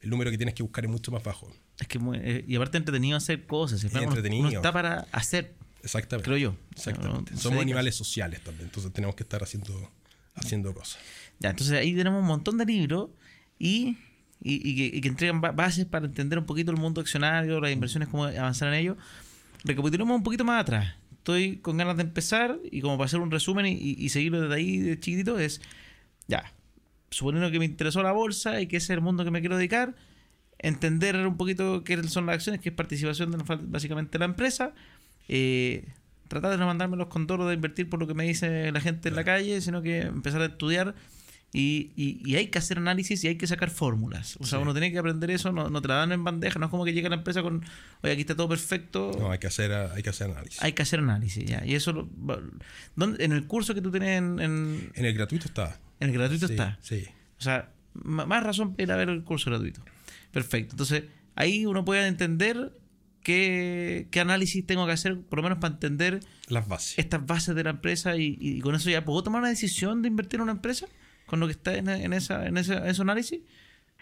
El 0.00 0.10
número 0.10 0.30
que 0.30 0.36
tienes 0.36 0.54
que 0.54 0.62
buscar 0.62 0.84
es 0.84 0.90
mucho 0.90 1.10
más 1.10 1.22
bajo. 1.24 1.50
Es 1.80 1.88
que 1.88 1.98
muy- 1.98 2.18
eh, 2.22 2.44
y 2.46 2.54
aparte 2.56 2.78
entretenido 2.78 3.16
hacer 3.16 3.46
cosas. 3.46 3.82
al 3.82 3.88
final 3.90 4.04
uno- 4.04 4.12
entretenido. 4.12 4.48
Uno 4.48 4.56
está 4.56 4.72
para 4.72 5.00
hacer, 5.12 5.54
Exactamente. 5.82 6.24
creo 6.26 6.38
yo. 6.38 6.56
Exactamente. 6.70 7.32
No- 7.32 7.38
Somos 7.40 7.60
animales 7.62 7.94
sociales 7.96 8.40
también, 8.44 8.66
entonces 8.68 8.92
tenemos 8.92 9.16
que 9.16 9.24
estar 9.24 9.42
haciendo, 9.42 9.90
haciendo 10.36 10.72
cosas. 10.72 11.00
Ya, 11.40 11.50
entonces 11.50 11.76
ahí 11.76 11.94
tenemos 11.94 12.20
un 12.20 12.28
montón 12.28 12.56
de 12.58 12.64
libros 12.66 13.10
y, 13.58 13.96
y- 14.42 14.68
y 14.70 14.76
que, 14.90 14.96
y 14.96 15.00
que 15.00 15.08
entregan 15.08 15.40
ba- 15.40 15.52
bases 15.52 15.86
para 15.86 16.06
entender 16.06 16.38
un 16.38 16.46
poquito 16.46 16.70
el 16.70 16.76
mundo 16.76 17.00
accionario, 17.00 17.60
las 17.60 17.70
inversiones, 17.72 18.08
cómo 18.08 18.24
avanzar 18.24 18.68
en 18.68 18.74
ello. 18.74 18.96
Recapitulemos 19.64 20.16
un 20.16 20.22
poquito 20.22 20.44
más 20.44 20.60
atrás. 20.62 20.94
Estoy 21.18 21.58
con 21.58 21.76
ganas 21.76 21.96
de 21.96 22.02
empezar 22.02 22.58
y 22.70 22.80
como 22.80 22.96
para 22.98 23.06
hacer 23.06 23.20
un 23.20 23.30
resumen 23.30 23.66
y, 23.66 23.72
y- 23.96 24.08
seguirlo 24.08 24.40
desde 24.40 24.54
ahí 24.54 24.78
de 24.78 24.98
chiquitito 24.98 25.38
es, 25.38 25.60
ya, 26.26 26.52
suponiendo 27.10 27.50
que 27.50 27.58
me 27.60 27.64
interesó 27.64 28.02
la 28.02 28.10
bolsa 28.12 28.60
y 28.60 28.66
que 28.66 28.78
ese 28.78 28.86
es 28.92 28.96
el 28.96 29.00
mundo 29.02 29.24
que 29.24 29.30
me 29.30 29.40
quiero 29.40 29.56
dedicar, 29.56 29.94
entender 30.58 31.16
un 31.26 31.36
poquito 31.36 31.84
qué 31.84 32.02
son 32.04 32.26
las 32.26 32.34
acciones, 32.36 32.60
qué 32.60 32.70
es 32.70 32.74
participación 32.74 33.30
de 33.30 33.38
básicamente 33.68 34.12
de 34.12 34.18
la 34.20 34.24
empresa, 34.24 34.74
eh, 35.28 35.86
tratar 36.28 36.50
de 36.50 36.56
no 36.58 36.66
mandarme 36.66 36.96
los 36.96 37.08
condoros 37.08 37.46
de 37.48 37.54
invertir 37.54 37.88
por 37.88 38.00
lo 38.00 38.06
que 38.06 38.14
me 38.14 38.24
dice 38.24 38.72
la 38.72 38.80
gente 38.80 39.08
en 39.10 39.14
la 39.16 39.22
calle, 39.24 39.60
sino 39.60 39.82
que 39.82 40.00
empezar 40.02 40.40
a 40.40 40.46
estudiar 40.46 40.94
y, 41.54 41.90
y- 41.96 42.22
y 42.24 42.36
hay 42.36 42.46
que 42.46 42.58
hacer 42.58 42.78
análisis 42.78 43.22
y 43.24 43.28
hay 43.28 43.36
que 43.36 43.46
sacar 43.46 43.68
fórmulas. 43.70 44.36
O 44.40 44.46
sea, 44.46 44.58
Sí. 44.58 44.62
uno 44.62 44.72
tiene 44.72 44.90
que 44.90 44.98
aprender 44.98 45.30
eso, 45.30 45.52
no, 45.52 45.68
no 45.68 45.82
te 45.82 45.88
la 45.88 45.96
dan 45.96 46.12
en 46.12 46.24
bandeja, 46.24 46.58
no 46.58 46.66
es 46.66 46.70
como 46.70 46.84
que 46.84 46.92
llega 46.94 47.08
la 47.10 47.16
empresa 47.16 47.42
con, 47.42 47.62
oye, 48.02 48.12
aquí 48.12 48.22
está 48.22 48.34
todo 48.34 48.48
perfecto. 48.48 49.10
No, 49.18 49.30
hay 49.30 49.38
que 49.38 49.48
hacer, 49.48 49.70
hay 49.72 50.02
que 50.02 50.08
hacer 50.10 50.30
análisis. 50.30 50.62
Hay 50.62 50.72
que 50.72 50.82
hacer 50.82 51.00
análisis, 51.00 51.44
ya. 51.44 51.62
Y 51.66 51.74
eso, 51.74 52.08
¿dónde- 52.96 53.24
en 53.24 53.32
el 53.32 53.46
curso 53.46 53.74
que 53.74 53.82
tú 53.82 53.90
tienes 53.90 54.18
en, 54.18 54.40
en- 54.40 54.90
En 54.94 55.04
el 55.04 55.14
gratuito 55.14 55.44
está. 55.46 55.78
en 56.00 56.08
el 56.08 56.14
gratuito 56.14 56.46
Sí, 56.48 56.54
está. 56.54 56.78
Sí. 56.80 57.04
O 57.38 57.42
sea, 57.42 57.70
más 57.94 58.42
razón 58.42 58.72
para 58.72 58.82
ir 58.84 58.92
a 58.92 58.96
ver 58.96 59.10
el 59.10 59.22
curso 59.22 59.50
gratuito. 59.50 59.82
Perfecto. 60.30 60.72
Entonces, 60.72 61.04
ahí 61.34 61.66
uno 61.66 61.84
puede 61.84 62.06
entender 62.06 62.72
qué, 63.22 64.08
qué 64.10 64.20
análisis 64.20 64.66
tengo 64.66 64.86
que 64.86 64.92
hacer, 64.92 65.20
por 65.20 65.38
lo 65.38 65.42
menos 65.42 65.58
para 65.58 65.74
entender 65.74 66.20
Las 66.48 66.66
bases. 66.66 66.98
estas 66.98 67.24
bases 67.26 67.54
de 67.54 67.64
la 67.64 67.70
empresa 67.70 68.16
y, 68.16 68.36
y 68.40 68.60
con 68.60 68.74
eso 68.74 68.90
ya 68.90 69.04
puedo 69.04 69.22
tomar 69.22 69.40
una 69.42 69.50
decisión 69.50 70.02
de 70.02 70.08
invertir 70.08 70.38
en 70.38 70.42
una 70.44 70.52
empresa 70.52 70.86
con 71.32 71.40
lo 71.40 71.46
que 71.46 71.52
está 71.52 71.74
en, 71.74 71.88
en 71.88 72.12
ese 72.12 72.34
análisis. 72.34 73.40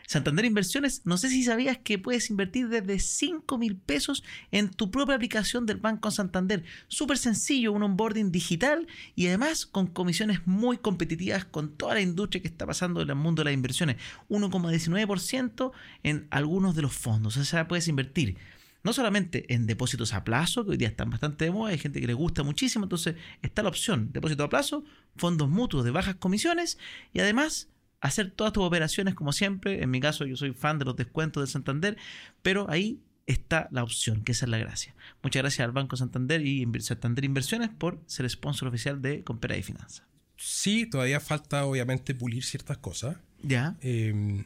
Santander 0.09 0.45
Inversiones, 0.45 1.03
no 1.05 1.16
sé 1.16 1.29
si 1.29 1.45
sabías 1.45 1.79
que 1.79 1.97
puedes 1.97 2.29
invertir 2.29 2.69
desde 2.69 2.99
5 2.99 3.57
mil 3.57 3.77
pesos 3.77 4.25
en 4.51 4.69
tu 4.69 4.90
propia 4.90 5.14
aplicación 5.14 5.64
del 5.64 5.77
Banco 5.77 6.11
Santander. 6.11 6.64
Súper 6.88 7.19
sencillo, 7.19 7.71
un 7.71 7.85
onboarding 7.85 8.33
digital 8.33 8.88
y 9.14 9.29
además 9.29 9.64
con 9.64 9.87
comisiones 9.87 10.45
muy 10.45 10.79
competitivas 10.79 11.45
con 11.45 11.77
toda 11.77 11.95
la 11.95 12.01
industria 12.01 12.43
que 12.43 12.49
está 12.49 12.66
pasando 12.66 13.01
en 13.01 13.11
el 13.11 13.14
mundo 13.14 13.43
de 13.43 13.45
las 13.45 13.55
inversiones. 13.55 13.95
1,19% 14.29 15.71
en 16.03 16.27
algunos 16.31 16.75
de 16.75 16.83
los 16.83 16.95
fondos. 16.95 17.37
O 17.37 17.45
sea, 17.45 17.69
puedes 17.69 17.87
invertir 17.87 18.38
no 18.83 18.93
solamente 18.93 19.53
en 19.53 19.66
depósitos 19.66 20.14
a 20.14 20.25
plazo, 20.25 20.64
que 20.64 20.73
hoy 20.73 20.77
día 20.77 20.88
están 20.88 21.11
bastante 21.11 21.45
de 21.45 21.51
moda, 21.51 21.71
hay 21.71 21.79
gente 21.79 22.01
que 22.01 22.07
le 22.07 22.14
gusta 22.14 22.43
muchísimo, 22.43 22.85
entonces 22.85 23.16
está 23.43 23.62
la 23.62 23.69
opción, 23.69 24.11
depósito 24.12 24.45
a 24.45 24.49
plazo, 24.49 24.85
fondos 25.16 25.49
mutuos 25.49 25.85
de 25.85 25.90
bajas 25.90 26.16
comisiones 26.16 26.79
y 27.12 27.21
además 27.21 27.69
hacer 28.01 28.31
todas 28.31 28.53
tus 28.53 28.64
operaciones 28.64 29.14
como 29.14 29.33
siempre. 29.33 29.83
En 29.83 29.90
mi 29.90 30.01
caso 30.01 30.25
yo 30.27 30.37
soy 30.37 30.53
fan 30.53 30.79
de 30.79 30.85
los 30.85 30.97
descuentos 30.97 31.43
de 31.43 31.53
Santander, 31.53 31.97
pero 32.43 32.69
ahí 32.71 33.01
está 33.27 33.69
la 33.71 33.83
opción, 33.83 34.23
que 34.25 34.33
esa 34.33 34.47
es 34.47 34.51
la 34.51 34.59
gracia. 34.59 34.95
Muchas 35.23 35.43
gracias 35.43 35.64
al 35.64 35.73
Banco 35.73 35.97
Santander 35.97 36.45
y 36.45 36.66
Santander 36.81 37.25
Inversiones 37.25 37.69
por 37.69 38.03
ser 38.07 38.29
sponsor 38.29 38.69
oficial 38.69 39.01
de 39.03 39.23
Compera 39.23 39.57
y 39.57 39.62
Finanzas. 39.62 40.07
Sí, 40.37 40.87
todavía 40.87 41.21
falta 41.21 41.66
obviamente 41.66 42.14
pulir 42.14 42.45
ciertas 42.45 42.79
cosas. 42.79 43.19
Ya, 43.43 43.77
eh, 43.83 44.45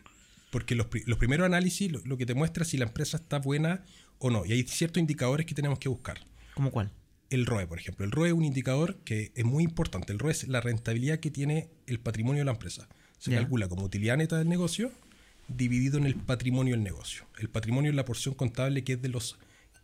porque 0.50 0.74
los, 0.74 0.86
los 1.06 1.18
primeros 1.18 1.46
análisis 1.46 1.90
lo, 1.90 2.00
lo 2.04 2.16
que 2.16 2.26
te 2.26 2.34
muestra 2.34 2.62
es 2.62 2.68
si 2.68 2.78
la 2.78 2.86
empresa 2.86 3.16
está 3.16 3.38
buena 3.38 3.84
o 4.18 4.30
no. 4.30 4.44
Y 4.44 4.52
hay 4.52 4.62
ciertos 4.64 5.00
indicadores 5.00 5.46
que 5.46 5.54
tenemos 5.54 5.78
que 5.78 5.88
buscar. 5.88 6.18
¿cómo 6.54 6.70
cuál? 6.70 6.90
el 7.34 7.46
ROE, 7.46 7.66
por 7.66 7.78
ejemplo. 7.78 8.04
El 8.04 8.12
ROE 8.12 8.28
es 8.28 8.34
un 8.34 8.44
indicador 8.44 8.96
que 9.04 9.32
es 9.34 9.44
muy 9.44 9.64
importante. 9.64 10.12
El 10.12 10.18
ROE 10.18 10.32
es 10.32 10.48
la 10.48 10.60
rentabilidad 10.60 11.18
que 11.18 11.30
tiene 11.30 11.68
el 11.86 11.98
patrimonio 11.98 12.40
de 12.40 12.44
la 12.46 12.52
empresa. 12.52 12.88
Se 13.18 13.30
calcula 13.30 13.68
como 13.68 13.84
utilidad 13.84 14.16
neta 14.16 14.36
del 14.38 14.48
negocio 14.48 14.92
dividido 15.48 15.98
en 15.98 16.04
el 16.04 16.14
patrimonio 16.14 16.74
del 16.74 16.82
negocio. 16.82 17.24
El 17.38 17.48
patrimonio 17.48 17.90
es 17.90 17.96
la 17.96 18.04
porción 18.04 18.34
contable 18.34 18.84
que 18.84 18.94
es 18.94 19.02
de 19.02 19.08
los, 19.08 19.36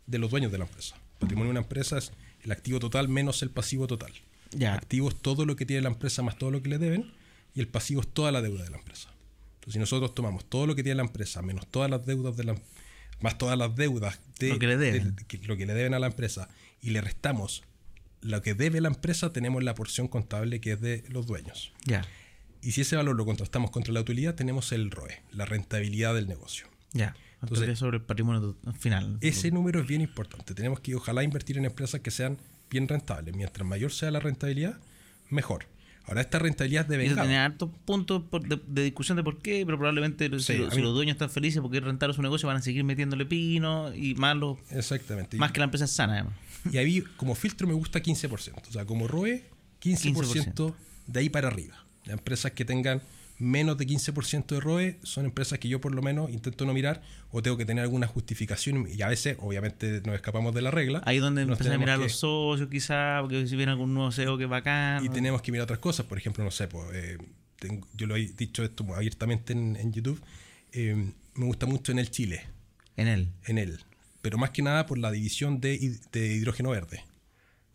de 0.05 0.19
los 0.19 0.31
dueños 0.31 0.51
de 0.51 0.59
la 0.59 0.65
empresa. 0.65 0.95
El 0.95 1.19
patrimonio 1.19 1.49
de 1.49 1.51
una 1.51 1.61
empresa 1.61 1.97
es 1.97 2.11
el 2.43 2.51
activo 2.51 2.79
total 2.79 3.09
menos 3.09 3.41
el 3.41 3.49
pasivo 3.49 3.87
total. 3.87 4.11
Ya. 4.51 4.73
Activo 4.73 5.09
es 5.09 5.15
todo 5.15 5.45
lo 5.45 5.55
que 5.55 5.65
tiene 5.65 5.81
la 5.81 5.89
empresa 5.89 6.21
más 6.21 6.37
todo 6.37 6.51
lo 6.51 6.61
que 6.61 6.69
le 6.69 6.77
deben 6.77 7.11
y 7.55 7.59
el 7.59 7.67
pasivo 7.67 8.01
es 8.01 8.07
toda 8.07 8.31
la 8.31 8.41
deuda 8.41 8.63
de 8.63 8.69
la 8.69 8.77
empresa. 8.77 9.09
Entonces, 9.55 9.73
si 9.73 9.79
nosotros 9.79 10.15
tomamos 10.15 10.45
todo 10.45 10.67
lo 10.67 10.75
que 10.75 10.83
tiene 10.83 10.97
la 10.97 11.03
empresa 11.03 11.41
menos 11.41 11.67
todas 11.67 11.89
las 11.89 12.05
deudas 12.05 12.37
de 12.37 12.43
la 12.43 12.55
más 13.21 13.37
todas 13.37 13.57
las 13.57 13.75
deudas 13.75 14.19
de 14.39 14.49
Lo 14.49 14.59
que 14.59 14.67
le 14.67 14.77
deben. 14.77 15.15
del- 15.15 15.25
que- 15.27 15.37
lo 15.39 15.57
que 15.57 15.65
le 15.65 15.73
deben 15.73 15.93
a 15.93 15.99
la 15.99 16.07
empresa 16.07 16.49
y 16.81 16.89
le 16.91 17.01
restamos 17.01 17.63
lo 18.21 18.41
que 18.41 18.53
debe 18.53 18.81
la 18.81 18.87
empresa, 18.89 19.33
tenemos 19.33 19.63
la 19.63 19.73
porción 19.73 20.07
contable 20.07 20.61
que 20.61 20.73
es 20.73 20.81
de 20.81 21.03
los 21.09 21.25
dueños. 21.25 21.71
Ya. 21.85 22.03
Y 22.61 22.73
si 22.73 22.81
ese 22.81 22.95
valor 22.95 23.15
lo 23.15 23.25
contrastamos 23.25 23.71
contra 23.71 23.91
la 23.93 24.01
utilidad, 24.01 24.35
tenemos 24.35 24.71
el 24.71 24.91
ROE, 24.91 25.21
la 25.31 25.45
rentabilidad 25.45 26.13
del 26.13 26.27
negocio. 26.27 26.67
Ya. 26.93 27.15
Entonces- 27.41 27.63
Entonces, 27.63 27.79
sobre 27.79 27.97
el 27.97 28.03
patrimonio 28.03 28.55
final. 28.79 29.17
Ese 29.21 29.49
número 29.49 29.79
es 29.81 29.87
bien 29.87 30.01
importante. 30.01 30.53
Tenemos 30.53 30.79
que 30.81 30.93
ojalá 30.93 31.23
invertir 31.23 31.57
en 31.57 31.65
empresas 31.65 32.01
que 32.01 32.11
sean 32.11 32.37
bien 32.69 32.87
rentables. 32.87 33.35
Mientras 33.35 33.67
mayor 33.67 33.91
sea 33.91 34.11
la 34.11 34.19
rentabilidad, 34.19 34.77
mejor. 35.29 35.65
Ahora, 36.05 36.21
esta 36.21 36.39
rentabilidad 36.39 36.85
de 36.85 36.97
vengado. 36.97 37.21
tiene 37.21 37.37
hartos 37.37 37.69
puntos 37.85 38.23
por- 38.29 38.45
de, 38.47 38.59
de 38.67 38.83
discusión 38.83 39.15
de 39.17 39.23
por 39.23 39.37
qué, 39.39 39.63
pero 39.65 39.77
probablemente 39.77 40.29
si, 40.39 40.57
lo- 40.57 40.65
los 40.69 40.93
dueños 40.93 41.13
están 41.15 41.29
felices 41.29 41.61
porque 41.61 41.77
es 41.77 41.83
rentable 41.83 42.13
su 42.15 42.21
negocio, 42.21 42.47
van 42.47 42.57
a 42.57 42.61
seguir 42.61 42.83
metiéndole 42.83 43.25
pino 43.25 43.93
y 43.95 44.15
más, 44.15 44.35
los- 44.35 44.57
Exactamente. 44.71 45.37
más 45.37 45.51
que 45.51 45.59
la 45.59 45.65
empresa 45.65 45.85
es 45.85 45.91
sana, 45.91 46.13
además. 46.13 46.33
Y 46.71 46.77
ahí, 46.77 47.01
como 47.17 47.33
filtro, 47.35 47.67
me 47.67 47.73
gusta 47.73 48.01
15%. 48.01 48.67
O 48.67 48.71
sea, 48.71 48.85
como 48.85 49.07
ROE, 49.07 49.45
15%, 49.81 50.73
de 51.07 51.19
ahí 51.19 51.29
para 51.29 51.47
arriba. 51.47 51.75
Las 52.05 52.17
empresas 52.17 52.51
que 52.51 52.65
tengan 52.65 53.01
menos 53.41 53.77
de 53.77 53.85
15% 53.87 54.45
de 54.55 54.59
ROE 54.61 54.99
son 55.03 55.25
empresas 55.25 55.57
que 55.59 55.67
yo 55.67 55.81
por 55.81 55.93
lo 55.95 56.01
menos 56.01 56.29
intento 56.29 56.65
no 56.65 56.73
mirar 56.73 57.01
o 57.31 57.41
tengo 57.41 57.57
que 57.57 57.65
tener 57.65 57.83
alguna 57.83 58.05
justificación 58.07 58.87
y 58.93 59.01
a 59.01 59.07
veces, 59.07 59.35
obviamente, 59.39 60.01
nos 60.05 60.15
escapamos 60.15 60.53
de 60.53 60.61
la 60.61 60.71
regla. 60.71 61.01
Ahí 61.05 61.17
donde 61.19 61.45
Nos 61.45 61.53
empiezan 61.59 61.75
a 61.75 61.79
mirar 61.79 61.97
que- 61.97 62.03
los 62.05 62.15
socios, 62.15 62.69
quizás, 62.69 63.21
porque 63.21 63.47
si 63.47 63.55
viene 63.55 63.71
algún 63.71 63.93
nuevo 63.93 64.11
CEO 64.11 64.37
que 64.37 64.43
es 64.45 64.49
bacán. 64.49 65.03
Y 65.03 65.09
tenemos 65.09 65.41
que 65.41 65.51
mirar 65.51 65.63
otras 65.63 65.79
cosas, 65.79 66.05
por 66.05 66.17
ejemplo, 66.17 66.43
no 66.43 66.51
sé, 66.51 66.67
pues, 66.67 66.85
eh, 66.93 67.17
tengo- 67.57 67.87
yo 67.95 68.07
lo 68.07 68.15
he 68.15 68.27
dicho 68.27 68.63
esto 68.63 68.85
abiertamente 68.95 69.53
en, 69.53 69.75
en 69.75 69.91
YouTube, 69.91 70.21
eh, 70.73 71.11
me 71.35 71.45
gusta 71.45 71.65
mucho 71.65 71.91
en 71.91 71.99
el 71.99 72.09
Chile, 72.11 72.43
En 72.95 73.07
él. 73.07 73.29
en 73.45 73.57
él, 73.57 73.79
pero 74.21 74.37
más 74.37 74.51
que 74.51 74.61
nada 74.61 74.85
por 74.85 74.97
la 74.97 75.11
división 75.11 75.59
de, 75.61 75.97
de 76.11 76.27
hidrógeno 76.33 76.69
verde, 76.69 77.03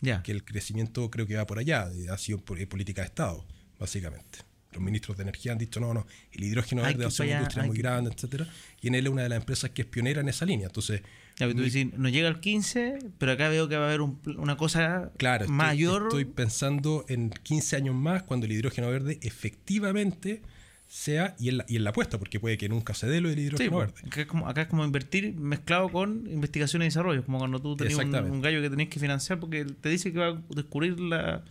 Ya. 0.00 0.22
que 0.22 0.32
el 0.32 0.44
crecimiento 0.44 1.10
creo 1.10 1.26
que 1.26 1.36
va 1.36 1.46
por 1.46 1.58
allá, 1.58 1.90
ha 2.12 2.18
sido 2.18 2.38
por, 2.38 2.58
eh, 2.60 2.66
política 2.66 3.02
de 3.02 3.06
Estado, 3.08 3.44
básicamente. 3.80 4.38
Los 4.76 4.84
ministros 4.84 5.16
de 5.16 5.22
energía 5.24 5.52
han 5.52 5.58
dicho, 5.58 5.80
no, 5.80 5.92
no, 5.92 6.06
el 6.32 6.44
hidrógeno 6.44 6.82
verde 6.82 7.02
va 7.04 7.08
a 7.08 7.10
ser 7.10 7.26
una 7.26 7.36
industria 7.38 7.64
muy 7.64 7.76
que- 7.76 7.82
grande, 7.82 8.10
etcétera 8.14 8.46
Y 8.80 8.88
en 8.88 8.94
él 8.94 9.06
es 9.06 9.12
una 9.12 9.22
de 9.22 9.28
las 9.30 9.38
empresas 9.38 9.70
que 9.70 9.82
es 9.82 9.88
pionera 9.88 10.20
en 10.20 10.28
esa 10.28 10.44
línea. 10.46 10.66
Entonces, 10.68 11.02
Ya, 11.38 11.48
tú 11.50 11.62
dices, 11.62 11.86
no 11.98 12.08
llega 12.08 12.28
al 12.28 12.40
15, 12.40 12.98
pero 13.18 13.32
acá 13.32 13.48
veo 13.48 13.68
que 13.68 13.76
va 13.76 13.84
a 13.84 13.88
haber 13.88 14.00
un 14.02 14.18
una 14.38 14.56
cosa 14.56 15.10
Claro, 15.16 15.44
estoy, 15.44 15.56
mayor. 15.56 16.02
estoy 16.04 16.24
pensando 16.24 17.04
en 17.08 17.30
15 17.30 17.76
años 17.76 17.94
más 17.94 18.22
cuando 18.22 18.46
el 18.46 18.52
hidrógeno 18.52 18.88
verde 18.90 19.18
efectivamente 19.22 20.42
sea, 20.88 21.34
y 21.40 21.48
en 21.48 21.56
la, 21.58 21.66
y 21.68 21.76
en 21.76 21.82
la 21.84 21.90
apuesta, 21.90 22.16
porque 22.18 22.38
puede 22.38 22.56
que 22.56 22.68
nunca 22.68 22.94
se 22.94 23.08
dé 23.08 23.20
lo 23.20 23.28
del 23.28 23.40
hidrógeno 23.40 23.78
verde. 23.78 23.94
acá, 24.06 24.20
es 24.20 24.26
como, 24.28 24.48
acá 24.48 24.62
es 24.62 24.68
como 24.68 24.84
invertir 24.84 25.34
mezclado 25.34 25.88
con 25.88 26.28
investigación 26.30 26.82
y 26.82 26.84
desarrollo. 26.84 27.24
Como 27.24 27.38
cuando 27.38 27.60
tú 27.60 27.74
tenías 27.76 27.98
un, 27.98 28.14
un 28.14 28.40
gallo 28.40 28.62
que 28.62 28.70
tenías 28.70 28.88
que 28.88 29.00
financiar 29.00 29.40
porque 29.40 29.64
te 29.64 29.88
dice 29.88 30.12
que 30.12 30.18
va 30.20 30.28
a 30.28 30.40
descubrir 30.54 31.00
la 31.00 31.42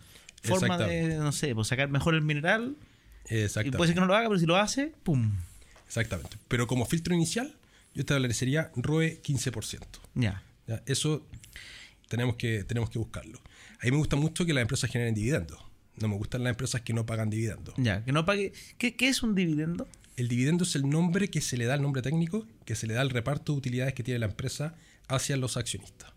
forma 0.42 0.78
de, 0.78 1.16
no 1.18 1.32
sé, 1.32 1.54
pues 1.54 1.68
sacar 1.68 1.90
mejor 1.90 2.14
el 2.14 2.22
mineral. 2.22 2.76
Y 3.28 3.36
Exactamente. 3.36 3.76
puede 3.78 3.88
ser 3.88 3.94
que 3.94 4.00
no 4.00 4.06
lo 4.06 4.14
haga, 4.14 4.28
pero 4.28 4.38
si 4.38 4.46
lo 4.46 4.56
hace, 4.56 4.92
¡pum! 5.02 5.32
Exactamente. 5.86 6.36
Pero 6.48 6.66
como 6.66 6.84
filtro 6.86 7.14
inicial, 7.14 7.54
yo 7.94 8.00
establecería 8.00 8.70
ROE 8.76 9.20
15%. 9.22 9.80
Ya. 10.14 10.42
¿ya? 10.66 10.82
Eso 10.86 11.26
tenemos 12.08 12.36
que, 12.36 12.64
tenemos 12.64 12.90
que 12.90 12.98
buscarlo. 12.98 13.40
A 13.80 13.84
mí 13.84 13.90
me 13.90 13.96
gusta 13.98 14.16
mucho 14.16 14.46
que 14.46 14.54
las 14.54 14.62
empresas 14.62 14.90
generen 14.90 15.14
dividendos. 15.14 15.60
No 16.00 16.08
me 16.08 16.16
gustan 16.16 16.44
las 16.44 16.50
empresas 16.50 16.82
que 16.82 16.92
no 16.92 17.06
pagan 17.06 17.30
dividendos. 17.30 17.74
Ya, 17.78 18.04
que 18.04 18.12
no 18.12 18.24
pague. 18.26 18.52
¿Qué, 18.78 18.96
qué 18.96 19.08
es 19.08 19.22
un 19.22 19.34
dividendo? 19.34 19.88
El 20.16 20.28
dividendo 20.28 20.64
es 20.64 20.74
el 20.76 20.88
nombre 20.88 21.28
que 21.28 21.40
se 21.40 21.56
le 21.56 21.66
da, 21.66 21.74
el 21.74 21.82
nombre 21.82 22.02
técnico, 22.02 22.46
que 22.64 22.74
se 22.74 22.86
le 22.86 22.94
da 22.94 23.00
al 23.00 23.10
reparto 23.10 23.52
de 23.52 23.58
utilidades 23.58 23.94
que 23.94 24.02
tiene 24.02 24.18
la 24.18 24.26
empresa 24.26 24.74
hacia 25.08 25.36
los 25.36 25.56
accionistas. 25.56 26.12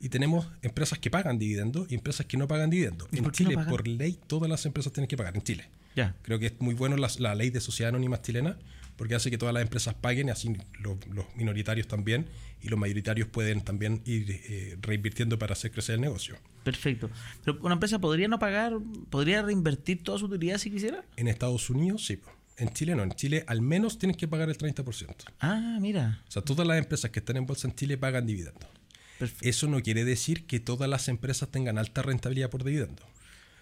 Y 0.00 0.08
tenemos 0.08 0.48
empresas 0.62 0.98
que 0.98 1.10
pagan 1.10 1.38
dividendos 1.38 1.90
y 1.90 1.94
empresas 1.94 2.26
que 2.26 2.36
no 2.36 2.48
pagan 2.48 2.70
dividendos. 2.70 3.08
¿Y 3.12 3.18
En 3.18 3.24
no 3.24 3.30
Chile, 3.30 3.56
por 3.68 3.86
ley, 3.86 4.18
todas 4.26 4.50
las 4.50 4.66
empresas 4.66 4.92
tienen 4.92 5.08
que 5.08 5.16
pagar. 5.16 5.36
En 5.36 5.42
Chile. 5.42 5.68
Ya. 5.96 6.14
Creo 6.22 6.38
que 6.38 6.46
es 6.46 6.60
muy 6.60 6.74
bueno 6.74 6.96
la, 6.96 7.10
la 7.18 7.34
ley 7.34 7.50
de 7.50 7.60
sociedad 7.60 7.90
anónima 7.90 8.20
chilena 8.20 8.58
porque 8.96 9.14
hace 9.14 9.30
que 9.30 9.38
todas 9.38 9.52
las 9.52 9.62
empresas 9.62 9.94
paguen 9.94 10.28
y 10.28 10.30
así 10.30 10.56
los, 10.80 10.96
los 11.08 11.24
minoritarios 11.34 11.88
también 11.88 12.26
y 12.60 12.68
los 12.68 12.78
mayoritarios 12.78 13.28
pueden 13.28 13.60
también 13.62 14.02
ir 14.04 14.30
eh, 14.30 14.76
reinvirtiendo 14.80 15.38
para 15.38 15.54
hacer 15.54 15.72
crecer 15.72 15.96
el 15.96 16.02
negocio. 16.02 16.36
Perfecto. 16.62 17.10
Pero 17.44 17.58
una 17.62 17.74
empresa 17.74 17.98
podría 17.98 18.28
no 18.28 18.38
pagar, 18.38 18.74
podría 19.10 19.42
reinvertir 19.42 20.02
toda 20.02 20.18
su 20.18 20.26
utilidad 20.26 20.58
si 20.58 20.70
quisiera. 20.70 21.04
En 21.16 21.26
Estados 21.28 21.68
Unidos, 21.70 22.06
sí. 22.06 22.20
En 22.58 22.68
Chile 22.72 22.94
no. 22.94 23.02
En 23.02 23.10
Chile 23.12 23.44
al 23.48 23.62
menos 23.62 23.98
tienes 23.98 24.16
que 24.16 24.28
pagar 24.28 24.48
el 24.48 24.56
30%. 24.56 25.14
Ah, 25.40 25.78
mira. 25.80 26.22
O 26.28 26.30
sea, 26.30 26.42
todas 26.42 26.66
las 26.66 26.78
empresas 26.78 27.10
que 27.10 27.18
están 27.18 27.36
en 27.36 27.46
bolsa 27.46 27.66
en 27.66 27.74
Chile 27.74 27.98
pagan 27.98 28.26
dividendos. 28.26 28.68
Perfecto. 29.18 29.48
Eso 29.48 29.66
no 29.66 29.82
quiere 29.82 30.04
decir 30.04 30.46
que 30.46 30.60
todas 30.60 30.88
las 30.88 31.08
empresas 31.08 31.48
tengan 31.50 31.78
alta 31.78 32.02
rentabilidad 32.02 32.50
por 32.50 32.62
dividendos. 32.62 33.06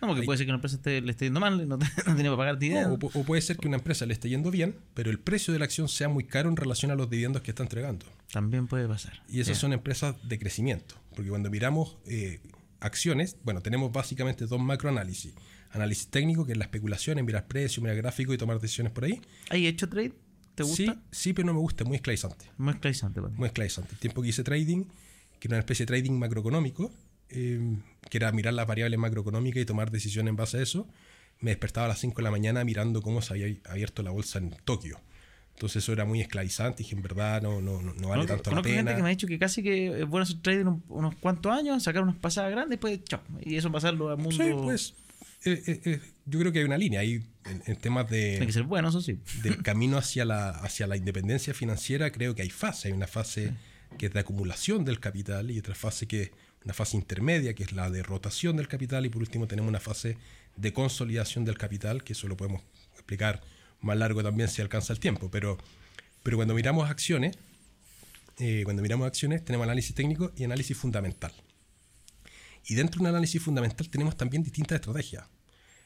No, 0.01 0.09
porque 0.09 0.21
Ahí- 0.23 0.27
puede 0.27 0.39
ser 0.39 0.47
que 0.47 0.51
una 0.53 0.57
empresa 0.57 0.77
esté- 0.77 1.01
le 1.03 1.11
esté 1.11 1.27
yendo 1.27 1.41
mal, 1.41 1.69
no, 1.69 1.77
no 2.07 2.15
tiene 2.15 2.25
para 2.25 2.37
pagar 2.37 2.55
No, 2.55 2.61
dividendos. 2.61 2.99
o, 3.15 3.19
o 3.21 3.25
puede 3.25 3.43
ser 3.43 3.57
que 3.59 3.69
una 3.69 3.77
empresa 3.77 4.07
le 4.07 4.15
esté 4.15 4.29
yendo 4.29 4.51
bien, 4.51 4.77
pero 4.95 5.11
el 5.11 5.19
precio 5.19 5.53
de 5.53 5.59
la 5.59 5.67
acción 5.67 5.89
sea 5.89 6.09
muy 6.09 6.25
caro 6.25 6.49
en 6.49 6.57
relación 6.57 6.91
a 6.91 6.95
los 6.95 7.11
dividendos 7.11 7.43
que 7.43 7.51
está 7.51 7.63
entregando. 7.63 8.07
También 8.33 8.67
puede 8.67 8.89
pasar. 8.89 9.23
Y 9.29 9.41
esas 9.41 9.57
Ya. 9.57 9.61
son 9.61 9.73
empresas 9.73 10.17
de 10.27 10.39
crecimiento. 10.39 10.95
Porque 11.15 11.29
cuando 11.31 11.51
miramos 11.51 11.99
eh, 12.07 12.41
acciones, 12.81 13.37
bueno, 13.45 13.61
tenemos 13.61 13.93
básicamente 13.93 14.47
dos 14.47 14.61
macroanálisis. 14.61 15.35
Análisis 15.73 16.09
técnico, 16.09 16.45
que 16.47 16.53
es 16.53 16.59
la 16.59 16.65
especulación, 16.65 17.19
en 17.19 17.25
mirar 17.27 17.47
precios, 17.47 17.83
mirar 17.83 17.97
gráficos 17.97 18.35
y 18.35 18.39
tomar 18.39 18.59
decisiones 18.61 18.93
por 18.93 19.05
ahí. 19.05 19.21
¿Hay 19.51 19.67
hecho 19.67 19.89
trade? 19.89 20.13
¿Te 20.55 20.65
gusta? 20.65 20.77
Sí, 20.95 20.99
sí, 21.11 21.33
pero 21.33 21.47
no 21.47 21.55
me 21.55 21.61
gusta, 21.61 21.85
muy 21.85 21.97
esclavizante. 21.97 22.47
Muy 22.59 22.73
esclavizante. 22.75 23.21
Muy 23.21 23.47
esclavizante. 23.47 23.93
El 23.93 23.99
tiempo 23.99 24.21
que 24.23 24.29
hice 24.29 24.43
trading, 24.43 24.85
que 25.39 25.47
era 25.49 25.55
una 25.57 25.61
especie 25.61 25.85
de 25.87 25.89
trading 25.89 26.13
macroeconómico, 26.19 26.91
eh, 27.31 27.61
que 28.09 28.19
era 28.19 28.33
mirar 28.33 28.55
las 28.55 28.67
variables 28.67 28.99
macroeconómicas 28.99 29.63
y 29.63 29.67
tomar 29.67 29.91
decisiones 29.91 30.31
en 30.31 30.37
base 30.37 30.59
a 30.59 30.63
eso, 30.63 30.89
me 31.41 31.51
despertaba 31.51 31.87
a 31.87 31.89
las 31.89 31.99
5 32.01 32.17
de 32.17 32.23
la 32.23 32.31
mañana 32.31 32.65
mirando 32.65 33.01
cómo 33.03 33.23
se 33.23 33.33
había 33.35 33.55
abierto 33.69 34.03
la 34.03 34.11
bolsa 34.11 34.39
en 34.39 34.51
Tokio. 34.65 35.01
Entonces 35.55 35.83
eso 35.83 35.93
era 35.93 36.05
muy 36.07 36.21
esclavizante 36.23 36.83
y 36.83 36.85
dije, 36.85 36.97
en 36.97 37.03
verdad 37.03 37.43
no, 37.43 37.61
no, 37.61 37.83
no, 37.83 37.93
no 37.93 38.09
vale 38.09 38.27
tanto 38.27 38.45
la 38.51 38.57
conozco 38.57 38.69
gente 38.71 38.81
pena. 38.85 38.97
que 38.97 39.03
me 39.03 39.09
ha 39.09 39.11
dicho 39.11 39.27
que 39.27 39.39
casi 39.39 39.63
que 39.63 40.01
es 40.03 40.07
bueno 40.07 40.23
hacer 40.23 40.41
trading 40.41 40.65
un- 40.67 40.85
unos 40.89 41.15
cuantos 41.17 41.53
años, 41.53 41.83
sacar 41.83 42.03
unas 42.03 42.17
pasadas 42.17 42.51
grandes, 42.51 42.71
después 42.71 42.99
chao. 43.05 43.21
Y 43.43 43.57
eso 43.57 43.71
pasarlo 43.71 44.09
al 44.09 44.17
mundo. 44.17 44.43
Sí, 44.43 44.51
pues 44.63 44.95
eh, 45.45 45.63
eh, 45.67 45.81
eh, 45.85 46.01
yo 46.27 46.39
creo 46.41 46.53
que 46.53 46.61
hay 46.61 46.65
una 46.65 46.79
línea 46.79 47.01
ahí 47.01 47.23
en, 47.45 47.63
en 47.67 47.77
temas 47.77 48.07
Tiene 48.07 48.39
que 48.41 48.47
de, 48.47 48.53
ser 48.53 48.63
bueno, 48.63 48.89
eso 48.89 49.03
sí. 49.03 49.19
del 49.43 49.63
camino 49.63 49.99
hacia 49.99 50.25
la, 50.25 50.49
hacia 50.51 50.87
la 50.87 50.97
independencia 50.97 51.53
financiera. 51.53 52.11
Creo 52.11 52.35
que 52.35 52.41
hay 52.43 52.51
fases. 52.51 52.87
Hay 52.87 52.93
una 52.93 53.07
fase 53.07 53.53
que 53.99 54.07
es 54.07 54.13
de 54.15 54.21
acumulación 54.21 54.85
del 54.87 54.99
capital 54.99 55.51
y 55.51 55.59
otra 55.59 55.75
fase 55.75 56.07
que 56.07 56.23
es 56.23 56.31
una 56.65 56.75
fase 56.75 56.97
intermedia, 56.97 57.55
que 57.55 57.63
es 57.63 57.73
la 57.73 57.91
de 57.91 58.03
rotación 58.03 58.57
del 58.57 58.69
capital. 58.69 59.07
Y 59.07 59.09
por 59.09 59.23
último 59.23 59.47
tenemos 59.47 59.69
una 59.69 59.81
fase 59.81 60.17
de 60.57 60.73
consolidación 60.73 61.45
del 61.45 61.57
capital, 61.57 62.03
que 62.05 62.13
eso 62.13 62.29
lo 62.29 62.37
podemos 62.37 62.63
explicar 62.95 63.41
más 63.81 63.97
largo 63.97 64.23
también 64.23 64.49
si 64.49 64.63
alcanza 64.63 64.93
el 64.93 65.01
tiempo. 65.01 65.31
Pero, 65.31 65.59
pero 66.23 66.37
cuando 66.37 66.55
miramos 66.55 66.91
acciones, 66.91 67.37
eh, 68.39 68.63
cuando 68.65 68.83
miramos 68.83 69.07
acciones 69.07 69.45
tenemos 69.45 69.65
análisis 69.65 69.95
técnico 69.95 70.33
y 70.37 70.45
análisis 70.45 70.77
fundamental. 70.77 71.33
Y 72.67 72.75
dentro 72.75 72.99
de 72.99 73.03
un 73.03 73.09
análisis 73.09 73.43
fundamental 73.43 73.89
tenemos 73.89 74.17
también 74.17 74.43
distintas 74.43 74.77
estrategias. 74.77 75.27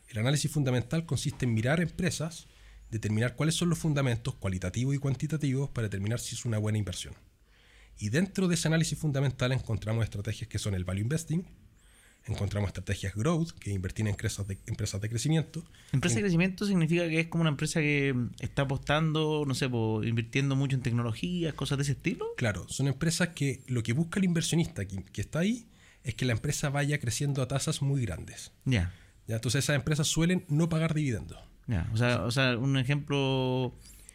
El 0.09 0.19
análisis 0.19 0.51
fundamental 0.51 1.07
consiste 1.07 1.47
en 1.47 1.55
mirar 1.55 1.81
empresas, 1.81 2.47
determinar 2.91 3.35
cuáles 3.37 3.55
son 3.55 3.71
los 3.71 3.79
fundamentos 3.79 4.35
cualitativos 4.35 4.95
y 4.95 4.99
cuantitativos 4.99 5.71
para 5.71 5.87
determinar 5.87 6.21
si 6.21 6.35
es 6.35 6.45
una 6.45 6.59
buena 6.59 6.79
inversión. 6.79 7.15
Y 7.99 8.09
dentro 8.11 8.49
de 8.49 8.55
ese 8.55 8.69
análisis 8.69 8.99
fundamental 8.99 9.53
encontramos 9.53 10.05
estrategias 10.05 10.49
que 10.49 10.59
son 10.59 10.75
el 10.75 10.85
value 10.85 11.03
investing, 11.03 11.45
encontramos 12.27 12.69
estrategias 12.69 13.15
growth, 13.15 13.51
que 13.53 13.71
invertir 13.71 14.07
en 14.07 14.11
empresas 14.11 14.47
de, 14.47 14.59
empresas 14.67 15.01
de 15.01 15.09
crecimiento. 15.09 15.65
Empresa 15.93 16.17
de 16.17 16.23
crecimiento 16.23 16.67
significa 16.67 17.09
que 17.09 17.21
es 17.21 17.27
como 17.29 17.43
una 17.43 17.51
empresa 17.51 17.81
que 17.81 18.15
está 18.41 18.63
apostando, 18.63 19.45
no 19.47 19.55
sé, 19.55 19.67
invirtiendo 19.67 20.57
mucho 20.57 20.77
en 20.77 20.83
tecnologías, 20.83 21.55
cosas 21.55 21.79
de 21.79 21.83
ese 21.83 21.93
estilo. 21.93 22.27
Claro, 22.37 22.67
son 22.69 22.89
empresas 22.89 23.29
que 23.29 23.63
lo 23.67 23.83
que 23.83 23.93
busca 23.93 24.19
el 24.19 24.25
inversionista 24.25 24.87
que, 24.87 25.03
que 25.05 25.21
está 25.21 25.41
ahí 25.41 25.67
es 26.03 26.15
que 26.15 26.25
la 26.25 26.33
empresa 26.33 26.71
vaya 26.71 26.99
creciendo 26.99 27.43
a 27.43 27.49
tasas 27.49 27.83
muy 27.83 28.05
grandes. 28.05 28.53
Ya, 28.65 28.93
¿ya? 29.27 29.37
Entonces 29.37 29.65
esas 29.65 29.77
empresas 29.77 30.07
suelen 30.07 30.45
no 30.49 30.69
pagar 30.69 30.95
dividendos. 30.95 31.39
ya. 31.67 31.89
O 31.93 31.97
sea, 31.97 32.25
o 32.25 32.31
sea, 32.31 32.57
un 32.57 32.77
ejemplo 32.79 33.75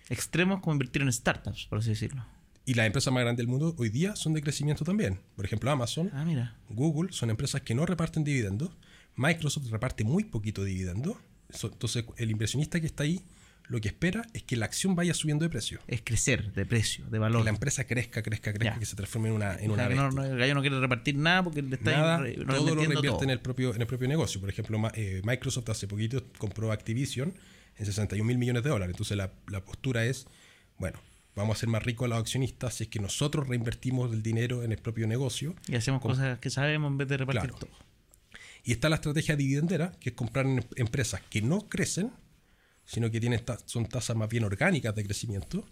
extremo 0.09 0.55
es 0.55 0.61
como 0.61 0.73
invertir 0.73 1.01
en 1.01 1.11
startups, 1.11 1.67
por 1.67 1.79
así 1.79 1.89
decirlo. 1.89 2.25
Y 2.69 2.75
las 2.75 2.85
empresas 2.85 3.11
más 3.11 3.21
grandes 3.23 3.37
del 3.39 3.47
mundo 3.47 3.73
hoy 3.79 3.89
día 3.89 4.15
son 4.15 4.33
de 4.33 4.41
crecimiento 4.43 4.83
también. 4.83 5.19
Por 5.35 5.43
ejemplo, 5.45 5.71
Amazon, 5.71 6.11
Ah, 6.13 6.23
mira. 6.23 6.55
Google 6.69 7.11
son 7.11 7.29
empresas 7.31 7.61
que 7.61 7.73
no 7.73 7.85
reparten 7.85 8.23
dividendos. 8.23 8.69
Microsoft 9.15 9.69
reparte 9.71 10.03
muy 10.03 10.23
poquito 10.25 10.63
dividendo. 10.63 11.19
Entonces, 11.63 12.05
el 12.17 12.29
inversionista 12.29 12.79
que 12.79 12.85
está 12.85 13.03
ahí 13.03 13.21
lo 13.69 13.79
que 13.81 13.87
espera 13.87 14.23
es 14.33 14.43
que 14.43 14.55
la 14.55 14.65
acción 14.65 14.95
vaya 14.95 15.13
subiendo 15.13 15.43
de 15.45 15.49
precio. 15.49 15.79
Es 15.87 16.01
crecer 16.03 16.53
de 16.53 16.65
precio, 16.65 17.05
de 17.05 17.11
Que 17.11 17.17
valor. 17.19 17.43
la 17.43 17.51
empresa 17.51 17.83
crezca, 17.85 18.21
crezca, 18.23 18.51
crezca, 18.51 18.73
Ya. 18.73 18.79
que 18.79 18.85
se 18.85 18.95
transforme 18.95 19.29
en 19.29 19.35
una, 19.35 19.55
en 19.57 19.69
O 19.69 19.73
una 19.75 19.89
no, 19.89 20.11
no, 20.11 20.23
el 20.23 20.37
gallo 20.37 20.55
no 20.55 20.61
quiere 20.61 20.79
repartir 20.79 21.15
nada 21.15 21.43
porque 21.43 21.61
le 21.63 21.75
está 21.75 21.91
Nada, 21.91 22.17
re- 22.19 22.33
todo 22.33 22.45
lo 22.75 22.83
todo. 23.01 23.23
en 23.23 23.29
el 23.31 23.39
propio 23.41 23.73
en 23.75 23.81
el 23.81 23.87
propio 23.87 24.07
negocio. 24.07 24.39
Por 24.41 24.49
ejemplo, 24.49 24.79
eh, 24.95 25.21
Microsoft 25.23 25.69
hace 25.69 25.87
poquito 25.87 26.23
compró 26.39 26.71
Activision 26.71 27.33
en 27.77 27.85
61 27.85 28.25
mil 28.27 28.37
millones 28.39 28.63
de 28.63 28.69
dólares. 28.69 28.93
Entonces 28.93 29.15
la, 29.17 29.31
la 29.49 29.63
postura 29.63 30.03
es, 30.05 30.25
bueno, 30.79 30.99
vamos 31.39 31.55
a 31.55 31.57
hacer 31.57 31.69
más 31.69 31.83
ricos 31.83 32.05
a 32.05 32.09
los 32.09 32.19
accionistas 32.19 32.75
si 32.75 32.83
es 32.83 32.89
que 32.89 32.99
nosotros 32.99 33.47
reinvertimos 33.47 34.11
el 34.13 34.21
dinero 34.21 34.63
en 34.63 34.71
el 34.71 34.77
propio 34.77 35.07
negocio. 35.07 35.55
Y 35.67 35.75
hacemos 35.75 36.01
cosas 36.01 36.39
que 36.39 36.49
sabemos 36.49 36.91
en 36.91 36.97
vez 36.97 37.07
de 37.07 37.17
repartir 37.17 37.51
Claro. 37.51 37.57
todo. 37.67 37.71
Y 38.63 38.71
está 38.73 38.89
la 38.89 38.95
estrategia 38.95 39.35
dividendera, 39.35 39.91
que 39.99 40.09
es 40.09 40.15
comprar 40.15 40.45
en 40.45 40.65
empresas 40.75 41.21
que 41.29 41.41
no 41.41 41.67
crecen, 41.69 42.11
sino 42.85 43.09
que 43.09 43.19
tienen 43.19 43.41
son 43.65 43.85
tasas 43.87 44.15
más 44.15 44.29
bien 44.29 44.43
orgánicas 44.43 44.93
de 44.95 45.03
crecimiento, 45.05 45.65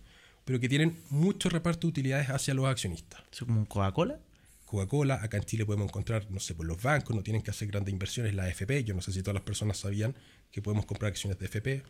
pero 0.45 0.59
que 0.59 0.69
tienen 0.69 0.97
mucho 1.09 1.49
reparto 1.49 1.81
de 1.87 1.89
utilidades 1.89 2.29
hacia 2.29 2.53
los 2.53 2.65
accionistas. 2.67 3.21
Es 3.31 3.39
como 3.39 3.65
Coca-Cola. 3.67 4.19
Coca-Cola, 4.65 5.19
acá 5.21 5.37
en 5.37 5.43
Chile 5.43 5.65
podemos 5.65 5.87
encontrar, 5.89 6.29
no 6.29 6.39
sé, 6.39 6.53
por 6.55 6.65
los 6.65 6.81
bancos, 6.81 7.15
no 7.15 7.23
tienen 7.23 7.41
que 7.41 7.51
hacer 7.51 7.67
grandes 7.67 7.91
inversiones, 7.91 8.33
la 8.35 8.43
AFP, 8.43 8.83
yo 8.83 8.93
no 8.93 9.01
sé 9.01 9.11
si 9.11 9.21
todas 9.21 9.33
las 9.35 9.43
personas 9.43 9.77
sabían 9.77 10.15
que 10.51 10.61
podemos 10.61 10.85
comprar 10.85 11.09
acciones 11.11 11.37
de 11.39 11.45
FP. 11.45 11.83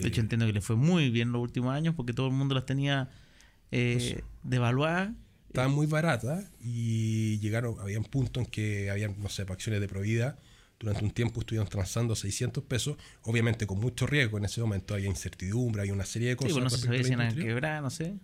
De 0.00 0.08
hecho, 0.08 0.20
entiendo 0.20 0.46
que 0.46 0.52
le 0.52 0.60
fue 0.60 0.76
muy 0.76 1.10
bien 1.10 1.32
los 1.32 1.42
últimos 1.42 1.74
años 1.74 1.94
porque 1.94 2.12
todo 2.12 2.28
el 2.28 2.32
mundo 2.32 2.54
las 2.54 2.64
tenía 2.66 3.10
eh, 3.70 4.22
devaluadas. 4.42 5.10
estaban 5.48 5.72
muy 5.72 5.86
baratas 5.86 6.50
y 6.60 7.38
llegaron, 7.40 7.76
habían 7.80 8.04
puntos 8.04 8.44
en 8.44 8.50
que 8.50 8.90
habían, 8.90 9.20
no 9.20 9.28
sé, 9.28 9.42
acciones 9.42 9.80
de 9.80 9.88
Provida, 9.88 10.38
durante 10.80 11.04
un 11.04 11.10
tiempo 11.12 11.40
estuvieron 11.40 11.68
transando 11.68 12.14
a 12.14 12.16
600 12.16 12.64
pesos, 12.64 12.96
obviamente 13.22 13.66
con 13.68 13.78
mucho 13.78 14.06
riesgo 14.06 14.36
en 14.38 14.44
ese 14.46 14.60
momento, 14.60 14.94
había 14.94 15.06
incertidumbre, 15.08 15.82
había 15.82 15.92
una 15.92 16.04
serie 16.06 16.28
de 16.28 16.34
Sí, 16.34 16.38
cosas. 16.38 16.52
pues 16.54 16.64
no 16.64 16.70
se 16.70 16.78
sabía 17.04 17.30
si 17.30 17.36
quebrar, 17.36 17.82
no 17.82 17.90
sé. 17.90 18.16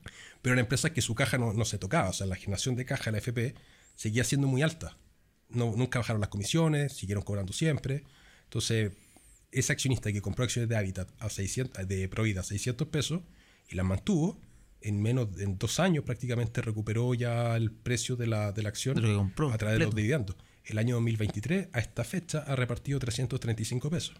pero 0.43 0.55
eran 0.55 0.65
empresas 0.65 0.91
que 0.91 1.01
su 1.01 1.15
caja 1.15 1.39
no, 1.39 1.53
no 1.53 1.65
se 1.65 1.79
tocaba, 1.79 2.09
o 2.09 2.13
sea, 2.13 2.27
la 2.27 2.35
generación 2.37 2.75
de 2.75 2.85
caja 2.85 3.05
de 3.07 3.13
la 3.13 3.19
FP 3.19 3.55
seguía 3.95 4.25
siendo 4.25 4.49
muy 4.49 4.63
alta. 4.63 4.97
No, 5.51 5.73
nunca 5.77 6.01
bajaron 6.01 6.21
las 6.21 6.31
comisiones, 6.31 6.93
siguieron 6.95 7.23
cobrando 7.25 7.53
siempre. 7.53 8.05
Entonces, 8.45 8.93
ese 9.51 9.73
accionista 9.73 10.13
que 10.13 10.21
compró 10.21 10.45
acciones 10.45 10.69
de 10.69 10.77
Habitat 10.77 11.11
a 11.19 11.29
600, 11.31 11.87
de 11.87 12.09
Provida 12.09 12.41
a 12.41 12.45
600 12.45 12.89
pesos 12.89 13.23
y 13.71 13.77
las 13.77 13.87
mantuvo, 13.87 14.41
en 14.81 15.03
menos 15.03 15.35
de 15.35 15.47
dos 15.47 15.81
años 15.81 16.05
prácticamente 16.05 16.63
recuperó 16.63 17.15
ya 17.15 17.57
el 17.57 17.71
precio 17.73 18.17
de 18.17 18.27
la, 18.27 18.53
de 18.53 18.63
la 18.63 18.69
acción 18.69 18.97
De 18.97 19.53
a 19.53 19.59
través 19.59 19.79
de 19.79 19.85
los 19.85 19.95
dividendos. 19.95 20.37
El 20.65 20.79
año 20.79 20.97
2023, 20.97 21.69
a 21.73 21.79
esta 21.79 22.05
fecha, 22.05 22.45
ha 22.47 22.55
repartido 22.55 22.99
335 22.99 23.91
pesos. 23.91 24.17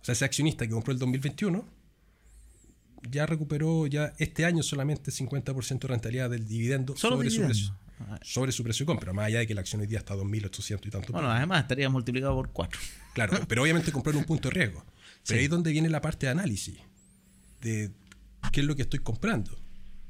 O 0.00 0.04
sea, 0.04 0.12
ese 0.12 0.24
accionista 0.24 0.66
que 0.66 0.72
compró 0.72 0.92
el 0.92 0.98
2021 0.98 1.64
ya 3.10 3.26
recuperó 3.26 3.86
ya 3.86 4.12
este 4.18 4.44
año 4.44 4.62
solamente 4.62 5.10
50% 5.10 5.80
de 5.80 5.88
rentabilidad 5.88 6.30
del 6.30 6.46
dividendo 6.46 6.96
Solo 6.96 7.16
sobre 7.16 7.28
dividendo. 7.28 7.54
su 7.54 7.60
precio. 7.70 7.87
Sobre 8.22 8.52
su 8.52 8.62
precio 8.62 8.84
de 8.84 8.88
compra, 8.88 9.12
más 9.12 9.26
allá 9.26 9.40
de 9.40 9.46
que 9.46 9.54
la 9.54 9.60
acción 9.60 9.80
hoy 9.80 9.86
día 9.86 9.98
está 9.98 10.14
a 10.14 10.16
2.800 10.16 10.86
y 10.86 10.90
tanto. 10.90 11.12
Bueno, 11.12 11.30
además 11.30 11.62
estaría 11.62 11.88
multiplicado 11.88 12.34
por 12.34 12.50
4. 12.52 12.80
Claro, 13.14 13.38
pero 13.48 13.62
obviamente 13.62 13.90
comprar 13.92 14.16
un 14.16 14.24
punto 14.24 14.48
de 14.48 14.54
riesgo. 14.54 14.84
Pero 14.84 14.98
Sí. 15.24 15.34
ahí 15.34 15.44
es 15.44 15.50
donde 15.50 15.72
viene 15.72 15.88
la 15.90 16.00
parte 16.00 16.26
de 16.26 16.32
análisis 16.32 16.78
de 17.60 17.90
qué 18.52 18.60
es 18.60 18.66
lo 18.66 18.76
que 18.76 18.82
estoy 18.82 19.00
comprando. 19.00 19.58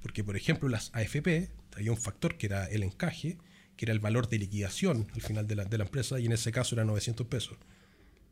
Porque, 0.03 0.22
por 0.22 0.36
ejemplo, 0.36 0.68
las 0.68 0.91
AFP, 0.95 1.51
había 1.76 1.91
un 1.91 1.97
factor 1.97 2.36
que 2.36 2.47
era 2.47 2.66
el 2.66 2.82
encaje, 2.82 3.39
que 3.76 3.84
era 3.84 3.93
el 3.93 4.01
valor 4.01 4.28
de 4.28 4.39
liquidación 4.39 5.07
al 5.14 5.22
final 5.22 5.47
de 5.47 5.57
la, 5.57 5.64
de 5.64 5.78
la 5.78 5.84
empresa, 5.84 6.20
y 6.20 6.26
en 6.26 6.32
ese 6.32 6.53
caso 6.53 6.74
era 6.74 6.84
900 6.84 7.26
pesos. 7.26 7.57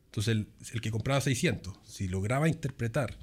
Entonces, 0.05 0.31
el, 0.33 0.47
el 0.73 0.81
que 0.81 0.91
compraba 0.91 1.19
600, 1.21 1.73
si 1.85 2.07
lograba 2.07 2.47
interpretar 2.47 3.17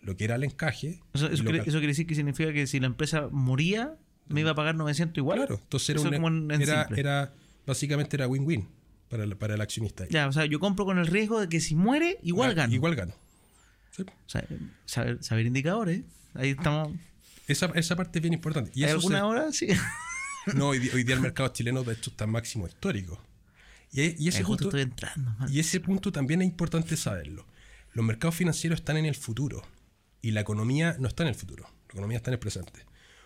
lo 0.00 0.16
que 0.16 0.24
era 0.24 0.34
el 0.36 0.44
encaje. 0.44 1.00
Eso, 1.12 1.28
quiere, 1.28 1.58
eso 1.58 1.70
quiere 1.72 1.86
decir 1.88 2.06
que 2.06 2.14
significa 2.14 2.52
que 2.52 2.66
si 2.66 2.80
la 2.80 2.86
empresa 2.86 3.28
moría, 3.30 3.96
me 4.28 4.40
iba 4.40 4.50
a 4.52 4.54
pagar 4.54 4.74
900 4.74 5.18
igual. 5.18 5.38
Claro, 5.38 5.58
entonces 5.62 5.88
era, 5.90 6.00
Eso 6.00 6.08
un- 6.08 6.14
como 6.14 6.28
en- 6.28 6.50
en 6.50 6.62
era, 6.62 6.88
era- 6.96 7.32
básicamente 7.66 8.16
era 8.16 8.26
win-win 8.28 8.68
para 9.08 9.24
el, 9.24 9.36
para 9.36 9.54
el 9.54 9.60
accionista. 9.60 10.06
Ya, 10.08 10.26
o 10.28 10.32
sea, 10.32 10.46
yo 10.46 10.58
compro 10.60 10.84
con 10.84 10.98
el 10.98 11.06
riesgo 11.06 11.40
de 11.40 11.48
que 11.48 11.60
si 11.60 11.74
muere, 11.74 12.18
igual 12.22 12.52
Ga- 12.52 12.56
gano. 12.56 12.74
Igual 12.74 12.94
gano. 12.96 13.14
Sí. 13.90 14.02
O 14.02 14.28
sea, 14.28 14.46
saber, 14.86 15.22
saber 15.22 15.46
indicadores. 15.46 16.02
Ahí 16.34 16.50
estamos. 16.50 16.92
Esa, 17.46 17.66
esa 17.74 17.94
parte 17.96 18.18
es 18.18 18.22
bien 18.22 18.32
importante. 18.32 18.70
Y 18.74 18.84
¿Hay 18.84 18.88
eso 18.90 18.96
alguna 18.98 19.18
se- 19.18 19.22
hora? 19.24 19.52
Sí. 19.52 19.66
No, 20.54 20.68
hoy, 20.70 20.80
día- 20.80 20.90
hoy 20.94 21.04
día 21.04 21.14
el 21.14 21.20
mercado 21.20 21.50
chileno 21.50 21.84
de 21.84 21.92
hecho 21.92 22.10
está 22.10 22.24
en 22.24 22.30
máximo 22.30 22.66
histórico. 22.66 23.20
Y, 23.92 24.24
y 24.24 24.28
ese 24.28 24.42
justo 24.42 24.64
estoy 24.64 24.80
entrando. 24.82 25.30
y 25.48 25.60
ese 25.60 25.78
punto 25.78 26.10
también 26.10 26.42
es 26.42 26.48
importante 26.48 26.96
saberlo. 26.96 27.46
Los 27.92 28.04
mercados 28.04 28.34
financieros 28.34 28.80
están 28.80 28.96
en 28.96 29.04
el 29.04 29.14
futuro 29.14 29.62
y 30.20 30.32
la 30.32 30.40
economía 30.40 30.96
no 30.98 31.06
está 31.06 31.22
en 31.22 31.28
el 31.28 31.34
futuro. 31.36 31.64
La 31.88 31.92
economía 31.92 32.16
está 32.16 32.30
en 32.30 32.34
el 32.34 32.38
presente. 32.40 32.84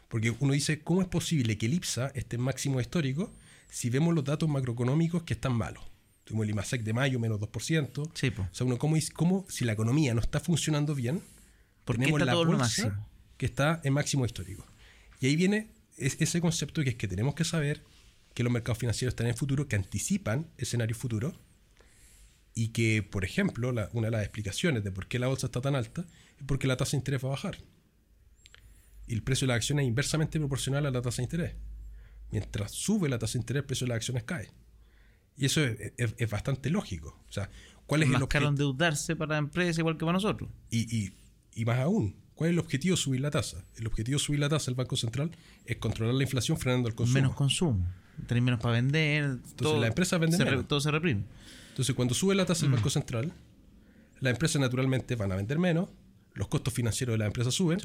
Porque 0.09 0.31
uno 0.39 0.53
dice, 0.53 0.81
¿cómo 0.81 1.03
es 1.03 1.09
posible 1.09 1.59
que 1.59 1.67
el 1.67 1.75
IPSA 1.75 2.09
esté 2.15 2.37
en 2.37 2.43
máximo 2.43 2.81
histórico 2.81 3.33
si 3.69 3.91
vemos 3.91 4.15
los 4.15 4.25
datos 4.25 4.49
macroeconómicos 4.49 5.23
que 5.25 5.35
están 5.35 5.53
malos? 5.55 5.83
Tuvimos 6.25 6.45
el 6.45 6.51
IMASEC 6.51 6.83
de 6.83 6.93
mayo, 6.93 7.19
menos 7.21 7.41
2%. 7.41 8.11
Sí. 8.15 8.29
O 8.37 8.49
sea, 8.55 8.67
uno, 8.67 8.79
¿cómo, 8.79 8.97
cómo 9.15 9.47
si 9.49 9.65
la 9.65 9.73
economía 9.73 10.15
no 10.15 10.21
está 10.21 10.41
funcionando 10.41 10.95
bien, 10.95 11.23
¿Por 11.85 11.97
tenemos 11.99 12.19
la 12.21 12.35
bolsa 12.35 13.07
que 13.37 13.47
está 13.47 13.81
en 13.85 13.93
máximo 13.93 14.25
histórico. 14.27 14.67
Y 15.21 15.27
ahí 15.27 15.37
viene 15.37 15.71
es- 15.97 16.17
ese 16.21 16.41
concepto 16.41 16.83
que 16.83 16.91
es 16.91 16.97
que 16.97 17.07
tenemos 17.09 17.35
que 17.35 17.45
saber 17.45 17.83
que 18.35 18.43
los 18.43 18.53
mercados 18.53 18.79
financieros 18.79 19.13
están 19.13 19.27
en 19.27 19.33
el 19.33 19.39
futuro, 19.39 19.69
que 19.69 19.77
anticipan 19.77 20.47
escenarios 20.59 20.99
futuros 20.99 21.35
y 22.55 22.69
que, 22.69 23.03
por 23.03 23.25
ejemplo, 23.25 23.71
la- 23.73 23.89
una 23.93 24.07
de 24.09 24.11
las 24.13 24.23
explicaciones 24.23 24.83
de 24.85 24.91
por 24.91 25.07
qué 25.07 25.19
la 25.19 25.27
bolsa 25.29 25.47
está 25.47 25.61
tan 25.61 25.75
alta 25.77 26.03
es 26.39 26.45
porque 26.47 26.67
la 26.67 26.77
tasa 26.77 26.93
de 26.93 26.97
interés 26.99 27.23
va 27.23 27.29
a 27.29 27.31
bajar. 27.33 27.59
Y 29.07 29.15
el 29.15 29.23
precio 29.23 29.47
de 29.47 29.49
las 29.49 29.57
acciones 29.57 29.85
es 29.85 29.89
inversamente 29.89 30.39
proporcional 30.39 30.85
a 30.87 30.91
la 30.91 31.03
tasa 31.03 31.19
de 31.19 31.23
interés. 31.25 31.55
Mientras 32.31 32.73
sube 32.73 33.09
la 33.09 33.19
tasa 33.19 33.35
de 33.35 33.39
interés, 33.41 33.61
el 33.63 33.67
precio 33.67 33.85
de 33.85 33.89
las 33.91 33.97
acciones 33.97 34.25
cae. 34.25 34.51
Y 35.37 35.45
eso 35.47 35.63
es, 35.65 35.93
es- 35.97 36.15
es 36.17 36.31
bastante 36.31 36.71
lógico. 36.71 37.19
O 37.29 37.33
sea, 37.33 37.49
¿cuál 37.87 38.03
es, 38.03 38.09
Es 38.09 38.15
el 38.15 38.21
más 38.21 38.29
caro 38.29 38.47
objetivo? 38.47 38.49
endeudarse 38.51 39.15
para 39.17 39.33
la 39.35 39.39
empresa 39.39 39.81
igual 39.81 39.97
que 39.97 40.01
para 40.05 40.15
nosotros. 40.15 40.51
Y, 40.71 40.97
y- 40.97 41.13
y 41.55 41.65
más 41.65 41.79
aún, 41.79 42.17
¿cuál 42.35 42.51
es 42.51 42.53
el 42.55 42.59
objetivo 42.59 42.97
de 42.97 43.03
subir 43.03 43.21
la 43.21 43.31
tasa? 43.31 43.65
El 43.77 43.87
objetivo 43.87 44.19
de 44.19 44.25
subir 44.25 44.41
la 44.41 44.49
tasa 44.49 44.67
del 44.67 44.75
Banco 44.75 44.97
Central 44.97 45.31
es 45.65 45.77
controlar 45.77 46.15
la 46.15 46.23
inflación 46.23 46.59
frenando 46.59 46.89
el 46.89 46.95
consumo. 46.95 47.15
Menos 47.15 47.35
consumo. 47.35 47.87
Tener 48.27 48.43
menos 48.43 48.61
para 48.61 48.75
vender. 48.75 49.39
todo, 49.57 49.79
las 49.79 49.89
empresas 49.89 50.19
venden 50.19 50.39
se 50.39 50.45
re- 50.45 50.51
menos. 50.53 50.67
todo 50.69 50.81
se 50.81 50.91
reprime. 50.91 51.25
Entonces, 51.69 51.95
cuando 51.95 52.15
sube 52.15 52.35
la 52.35 52.47
tasa 52.47 52.63
del 52.63 52.73
Banco 52.73 52.89
Central, 52.91 53.33
las 54.21 54.33
empresas 54.33 54.59
naturalmente 54.61 55.15
van 55.17 55.31
a 55.33 55.37
vender 55.37 55.59
menos, 55.59 55.91
los 56.37 56.49
costos 56.49 56.73
financieros 56.73 57.15
de 57.15 57.19
las 57.19 57.27
empresas 57.27 57.55
suben, 57.55 57.79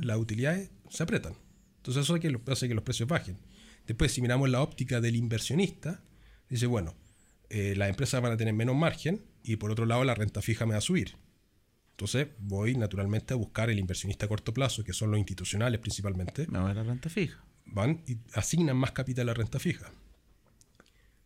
las 0.00 0.16
utilidades 0.16 0.70
se 0.88 1.02
apretan. 1.02 1.34
Entonces, 1.76 2.02
eso 2.02 2.14
hace 2.14 2.20
que, 2.20 2.40
hace 2.50 2.66
que 2.66 2.74
los 2.74 2.82
precios 2.82 3.08
bajen. 3.08 3.38
Después, 3.86 4.10
si 4.10 4.22
miramos 4.22 4.48
la 4.48 4.62
óptica 4.62 5.00
del 5.00 5.16
inversionista, 5.16 6.02
dice, 6.48 6.66
bueno, 6.66 6.94
eh, 7.50 7.74
las 7.76 7.90
empresas 7.90 8.22
van 8.22 8.32
a 8.32 8.36
tener 8.38 8.54
menos 8.54 8.74
margen 8.74 9.22
y 9.42 9.56
por 9.56 9.70
otro 9.70 9.84
lado 9.84 10.04
la 10.04 10.14
renta 10.14 10.40
fija 10.40 10.64
me 10.64 10.72
va 10.72 10.78
a 10.78 10.82
subir. 10.82 11.16
Entonces, 11.90 12.28
voy 12.38 12.74
naturalmente 12.74 13.34
a 13.34 13.36
buscar 13.36 13.68
el 13.68 13.78
inversionista 13.78 14.24
a 14.24 14.28
corto 14.28 14.54
plazo, 14.54 14.82
que 14.82 14.94
son 14.94 15.10
los 15.10 15.18
institucionales 15.18 15.78
principalmente, 15.80 16.46
a 16.50 16.72
la 16.72 16.82
renta 16.82 17.10
fija. 17.10 17.44
van 17.66 18.02
y 18.06 18.16
asignan 18.32 18.78
más 18.78 18.92
capital 18.92 19.28
a 19.28 19.32
la 19.32 19.34
renta 19.34 19.58
fija. 19.58 19.92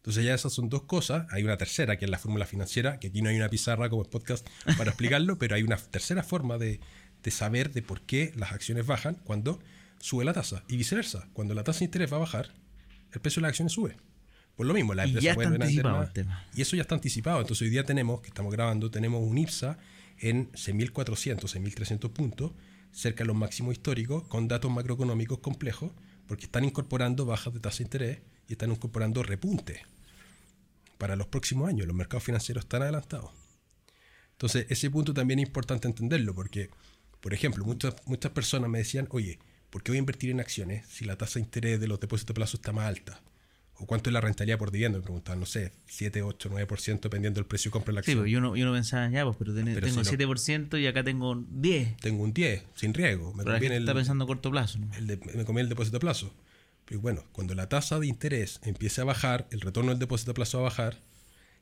Entonces 0.05 0.22
ya 0.26 0.34
esas 0.34 0.52
son 0.52 0.68
dos 0.68 0.82
cosas. 0.82 1.26
Hay 1.30 1.44
una 1.44 1.57
tercera, 1.57 1.96
que 1.96 2.05
es 2.05 2.11
la 2.11 2.18
fórmula 2.18 2.44
financiera, 2.44 3.00
que 3.00 3.07
aquí 3.07 3.22
no 3.22 3.30
hay 3.30 3.36
una 3.36 3.48
pizarra 3.48 3.88
como 3.88 4.02
el 4.02 4.09
podcast 4.11 4.46
para 4.76 4.90
explicarlo, 4.90 5.38
pero 5.38 5.57
hay 5.57 5.62
una 5.62 5.78
tercera 5.78 6.22
forma 6.22 6.59
de, 6.59 6.78
de 7.22 7.30
saber 7.30 7.72
de 7.72 7.80
por 7.80 8.02
qué 8.02 8.30
las 8.36 8.52
acciones 8.52 8.86
bajan 8.86 9.14
cuando 9.24 9.61
sube 10.00 10.26
la 10.26 10.34
tasa. 10.34 10.62
Y 10.68 10.76
viceversa, 10.76 11.26
cuando 11.32 11.55
la 11.55 11.64
tasa 11.64 11.78
de 11.78 11.84
interés 11.86 12.12
va 12.12 12.16
a 12.18 12.20
bajar, 12.20 12.50
el 13.12 13.20
precio 13.22 13.40
de 13.40 13.44
las 13.44 13.48
acciones 13.52 13.72
sube. 13.72 13.96
Por 14.57 14.66
lo 14.66 14.74
mismo, 14.74 14.92
las 14.92 15.07
Y 15.07 15.09
empresas 15.09 15.24
ya 15.24 15.30
está 15.30 15.42
vender 15.44 15.62
anticipado 15.62 15.96
más. 15.96 16.09
el 16.09 16.12
tema. 16.12 16.44
Y 16.55 16.61
eso 16.61 16.76
ya 16.76 16.82
está 16.82 16.94
anticipado. 16.96 17.40
Entonces 17.40 17.62
hoy 17.62 17.70
día 17.70 17.84
tenemos, 17.84 18.20
que 18.20 18.28
estamos 18.28 18.52
grabando, 18.52 18.90
tenemos 18.90 19.22
un 19.26 19.38
IPSA 19.38 19.78
en 20.18 20.52
6.400, 20.52 21.44
6.300 21.44 22.11
puntos, 22.11 22.52
cerca 22.92 23.24
de 23.24 23.28
los 23.28 23.36
máximos 23.36 23.72
históricos, 23.72 24.24
con 24.24 24.48
datos 24.48 24.70
macroeconómicos 24.70 25.38
complejos, 25.38 25.92
porque 26.26 26.44
están 26.44 26.66
incorporando 26.66 27.24
bajas 27.24 27.55
de 27.55 27.61
tasa 27.61 27.78
de 27.78 27.84
interés 27.84 28.34
y 28.49 28.53
están 28.53 28.70
incorporando 28.70 29.22
repuntes 29.22 29.80
para 30.99 31.16
los 31.16 31.26
próximos 31.26 31.68
años. 31.68 31.86
Los 31.86 31.97
mercados 31.97 32.24
financieros 32.24 32.64
están 32.64 32.82
adelantados. 32.82 33.30
Entonces, 34.32 34.66
ese 34.68 34.90
punto 34.90 35.14
también 35.14 35.38
es 35.40 35.47
importante 35.47 35.86
entenderlo, 35.88 36.34
porque, 36.34 36.70
por 37.20 37.32
ejemplo, 37.34 37.64
muchas, 37.64 37.95
muchas 38.07 38.32
personas 38.32 38.68
me 38.68 38.78
decían, 38.78 39.07
oye, 39.11 39.38
¿por 39.70 39.82
qué 39.82 39.92
voy 39.92 39.97
a 39.97 40.01
invertir 40.01 40.30
en 40.30 40.40
acciones 40.40 40.86
si 40.88 41.05
la 41.05 41.16
tasa 41.16 41.34
de 41.38 41.45
interés 41.45 41.80
de 41.80 41.86
los 41.88 42.01
depósitos 42.01 42.32
a 42.32 42.34
plazo 42.34 42.57
está 42.57 42.72
más 42.72 42.86
alta? 42.86 43.20
¿O 43.76 43.86
cuánto 43.86 44.09
es 44.09 44.14
la 44.14 44.20
rentabilidad 44.20 44.59
por 44.59 44.70
dividendo? 44.70 44.99
Me 44.99 45.03
preguntaban, 45.05 45.40
no 45.40 45.47
sé, 45.47 45.72
7, 45.86 46.22
8, 46.22 46.49
9% 46.49 47.01
dependiendo 47.09 47.38
del 47.40 47.47
precio 47.47 47.70
de 47.70 47.72
compra 47.72 47.90
de 47.90 47.95
la 47.97 48.03
Sí, 48.03 48.11
acción. 48.12 48.22
pues, 48.22 48.32
yo 48.32 48.40
no, 48.40 48.55
yo 48.57 48.66
no 48.66 48.72
pensaba, 48.72 49.09
ya, 49.11 49.24
pues, 49.24 49.36
pero, 49.36 49.53
ten- 49.55 49.64
Pero 49.66 49.80
tengo 49.86 50.05
si 50.05 50.11
no- 50.11 50.11
7% 50.11 50.78
y 50.78 50.86
acá 50.86 51.03
tengo 51.03 51.45
10. 51.51 51.97
Tengo 51.97 52.22
un 52.22 52.32
10, 52.32 52.62
sin 52.76 52.95
riesgo. 52.95 53.32
Me 53.34 53.42
Pero 53.42 53.55
conviene 53.55 53.74
gente 53.74 53.76
el, 53.76 53.82
está 53.82 53.95
pensando 53.95 54.24
a 54.24 54.26
corto 54.28 54.51
plazo. 54.51 54.78
¿no? 54.78 54.95
el 54.95 55.07
de- 55.09 55.16
me 55.16 55.45
conviene 55.45 55.62
el 55.62 55.68
depósito 55.70 55.97
a 55.97 56.01
plazo. 56.01 56.32
Pero 56.87 57.01
bueno, 57.01 57.24
cuando 57.32 57.55
la 57.55 57.68
tasa 57.68 57.99
de 57.99 58.07
interés 58.07 58.61
empiece 58.62 59.01
a 59.01 59.05
bajar, 59.05 59.47
el 59.51 59.61
retorno 59.61 59.91
del 59.91 59.99
depósito 59.99 60.32
a 60.32 60.35
plazo 60.35 60.59
va 60.59 60.64
a 60.66 60.70
bajar 60.70 60.99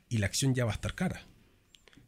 y 0.09 0.17
la 0.17 0.25
acción 0.25 0.53
ya 0.53 0.65
va 0.65 0.71
a 0.71 0.75
estar 0.75 0.95
cara. 0.95 1.21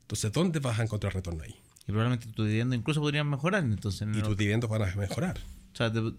Entonces, 0.01 0.31
¿dónde 0.31 0.59
vas 0.59 0.79
a 0.79 0.83
encontrar 0.83 1.13
retorno 1.15 1.43
ahí? 1.43 1.55
Y 1.83 1.91
probablemente 1.91 2.27
tu 2.27 2.43
dividendo 2.43 2.75
incluso 2.75 2.99
podrían 3.01 3.29
mejorar. 3.29 3.63
Entonces, 3.63 4.07
Y 4.13 4.21
tus 4.21 4.35
dividendos 4.37 4.69
van 4.69 4.81
a 4.83 4.95
mejorar. 4.95 5.37
o, 5.73 5.75
sea, 5.77 5.91
te- 5.91 5.99
o 5.99 6.13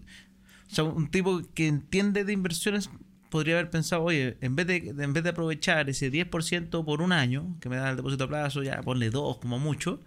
sea, 0.67 0.83
un 0.83 1.09
tipo 1.09 1.41
que 1.53 1.67
entiende 1.67 2.23
de 2.25 2.33
inversiones 2.33 2.89
podría 3.29 3.55
haber 3.59 3.69
pensado, 3.69 4.03
oye, 4.03 4.37
en 4.41 4.55
vez 4.55 4.67
de, 4.67 4.77
en 4.97 5.13
vez 5.13 5.23
de 5.23 5.29
aprovechar 5.29 5.89
ese 5.89 6.09
10% 6.11 6.83
por 6.85 7.01
un 7.01 7.11
año, 7.11 7.57
que 7.61 7.69
me 7.69 7.75
da 7.77 7.89
el 7.91 7.95
depósito 7.97 8.23
a 8.25 8.27
plazo, 8.27 8.63
ya 8.63 8.81
ponle 8.81 9.09
dos 9.09 9.37
como 9.37 9.59
mucho, 9.59 9.99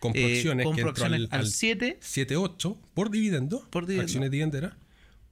Compro 0.00 0.20
eh, 0.20 0.34
acciones 0.36 0.64
compro 0.66 0.90
acciones 0.90 1.28
al, 1.32 1.40
al 1.40 1.46
7 1.46 1.96
7, 2.00 2.36
8 2.36 2.78
por 2.94 3.10
dividendo, 3.10 3.66
Por 3.70 3.86
dividendo. 3.86 4.02
acciones 4.04 4.30
dividenderas, 4.30 4.74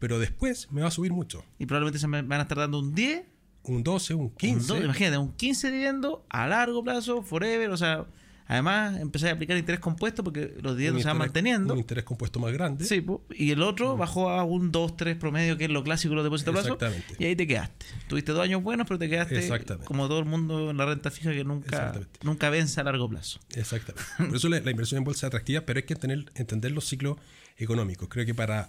pero 0.05 0.19
después 0.19 0.69
me 0.71 0.83
va 0.83 0.89
a 0.89 0.91
subir 0.91 1.13
mucho. 1.15 1.43
y 1.59 1.65
probablemente 1.65 1.99
se 1.99 2.07
me 2.07 2.21
van 2.21 2.41
a 2.41 2.43
estar 2.43 2.59
dando 2.59 2.79
un 2.79 2.95
10 2.95 3.23
Un 3.63 3.83
12, 3.83 4.13
un 4.13 4.21
Un 4.25 4.31
15. 4.35 4.67
do- 4.67 4.85
imagínate, 4.85 5.17
un 5.17 5.33
15 5.33 5.71
dividendo 5.71 6.27
a 6.29 6.47
largo 6.47 6.85
plazo, 6.85 7.23
forever, 7.23 7.71
o 7.71 7.77
sea, 7.79 8.05
además 8.47 9.01
empecé 9.01 9.31
a 9.31 9.33
aplicar 9.33 9.57
interés 9.57 9.81
compuesto 9.81 10.23
porque 10.23 10.53
los 10.61 10.73
un 10.73 10.77
dividendos 10.77 11.01
se 11.05 11.09
van 11.09 11.17
manteniendo. 11.17 11.73
Un 11.73 11.81
interés 11.81 12.05
compuesto 12.05 12.39
más 12.39 12.53
grande. 12.53 12.85
Sí, 12.85 13.03
y 13.35 13.53
el 13.53 13.63
otro 13.63 13.97
bajó 13.97 14.29
a 14.29 14.45
un 14.45 14.71
2, 14.71 14.95
3 14.99 15.17
promedio, 15.17 15.57
que 15.57 15.65
es 15.65 15.71
lo 15.71 15.83
clásico 15.83 16.11
de 16.11 16.17
los 16.17 16.25
depósitos 16.25 16.53
a 16.53 16.61
plazo. 16.61 16.75
Exactamente. 16.75 17.17
Y 17.19 17.25
ahí 17.25 17.35
te 17.37 17.47
quedaste. 17.47 17.87
Tuviste 18.07 18.33
dos 18.33 18.43
años 18.45 18.63
buenos, 18.63 18.87
pero 18.87 18.99
te 18.99 19.09
quedaste 19.09 19.39
Exactamente. 19.39 19.87
como 19.87 20.07
todo 20.09 20.19
el 20.19 20.27
mundo 20.27 20.69
en 20.71 20.77
la 20.77 20.85
renta 20.85 21.11
fija 21.11 21.31
que 21.33 21.45
nunca, 21.45 21.99
nunca 22.23 22.51
vence 22.51 22.79
a 22.79 22.85
largo 22.85 23.09
plazo. 23.09 23.41
Exactamente. 23.57 24.05
Por 24.19 24.37
eso 24.37 24.51
la, 24.51 24.61
la 24.61 24.71
inversión 24.71 24.99
en 24.99 25.05
bolsa 25.05 25.21
es 25.27 25.29
atractiva, 25.29 25.63
pero 25.63 25.79
hay 25.79 25.85
que 25.87 25.97
tener, 25.97 26.27
entender 26.35 26.73
los 26.73 26.85
ciclos 26.85 27.17
económicos. 27.57 28.09
Creo 28.11 28.27
que 28.27 28.35
para 28.35 28.69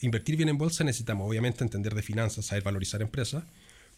invertir 0.00 0.36
bien 0.36 0.48
en 0.48 0.58
bolsa 0.58 0.84
necesitamos, 0.84 1.28
obviamente, 1.28 1.64
entender 1.64 1.94
de 1.94 2.02
finanzas, 2.02 2.46
saber 2.46 2.62
valorizar 2.62 3.02
empresas, 3.02 3.44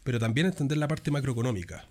pero 0.04 0.18
también 0.18 0.46
entender 0.46 0.78
la 0.78 0.88
parte 0.88 1.10
macroeconómica, 1.10 1.86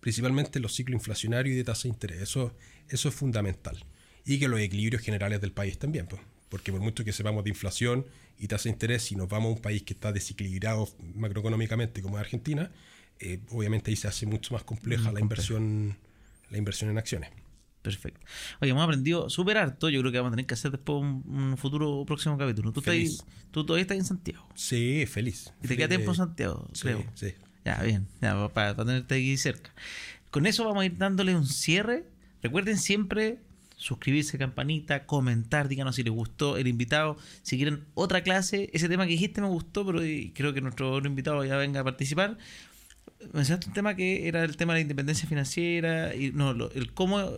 principalmente 0.00 0.60
los 0.60 0.74
ciclos 0.74 0.94
inflacionarios 0.94 1.54
y 1.54 1.56
de 1.56 1.64
tasa 1.64 1.84
de 1.84 1.90
interés. 1.90 2.20
Eso, 2.22 2.54
eso 2.88 3.08
es 3.08 3.14
fundamental. 3.14 3.84
Y 4.24 4.38
que 4.38 4.48
los 4.48 4.60
equilibrios 4.60 5.02
generales 5.02 5.40
del 5.40 5.52
país 5.52 5.78
también, 5.78 6.06
pues. 6.06 6.20
porque 6.48 6.72
por 6.72 6.80
mucho 6.80 7.04
que 7.04 7.12
sepamos 7.12 7.44
de 7.44 7.50
inflación 7.50 8.06
y 8.38 8.48
tasa 8.48 8.64
de 8.64 8.70
interés, 8.70 9.02
si 9.02 9.16
nos 9.16 9.28
vamos 9.28 9.50
a 9.50 9.54
un 9.56 9.62
país 9.62 9.82
que 9.82 9.92
está 9.94 10.12
desequilibrado 10.12 10.88
macroeconómicamente 11.14 12.02
como 12.02 12.16
es 12.16 12.22
Argentina, 12.22 12.70
eh, 13.20 13.38
obviamente 13.50 13.90
ahí 13.90 13.96
se 13.96 14.08
hace 14.08 14.26
mucho 14.26 14.54
más 14.54 14.64
compleja 14.64 15.12
la 15.12 15.20
inversión, 15.20 15.96
la 16.50 16.58
inversión 16.58 16.90
en 16.90 16.98
acciones. 16.98 17.30
Perfecto. 17.84 18.18
Oye, 18.60 18.70
hemos 18.70 18.82
aprendido 18.82 19.28
súper 19.28 19.58
harto. 19.58 19.90
Yo 19.90 20.00
creo 20.00 20.10
que 20.10 20.18
vamos 20.18 20.30
a 20.30 20.36
tener 20.36 20.46
que 20.46 20.54
hacer 20.54 20.70
después 20.72 21.02
un, 21.02 21.22
un 21.26 21.56
futuro 21.58 22.02
próximo 22.06 22.36
capítulo. 22.38 22.72
Tú, 22.72 22.80
estás 22.80 22.94
Feliz. 22.94 23.24
tú 23.50 23.64
todavía 23.66 23.82
estás 23.82 23.98
en 23.98 24.04
Santiago. 24.06 24.48
Sí, 24.54 25.04
feliz. 25.06 25.52
Y 25.62 25.68
te 25.68 25.76
queda 25.76 25.88
tiempo 25.88 26.10
en 26.12 26.16
Santiago, 26.16 26.66
Sí, 26.72 26.82
creo. 26.82 27.04
sí. 27.14 27.34
Ya, 27.64 27.82
bien, 27.82 28.06
ya, 28.22 28.48
para, 28.48 28.74
tenerte 28.74 29.14
aquí 29.14 29.36
cerca. 29.36 29.70
Con 30.30 30.46
eso 30.46 30.64
vamos 30.64 30.82
a 30.82 30.86
ir 30.86 30.96
dándole 30.96 31.36
un 31.36 31.46
cierre. 31.46 32.04
Recuerden 32.42 32.78
siempre 32.78 33.38
suscribirse, 33.76 34.38
campanita, 34.38 35.04
comentar, 35.04 35.68
díganos 35.68 35.96
si 35.96 36.02
les 36.02 36.12
gustó 36.12 36.56
el 36.56 36.66
invitado, 36.68 37.18
si 37.42 37.56
quieren 37.56 37.84
otra 37.92 38.22
clase, 38.22 38.70
ese 38.72 38.88
tema 38.88 39.04
que 39.04 39.10
dijiste 39.12 39.42
me 39.42 39.46
gustó, 39.48 39.84
pero 39.84 39.98
creo 40.34 40.54
que 40.54 40.62
nuestro 40.62 40.90
otro 40.92 41.06
invitado 41.08 41.44
ya 41.44 41.56
venga 41.58 41.80
a 41.80 41.84
participar. 41.84 42.38
Mencionaste 43.32 43.68
un 43.68 43.74
tema 43.74 43.94
que 43.96 44.26
era 44.28 44.42
el 44.44 44.56
tema 44.56 44.72
de 44.74 44.78
la 44.78 44.82
independencia 44.82 45.28
financiera 45.28 46.14
y 46.14 46.32
no, 46.32 46.52
lo- 46.54 46.70
el 46.72 46.92
cómo 46.92 47.30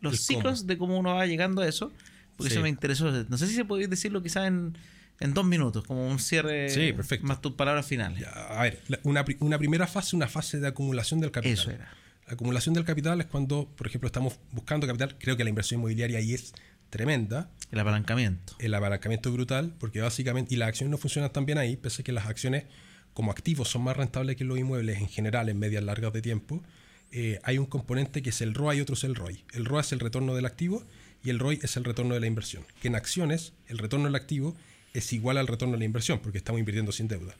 los 0.00 0.20
ciclos 0.20 0.66
de 0.66 0.78
cómo 0.78 0.98
uno 0.98 1.14
va 1.14 1.26
llegando 1.26 1.62
a 1.62 1.68
eso, 1.68 1.92
porque 2.36 2.50
Sí. 2.50 2.54
eso 2.56 2.62
me 2.62 2.68
interesó. 2.68 3.10
No 3.28 3.38
sé 3.38 3.46
si 3.46 3.54
se 3.54 3.64
podéis 3.64 3.90
decirlo 3.90 4.22
quizás 4.22 4.46
en, 4.46 4.76
en 5.20 5.34
dos 5.34 5.44
minutos, 5.44 5.84
como 5.84 6.06
un 6.08 6.18
cierre 6.18 6.68
Sí, 6.70 6.92
perfecto. 6.92 7.26
más 7.26 7.40
tus 7.40 7.52
palabras 7.52 7.86
finales. 7.86 8.20
Ya, 8.20 8.30
a 8.30 8.62
ver, 8.62 8.80
una, 9.02 9.24
una 9.40 9.58
primera 9.58 9.86
fase, 9.86 10.14
una 10.16 10.28
fase 10.28 10.60
de 10.60 10.68
acumulación 10.68 11.20
del 11.20 11.30
capital. 11.30 11.52
Eso 11.58 11.70
era. 11.70 11.88
La 12.26 12.34
acumulación 12.34 12.74
del 12.74 12.84
capital 12.84 13.20
es 13.20 13.26
cuando, 13.26 13.68
por 13.74 13.86
ejemplo, 13.86 14.06
estamos 14.06 14.38
buscando 14.52 14.86
capital. 14.86 15.16
Creo 15.18 15.36
que 15.36 15.44
la 15.44 15.50
inversión 15.50 15.80
inmobiliaria 15.80 16.18
ahí 16.18 16.34
es 16.34 16.52
tremenda. 16.90 17.50
El 17.70 17.80
apalancamiento. 17.80 18.54
El 18.58 18.74
apalancamiento 18.74 19.28
es 19.30 19.34
brutal, 19.34 19.74
porque 19.78 20.00
básicamente, 20.00 20.54
y 20.54 20.58
las 20.58 20.68
acciones 20.68 20.90
no 20.90 20.98
funcionan 20.98 21.32
tan 21.32 21.46
bien 21.46 21.58
ahí, 21.58 21.76
pese 21.76 22.02
a 22.02 22.04
que 22.04 22.12
las 22.12 22.26
acciones 22.26 22.64
como 23.14 23.30
activos 23.32 23.68
son 23.68 23.82
más 23.82 23.96
rentables 23.96 24.36
que 24.36 24.44
los 24.44 24.58
inmuebles 24.58 24.98
en 24.98 25.08
general 25.08 25.48
en 25.48 25.58
medias 25.58 25.82
largas 25.82 26.12
de 26.12 26.22
tiempo. 26.22 26.62
Eh, 27.10 27.40
hay 27.42 27.58
un 27.58 27.66
componente 27.66 28.22
que 28.22 28.30
es 28.30 28.40
el 28.40 28.54
ROA 28.54 28.74
y 28.74 28.80
otro 28.80 28.94
es 28.94 29.04
el 29.04 29.14
ROI. 29.14 29.44
El 29.52 29.64
ROA 29.64 29.80
es 29.80 29.92
el 29.92 30.00
retorno 30.00 30.34
del 30.34 30.46
activo 30.46 30.84
y 31.24 31.30
el 31.30 31.38
ROI 31.38 31.60
es 31.62 31.76
el 31.76 31.84
retorno 31.84 32.14
de 32.14 32.20
la 32.20 32.26
inversión. 32.26 32.64
Que 32.80 32.88
en 32.88 32.94
acciones, 32.94 33.52
el 33.66 33.78
retorno 33.78 34.06
del 34.06 34.14
activo 34.14 34.56
es 34.94 35.12
igual 35.12 35.38
al 35.38 35.46
retorno 35.46 35.74
de 35.74 35.78
la 35.80 35.84
inversión, 35.84 36.20
porque 36.20 36.38
estamos 36.38 36.58
invirtiendo 36.58 36.92
sin 36.92 37.08
deuda. 37.08 37.34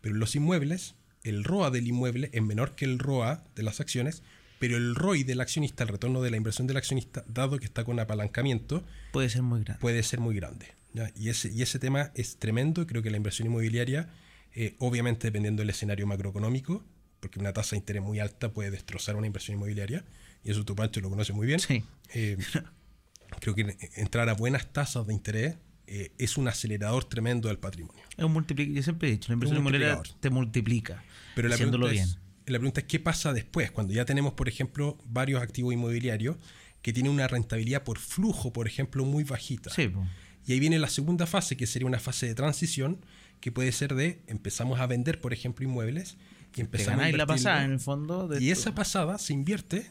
Pero 0.00 0.14
en 0.14 0.20
los 0.20 0.34
inmuebles, 0.36 0.94
el 1.22 1.44
ROA 1.44 1.70
del 1.70 1.86
inmueble 1.86 2.30
es 2.32 2.42
menor 2.42 2.74
que 2.74 2.84
el 2.86 2.98
ROA 2.98 3.44
de 3.54 3.62
las 3.62 3.80
acciones, 3.80 4.22
pero 4.58 4.76
el 4.76 4.94
ROI 4.94 5.22
del 5.24 5.40
accionista, 5.40 5.84
el 5.84 5.88
retorno 5.88 6.22
de 6.22 6.30
la 6.30 6.36
inversión 6.36 6.66
del 6.66 6.76
accionista, 6.76 7.24
dado 7.28 7.58
que 7.58 7.64
está 7.66 7.84
con 7.84 7.98
apalancamiento, 7.98 8.84
Puede 9.12 9.28
ser 9.30 9.42
muy 9.42 9.62
grande. 9.64 9.80
puede 9.80 10.02
ser 10.02 10.20
muy 10.20 10.34
grande. 10.34 10.66
¿ya? 10.92 11.10
Y, 11.16 11.28
ese, 11.30 11.50
y 11.50 11.62
ese 11.62 11.78
tema 11.78 12.10
es 12.14 12.36
tremendo. 12.38 12.86
Creo 12.86 13.02
que 13.02 13.10
la 13.10 13.16
inversión 13.16 13.48
inmobiliaria, 13.48 14.08
eh, 14.54 14.74
obviamente 14.78 15.26
dependiendo 15.28 15.60
del 15.62 15.70
escenario 15.70 16.06
macroeconómico, 16.06 16.84
porque 17.20 17.38
una 17.38 17.52
tasa 17.52 17.70
de 17.70 17.78
interés 17.78 18.02
muy 18.02 18.18
alta 18.18 18.52
puede 18.52 18.70
destrozar 18.70 19.16
una 19.16 19.26
inversión 19.26 19.56
inmobiliaria, 19.56 20.04
y 20.42 20.50
eso 20.50 20.64
tu 20.64 20.74
Pancho 20.74 21.00
lo 21.00 21.10
conoce 21.10 21.32
muy 21.32 21.46
bien. 21.46 21.60
Sí. 21.60 21.84
Eh, 22.14 22.36
creo 23.40 23.54
que 23.54 23.76
entrar 23.94 24.28
a 24.28 24.34
buenas 24.34 24.72
tasas 24.72 25.06
de 25.06 25.14
interés 25.14 25.56
eh, 25.86 26.12
es 26.18 26.36
un 26.36 26.48
acelerador 26.48 27.04
tremendo 27.04 27.48
del 27.48 27.58
patrimonio. 27.58 28.02
Es 28.16 28.24
un. 28.24 28.46
Yo 28.46 28.82
siempre 28.82 29.08
he 29.08 29.12
dicho, 29.12 29.28
la 29.28 29.34
inversión 29.34 29.58
inmobiliaria 29.58 30.02
te 30.20 30.30
multiplica. 30.30 31.04
Pero 31.34 31.48
la 31.48 31.54
haciéndolo 31.54 31.86
pregunta, 31.86 32.06
bien. 32.12 32.22
es, 32.46 32.52
la 32.52 32.58
pregunta 32.58 32.80
es 32.80 32.86
qué 32.86 33.00
pasa 33.00 33.32
después, 33.32 33.70
cuando 33.70 33.92
ya 33.92 34.04
tenemos, 34.04 34.34
por 34.34 34.48
ejemplo, 34.48 34.98
varios 35.04 35.42
activos 35.42 35.74
inmobiliarios 35.74 36.36
que 36.82 36.92
tienen 36.92 37.12
una 37.12 37.28
rentabilidad 37.28 37.84
por 37.84 37.98
flujo, 37.98 38.52
por 38.52 38.66
ejemplo, 38.66 39.04
muy 39.04 39.24
bajita. 39.24 39.70
Sí, 39.70 39.88
po. 39.88 40.06
Y 40.46 40.52
ahí 40.52 40.60
viene 40.60 40.78
la 40.78 40.88
segunda 40.88 41.26
fase, 41.26 41.56
que 41.56 41.66
sería 41.66 41.86
una 41.86 41.98
fase 41.98 42.26
de 42.26 42.34
transición, 42.34 43.04
que 43.40 43.52
puede 43.52 43.72
ser 43.72 43.94
de 43.94 44.22
empezamos 44.26 44.80
a 44.80 44.86
vender, 44.86 45.20
por 45.20 45.32
ejemplo, 45.32 45.64
inmuebles 45.64 46.16
y 46.50 46.54
te 46.56 46.60
empezamos 46.62 47.00
a 47.00 47.02
la 47.02 47.08
invertirlo. 47.10 47.26
pasada 47.34 47.64
en 47.64 47.72
el 47.72 47.80
fondo. 47.80 48.28
De 48.28 48.42
Y 48.42 48.50
esa 48.50 48.74
pasada 48.74 49.18
se 49.18 49.32
invierte 49.32 49.86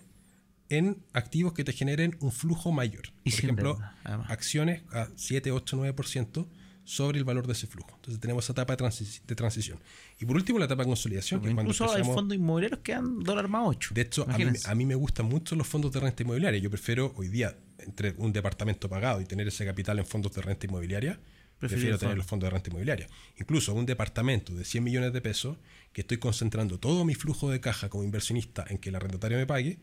en 0.70 0.97
activos 1.14 1.53
que 1.53 1.64
te 1.64 1.74
generen 1.74 2.16
un 2.20 2.32
flujo 2.32 2.72
mayor. 2.72 3.07
Y 3.24 3.32
por 3.32 3.39
ejemplo, 3.39 3.80
acciones 4.28 4.84
a 4.91 5.07
7, 5.16 5.51
8, 5.51 5.78
9% 5.78 6.47
sobre 6.84 7.20
el 7.20 7.24
valor 7.24 7.45
de 7.45 7.53
ese 7.53 7.68
flujo. 7.68 7.91
Entonces 7.95 8.20
tenemos 8.20 8.43
esa 8.45 8.53
etapa 8.53 8.76
de, 8.76 8.84
transi- 8.84 9.22
de 9.26 9.36
transición. 9.36 9.80
Y 10.20 10.26
por 10.26 10.36
último, 10.36 10.57
la 10.57 10.66
etapa 10.66 10.84
de 10.84 10.88
consolidación, 10.89 11.39
que 11.39 11.47
es 11.49 11.53
cuando 11.53 11.72
Incluso 11.72 11.91
hay 11.93 12.03
fondos 12.03 12.36
inmobiliarios 12.36 12.80
que 12.82 12.93
dan 12.93 13.20
dólar 13.20 13.47
más 13.47 13.62
8. 13.66 13.91
De 13.93 14.01
hecho, 14.01 14.26
a 14.28 14.38
mí, 14.38 14.45
a 14.66 14.76
mí 14.76 14.86
me 14.86 14.95
gustan 14.95 15.28
mucho 15.28 15.55
los 15.55 15.68
fondos 15.68 15.91
de 15.91 15.99
renta 15.99 16.24
inmobiliaria. 16.24 16.60
Yo 16.60 16.70
prefiero 16.72 17.14
hoy 17.16 17.28
día, 17.28 17.55
entre 17.80 18.14
un 18.18 18.34
departamento 18.34 18.89
pagado 18.89 19.22
y 19.22 19.26
tener 19.26 19.47
ese 19.47 19.66
capital 19.66 19.99
en 19.99 20.05
fondos 20.07 20.34
de 20.34 20.41
renta 20.41 20.66
inmobiliaria, 20.66 21.20
Prefiero 21.60 21.97
tener 21.97 22.18
los 22.18 22.26
fondos 22.26 22.47
de 22.47 22.51
renta 22.51 22.70
inmobiliaria. 22.70 23.07
Incluso 23.38 23.74
un 23.74 23.86
departamento 23.86 24.53
de 24.55 24.64
100 24.64 24.84
millones 24.84 25.14
de 25.14 25.22
pesos, 25.22 25.57
que 25.91 26.01
estoy 26.01 26.18
concentrando 26.18 26.80
todo 26.80 27.03
mi 27.03 27.16
flujo 27.16 27.51
de 27.51 27.60
caja 27.60 27.89
como 27.89 28.03
inversionista 28.03 28.66
en 28.70 28.78
que 28.78 28.89
el 28.89 28.95
arrendatario 28.95 29.38
me 29.38 29.45
pague, 29.45 29.80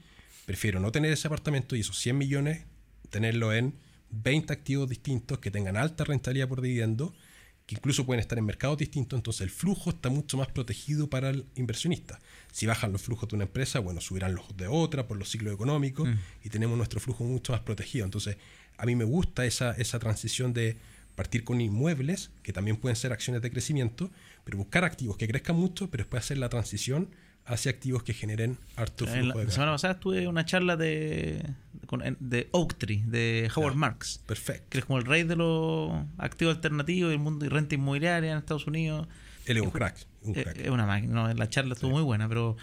prefiero 0.46 0.80
no 0.80 0.90
tener 0.90 1.12
ese 1.12 1.26
apartamento 1.26 1.76
y 1.76 1.80
esos 1.80 1.98
100 1.98 2.16
millones 2.16 2.64
tenerlo 3.10 3.52
en 3.52 3.74
20 4.10 4.52
activos 4.52 4.88
distintos 4.88 5.38
que 5.38 5.50
tengan 5.50 5.76
alta 5.76 6.04
rentabilidad 6.04 6.48
por 6.48 6.62
dividendo, 6.62 7.14
que 7.66 7.74
incluso 7.74 8.06
pueden 8.06 8.20
estar 8.20 8.38
en 8.38 8.44
mercados 8.44 8.78
distintos, 8.78 9.18
entonces 9.18 9.40
el 9.42 9.50
flujo 9.50 9.90
está 9.90 10.08
mucho 10.08 10.36
más 10.36 10.46
protegido 10.48 11.10
para 11.10 11.30
el 11.30 11.46
inversionista. 11.56 12.20
Si 12.52 12.64
bajan 12.64 12.92
los 12.92 13.02
flujos 13.02 13.28
de 13.28 13.34
una 13.34 13.44
empresa, 13.44 13.80
bueno, 13.80 14.00
subirán 14.00 14.36
los 14.36 14.56
de 14.56 14.68
otra 14.68 15.08
por 15.08 15.16
los 15.16 15.30
ciclos 15.30 15.52
económicos 15.52 16.08
y 16.44 16.48
tenemos 16.48 16.76
nuestro 16.76 17.00
flujo 17.00 17.24
mucho 17.24 17.52
más 17.52 17.62
protegido. 17.62 18.04
Entonces, 18.04 18.36
a 18.78 18.86
mí 18.86 18.94
me 18.94 19.04
gusta 19.04 19.44
esa, 19.44 19.72
esa 19.72 19.98
transición 19.98 20.54
de 20.54 20.78
partir 21.16 21.42
con 21.44 21.60
inmuebles, 21.60 22.30
que 22.42 22.52
también 22.52 22.76
pueden 22.76 22.94
ser 22.96 23.12
acciones 23.12 23.42
de 23.42 23.50
crecimiento, 23.50 24.10
pero 24.44 24.58
buscar 24.58 24.84
activos 24.84 25.16
que 25.16 25.26
crezcan 25.26 25.56
mucho, 25.56 25.90
pero 25.90 26.04
después 26.04 26.22
hacer 26.22 26.38
la 26.38 26.48
transición 26.48 27.08
hacia 27.46 27.70
activos 27.70 28.02
que 28.02 28.12
generen 28.12 28.58
harto 28.76 29.06
flujo 29.06 29.28
la, 29.28 29.34
de 29.34 29.44
la 29.44 29.50
semana 29.50 29.72
pasada 29.72 29.94
estuve 29.94 30.26
una 30.26 30.44
charla 30.44 30.76
de, 30.76 31.42
de 32.18 32.48
Oak 32.50 32.74
Tree, 32.74 33.02
de 33.06 33.50
Howard 33.54 33.74
Ya. 33.74 33.78
Marks, 33.78 34.20
Perfecto. 34.26 34.66
que 34.68 34.78
es 34.78 34.84
como 34.84 34.98
el 34.98 35.04
rey 35.04 35.22
de 35.22 35.36
los 35.36 35.92
activos 36.18 36.56
alternativos 36.56 37.10
del 37.10 37.20
mundo 37.20 37.44
y 37.46 37.48
renta 37.48 37.74
inmobiliaria 37.76 38.32
en 38.32 38.38
Estados 38.38 38.66
Unidos. 38.66 39.06
Él 39.46 39.58
es 39.58 39.62
un 39.62 39.70
crack. 39.70 39.96
Un 40.22 40.34
crack. 40.34 40.58
Es 40.58 40.70
una 40.70 40.86
máquina, 40.86 41.14
no, 41.14 41.32
la 41.32 41.48
charla 41.48 41.74
estuvo 41.74 41.92
muy 41.92 42.02
buena, 42.02 42.28
pero, 42.28 42.56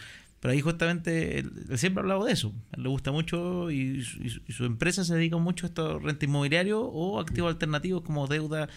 pero 0.44 0.52
ahí 0.52 0.60
justamente 0.60 1.39
él, 1.39 1.54
él 1.70 1.78
siempre 1.78 2.02
ha 2.02 2.04
hablado 2.04 2.26
de 2.26 2.34
eso. 2.34 2.54
A 2.74 2.76
él 2.76 2.84
le 2.84 2.89
gusta 2.89 3.14
mucho 3.14 3.72
y, 3.72 4.04
su- 4.04 4.22
y 4.22 4.30
su- 4.30 4.41
y 4.46 4.52
su 4.52 4.66
empresa 4.66 5.06
se 5.06 5.16
dedica 5.16 5.38
mucho 5.38 5.66
a 5.66 5.70
esto 5.70 6.00
renta 6.00 6.26
inmobiliario 6.26 6.82
o 6.82 7.18
activos 7.22 7.54
alternativos 7.54 8.02
como 8.04 8.28
deuda 8.28 8.68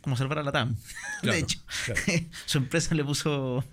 como 0.00 0.16
salvar 0.16 0.38
a 0.38 0.42
la 0.44 0.52
TAM. 0.52 0.76
Claro, 1.22 1.36
de 1.36 1.42
hecho, 1.42 1.58
claro. 1.86 2.00
su 2.46 2.58
empresa 2.58 2.94
le 2.94 3.04
puso 3.04 3.64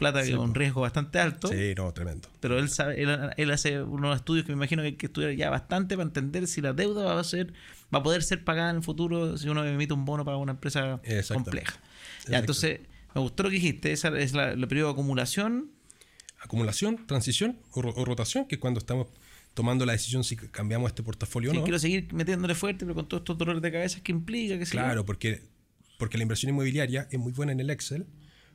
plata 0.00 0.24
Sí, 0.24 0.32
con 0.32 0.40
un 0.50 0.54
riesgo 0.54 0.80
bastante 0.80 1.20
alto. 1.20 1.46
Sí, 1.48 1.74
no, 1.76 1.92
tremendo. 1.92 2.28
Pero 2.40 2.58
él 2.58 2.68
sabe, 2.68 3.00
él, 3.00 3.30
él 3.36 3.50
hace 3.52 3.80
unos 3.82 4.16
estudios 4.16 4.44
que 4.44 4.50
me 4.52 4.56
imagino 4.56 4.82
que 4.82 4.86
hay 4.88 4.94
que 4.94 5.06
estudiar 5.06 5.30
ya 5.32 5.50
bastante 5.50 5.94
para 5.96 6.06
entender 6.08 6.46
si 6.48 6.60
la 6.60 6.72
deuda 6.72 7.04
va 7.14 7.20
a 7.20 7.24
ser, 7.24 7.52
va 7.94 8.00
a 8.00 8.02
poder 8.02 8.22
ser 8.24 8.42
pagada 8.42 8.70
en 8.70 8.76
el 8.76 8.82
futuro 8.82 9.36
si 9.38 9.48
uno 9.48 9.64
emite 9.64 9.94
un 9.94 10.04
bono 10.04 10.24
para 10.24 10.36
una 10.38 10.52
empresa 10.52 11.00
compleja. 11.32 11.78
Ya, 12.28 12.38
entonces, 12.40 12.80
me 13.14 13.20
gustó 13.20 13.44
lo 13.44 13.48
que 13.50 13.54
dijiste, 13.56 13.92
esa 13.92 14.08
es 14.18 14.32
la, 14.34 14.50
el 14.52 14.66
periodo 14.68 14.88
de 14.88 14.92
acumulación. 14.94 15.70
Acumulación, 16.44 17.06
transición 17.06 17.58
o, 17.72 17.80
o 17.80 18.04
rotación, 18.04 18.46
que 18.46 18.56
es 18.56 18.60
cuando 18.60 18.78
estamos 18.78 19.08
tomando 19.54 19.86
la 19.86 19.92
decisión 19.92 20.24
si 20.24 20.36
cambiamos 20.36 20.88
este 20.90 21.02
portafolio 21.02 21.50
Sí, 21.52 21.56
o 21.56 21.60
no. 21.60 21.64
quiero 21.64 21.78
seguir 21.78 22.12
metiéndole 22.12 22.54
fuerte, 22.54 22.84
pero 22.84 22.94
con 22.94 23.08
todos 23.08 23.20
estos 23.22 23.38
dolores 23.38 23.62
de 23.62 23.72
cabeza 23.72 24.00
que 24.02 24.12
implica 24.12 24.58
que 24.58 24.64
Claro, 24.66 25.04
porque, 25.04 25.42
porque 25.98 26.18
la 26.18 26.22
inversión 26.22 26.50
inmobiliaria 26.50 27.08
es 27.10 27.18
muy 27.18 27.32
buena 27.32 27.52
en 27.52 27.60
el 27.60 27.70
Excel, 27.70 28.06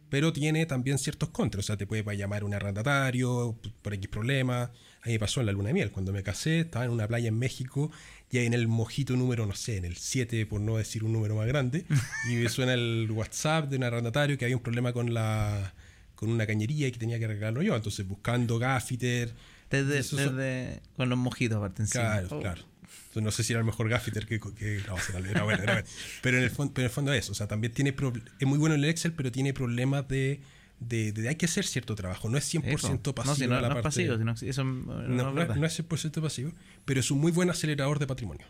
pero 0.09 0.33
tiene 0.33 0.65
también 0.65 0.97
ciertos 0.97 1.29
contras. 1.29 1.65
O 1.65 1.67
sea, 1.67 1.77
te 1.77 1.85
puede 1.87 2.03
llamar 2.17 2.43
un 2.43 2.53
arrendatario 2.53 3.57
por 3.81 3.93
X 3.93 4.07
problema. 4.09 4.63
A 4.63 5.05
mí 5.07 5.13
me 5.13 5.19
pasó 5.19 5.39
en 5.39 5.45
la 5.45 5.51
luna 5.51 5.67
de 5.67 5.73
miel. 5.73 5.91
Cuando 5.91 6.11
me 6.11 6.23
casé, 6.23 6.61
estaba 6.61 6.85
en 6.85 6.91
una 6.91 7.07
playa 7.07 7.27
en 7.29 7.37
México 7.37 7.91
y 8.31 8.39
ahí 8.39 8.45
en 8.47 8.53
el 8.55 8.67
mojito 8.67 9.15
número, 9.15 9.45
no 9.45 9.55
sé, 9.55 9.77
en 9.77 9.85
el 9.85 9.95
7, 9.97 10.45
por 10.47 10.61
no 10.61 10.77
decir 10.77 11.03
un 11.03 11.13
número 11.13 11.35
más 11.35 11.47
grande, 11.47 11.85
y 12.29 12.35
me 12.35 12.49
suena 12.49 12.73
el 12.73 13.09
WhatsApp 13.11 13.69
de 13.69 13.77
un 13.77 13.83
arrendatario 13.83 14.37
que 14.37 14.45
había 14.45 14.57
un 14.57 14.63
problema 14.63 14.93
con 14.93 15.13
la 15.13 15.73
con 16.20 16.30
una 16.30 16.45
cañería 16.45 16.88
y 16.88 16.91
que 16.91 16.99
tenía 16.99 17.17
que 17.17 17.24
arreglarlo 17.26 17.61
yo. 17.61 17.76
Entonces, 17.78 18.05
buscando 18.05 18.59
gaffiter. 18.59 19.34
Desde, 19.70 19.99
Esos 19.99 20.20
son- 20.20 20.36
desde- 20.36 20.82
con 20.97 21.07
los 21.07 21.17
mojitos 21.17 21.57
aparte 21.57 21.84
encima. 21.84 22.03
Claro, 22.03 22.28
Oh. 22.32 22.39
claro. 22.41 22.61
Entonces, 22.82 23.24
no 23.24 23.32
sé 23.32 23.43
si 23.43 23.53
era 23.53 23.59
el 23.61 23.65
mejor 23.65 23.88
gaffiter 23.88 24.26
que, 24.26 24.39
que 24.39 24.82
no, 24.88 24.97
será- 24.99 25.20
era 25.30 25.43
bueno, 25.43 25.63
era 25.63 25.74
bueno. 25.76 25.88
Pero 26.22 26.38
en 26.38 26.43
el 26.43 26.49
fondo, 26.49 26.74
pero 26.74 26.84
en 26.86 26.89
el 26.89 26.93
fondo 26.93 27.13
es 27.13 27.24
eso. 27.24 27.32
O 27.32 27.36
sea, 27.36 27.47
también 27.47 27.72
tiene 27.74 27.95
proble- 27.95 28.24
es 28.39 28.47
muy 28.47 28.57
bueno 28.57 28.76
en 28.76 28.84
el 28.84 28.89
Excel, 28.89 29.13
pero 29.13 29.32
tiene 29.32 29.53
problemas 29.53 30.07
de, 30.09 30.41
de, 30.80 31.11
de- 31.13 31.30
hay 31.30 31.36
que 31.36 31.45
hacer 31.45 31.65
cierto 31.65 31.95
trabajo. 31.95 32.30
No 32.30 32.38
es 32.38 32.43
100% 32.45 33.11
Eso. 33.11 33.15
pasivo 33.15 33.34
No, 33.34 33.36
si 33.36 33.47
no, 33.47 33.61
la 33.61 33.70
no 33.70 33.78
es 33.78 33.84
pasivo, 33.84 34.17
sino 34.17 34.36
que 34.36 34.49
eso 34.49 34.63
no, 34.63 34.74
no, 34.74 35.01
es 35.03 35.09
no 35.09 35.30
es- 35.30 35.36
verdad. 35.36 35.55
no 35.55 35.65
es 35.65 35.74
100% 35.74 36.22
pasivo, 36.22 36.51
pero 36.86 36.99
es 36.99 37.09
un 37.11 37.20
muy 37.20 37.32
buen 37.32 37.49
acelerador 37.49 37.97
de 37.99 38.07
patrimonio. 38.07 38.45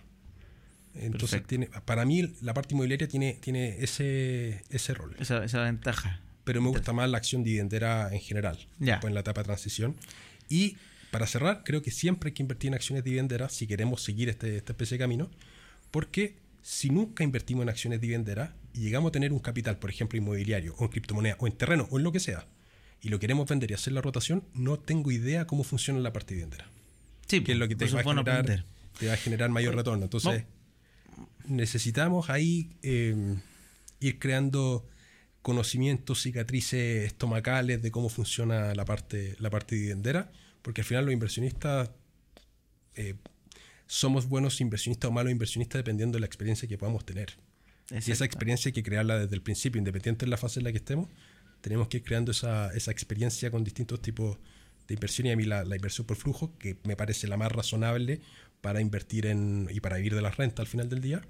Entonces, 0.95 1.41
Perfecto. 1.41 1.47
tiene, 1.47 1.67
para 1.85 2.03
mí, 2.05 2.33
la 2.41 2.53
parte 2.53 2.73
inmobiliaria 2.73 3.07
tiene, 3.07 3.33
tiene 3.39 3.77
ese, 3.83 4.63
ese 4.69 4.93
rol. 4.93 5.15
esa, 5.19 5.43
esa 5.45 5.61
ventaja. 5.63 6.19
Pero 6.49 6.63
me 6.63 6.69
gusta 6.69 6.93
más 6.93 7.07
la 7.07 7.19
acción 7.19 7.43
dividendera 7.43 8.09
en 8.11 8.19
general, 8.21 8.57
Ya. 8.79 8.93
después 8.93 9.11
en 9.11 9.13
la 9.13 9.19
etapa 9.19 9.41
de 9.41 9.45
transición. 9.45 9.95
Y 10.49 10.77
para 11.11 11.27
cerrar, 11.27 11.61
creo 11.63 11.83
que 11.83 11.91
siempre 11.91 12.29
hay 12.29 12.33
que 12.33 12.41
invertir 12.41 12.69
en 12.69 12.73
acciones 12.73 13.03
dividenderas 13.03 13.53
si 13.53 13.67
queremos 13.67 14.01
seguir 14.01 14.29
este, 14.29 14.57
esta 14.57 14.71
especie 14.73 14.97
de 14.97 15.03
camino, 15.03 15.29
porque 15.91 16.37
si 16.63 16.89
nunca 16.89 17.23
invertimos 17.23 17.61
en 17.61 17.69
acciones 17.69 18.01
dividenderas 18.01 18.49
y 18.73 18.79
llegamos 18.79 19.09
a 19.09 19.11
tener 19.11 19.31
un 19.31 19.37
capital, 19.37 19.77
por 19.77 19.91
ejemplo, 19.91 20.17
inmobiliario 20.17 20.73
o 20.79 20.85
en 20.85 20.89
criptomoneda 20.89 21.35
o 21.37 21.45
en 21.45 21.53
terreno 21.53 21.87
o 21.91 21.99
en 21.99 22.03
lo 22.03 22.11
que 22.11 22.19
sea, 22.19 22.47
y 22.99 23.09
lo 23.09 23.19
queremos 23.19 23.47
vender 23.47 23.69
y 23.69 23.75
hacer 23.75 23.93
la 23.93 24.01
rotación, 24.01 24.43
no 24.55 24.79
tengo 24.79 25.11
idea 25.11 25.45
cómo 25.45 25.63
funciona 25.63 25.99
la 25.99 26.11
parte 26.11 26.33
dividendera, 26.33 26.65
Sí, 27.27 27.43
que 27.43 27.51
es 27.51 27.59
lo 27.59 27.67
que 27.67 27.75
te 27.75 27.85
por 27.85 27.87
eso 27.89 27.97
va, 27.97 28.01
bueno 28.01 28.23
generar, 28.25 28.65
te 28.97 29.05
va 29.05 29.13
a 29.13 29.17
generar 29.17 29.49
mayor 29.51 29.75
retorno. 29.75 30.05
Entonces, 30.05 30.45
necesitamos 31.45 32.31
ahí 32.31 32.71
eh, 32.81 33.35
ir 33.99 34.17
creando 34.17 34.83
conocimientos, 35.49 36.21
cicatrices 36.21 37.07
estomacales 37.07 37.81
de 37.81 37.89
cómo 37.89 38.07
funciona 38.07 38.75
la 38.75 38.85
parte, 38.85 39.35
la 39.39 39.49
parte 39.49 39.73
dividendera, 39.73 40.31
porque 40.61 40.81
al 40.81 40.85
final 40.85 41.05
los 41.05 41.13
inversionistas 41.15 41.89
eh, 42.93 43.15
somos 43.87 44.29
buenos 44.29 44.61
inversionistas 44.61 45.09
o 45.09 45.11
malos 45.11 45.31
inversionistas 45.31 45.79
dependiendo 45.79 46.17
de 46.17 46.19
la 46.19 46.27
experiencia 46.27 46.69
que 46.69 46.77
podamos 46.77 47.03
tener. 47.03 47.35
Y 47.89 48.11
esa 48.11 48.25
experiencia 48.25 48.69
hay 48.69 48.73
que 48.73 48.83
crearla 48.83 49.17
desde 49.17 49.33
el 49.33 49.41
principio, 49.41 49.79
independiente 49.79 50.27
de 50.27 50.29
la 50.29 50.37
fase 50.37 50.59
en 50.59 50.65
la 50.65 50.71
que 50.71 50.77
estemos, 50.77 51.09
tenemos 51.61 51.87
que 51.87 51.97
ir 51.97 52.03
creando 52.03 52.29
esa, 52.29 52.71
esa 52.75 52.91
experiencia 52.91 53.49
con 53.49 53.63
distintos 53.63 53.99
tipos 54.03 54.37
de 54.87 54.93
inversión 54.93 55.25
y 55.25 55.31
a 55.31 55.35
mí 55.35 55.45
la, 55.45 55.63
la 55.65 55.75
inversión 55.75 56.05
por 56.05 56.15
flujo, 56.15 56.55
que 56.59 56.77
me 56.83 56.95
parece 56.95 57.27
la 57.27 57.37
más 57.37 57.51
razonable 57.51 58.21
para 58.61 58.81
invertir 58.81 59.25
en 59.25 59.67
y 59.71 59.79
para 59.79 59.97
vivir 59.97 60.13
de 60.13 60.21
la 60.21 60.29
renta 60.29 60.61
al 60.61 60.67
final 60.67 60.89
del 60.89 61.01
día, 61.01 61.23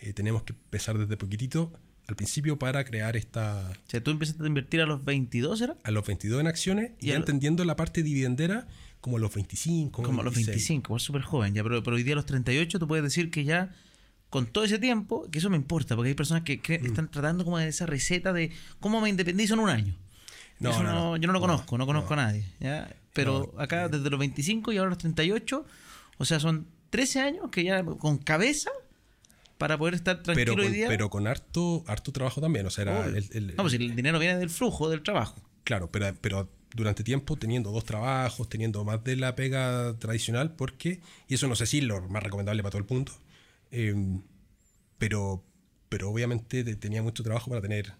eh, 0.00 0.14
tenemos 0.14 0.44
que 0.44 0.54
empezar 0.54 0.96
desde 0.96 1.18
poquitito 1.18 1.70
al 2.08 2.16
principio 2.16 2.58
para 2.58 2.84
crear 2.84 3.16
esta, 3.16 3.70
O 3.70 3.90
sea, 3.90 4.02
tú 4.02 4.10
empezaste 4.12 4.42
a 4.42 4.46
invertir 4.46 4.80
a 4.80 4.86
los 4.86 5.04
22, 5.04 5.60
¿era? 5.60 5.76
a 5.82 5.90
los 5.90 6.06
22 6.06 6.40
en 6.40 6.46
acciones 6.46 6.92
y, 7.00 7.08
Y 7.08 7.10
al- 7.10 7.16
entendiendo 7.18 7.64
la 7.64 7.76
parte 7.76 8.02
dividendera 8.02 8.66
como 9.00 9.16
a 9.16 9.20
los 9.20 9.34
25, 9.34 10.02
Como 10.02 10.20
a 10.20 10.24
los 10.24 10.34
26. 10.34 10.56
25, 10.68 10.88
vos 10.94 11.02
súper 11.02 11.22
joven 11.22 11.54
ya, 11.54 11.62
pero, 11.62 11.82
pero 11.82 11.96
hoy 11.96 12.02
día 12.02 12.14
a 12.14 12.16
los 12.16 12.26
38 12.26 12.78
tú 12.78 12.86
puedes 12.88 13.02
decir 13.04 13.30
que 13.30 13.44
ya 13.44 13.70
con 14.30 14.46
todo 14.46 14.64
ese 14.64 14.78
tiempo, 14.80 15.28
que 15.30 15.38
eso 15.38 15.50
me 15.50 15.56
importa, 15.56 15.94
porque 15.94 16.08
hay 16.08 16.14
personas 16.14 16.42
que 16.42 16.60
creen- 16.60 16.82
Mm. 16.82 16.86
están 16.86 17.10
tratando 17.10 17.44
como 17.44 17.58
de 17.58 17.68
esa 17.68 17.86
receta 17.86 18.32
de 18.32 18.50
cómo 18.80 19.00
me 19.00 19.08
independizo 19.08 19.54
en 19.54 19.60
un 19.60 19.68
año. 19.68 19.96
No, 20.58 20.70
Eso 20.70 20.82
no, 20.82 20.92
no. 20.92 21.16
yo 21.16 21.26
no 21.26 21.32
lo 21.32 21.38
No, 21.38 21.40
conozco, 21.40 21.76
no, 21.78 21.86
conozco 21.86 22.16
no. 22.16 22.22
a 22.22 22.26
nadie. 22.26 22.44
¿ya? 22.60 22.88
Pero 23.12 23.54
acá 23.58 23.84
eh. 23.84 23.88
desde 23.90 24.10
los 24.10 24.18
25 24.18 24.72
y 24.72 24.78
ahora 24.78 24.90
los 24.90 24.98
38, 24.98 25.64
o 26.18 26.24
sea, 26.24 26.40
son 26.40 26.66
13 26.90 27.20
años 27.20 27.50
que 27.50 27.62
ya 27.64 27.84
con 27.84 28.18
cabeza 28.18 28.70
para 29.58 29.78
poder 29.78 29.94
estar 29.94 30.22
tranquilo 30.22 30.52
Pero 30.54 30.62
hoy 30.62 30.66
con, 30.68 30.72
día. 30.74 30.88
pero 30.88 31.10
con 31.10 31.26
harto, 31.26 31.84
harto 31.86 32.12
trabajo 32.12 32.40
también. 32.40 32.66
O 32.66 32.70
sea, 32.70 32.82
era 32.82 33.06
el- 33.06 33.16
el- 33.32 33.46
no, 33.56 33.62
pues 33.62 33.72
si 33.72 33.76
el 33.82 33.96
dinero 33.96 34.18
viene 34.18 34.36
del 34.38 34.50
flujo 34.50 34.88
del 34.90 35.02
trabajo. 35.02 35.40
Claro, 35.64 35.90
pero, 35.90 36.14
pero 36.20 36.48
durante 36.74 37.02
tiempo 37.02 37.36
teniendo 37.36 37.70
dos 37.72 37.84
trabajos, 37.84 38.48
teniendo 38.48 38.84
más 38.84 39.02
de 39.02 39.16
la 39.16 39.34
pega 39.34 39.96
tradicional, 39.98 40.54
porque, 40.54 41.00
y 41.26 41.34
eso 41.34 41.48
no 41.48 41.56
sé 41.56 41.66
si 41.66 41.78
es 41.78 41.84
lo 41.84 42.02
más 42.08 42.22
recomendable 42.22 42.62
para 42.62 42.70
todo 42.72 42.82
el 42.82 42.88
mundo, 42.88 43.12
eh, 43.70 43.94
pero, 44.98 45.42
pero 45.88 46.10
obviamente 46.10 46.62
te- 46.62 46.76
tenía 46.76 47.02
mucho 47.02 47.22
trabajo 47.22 47.48
para 47.50 47.62
tener... 47.62 47.94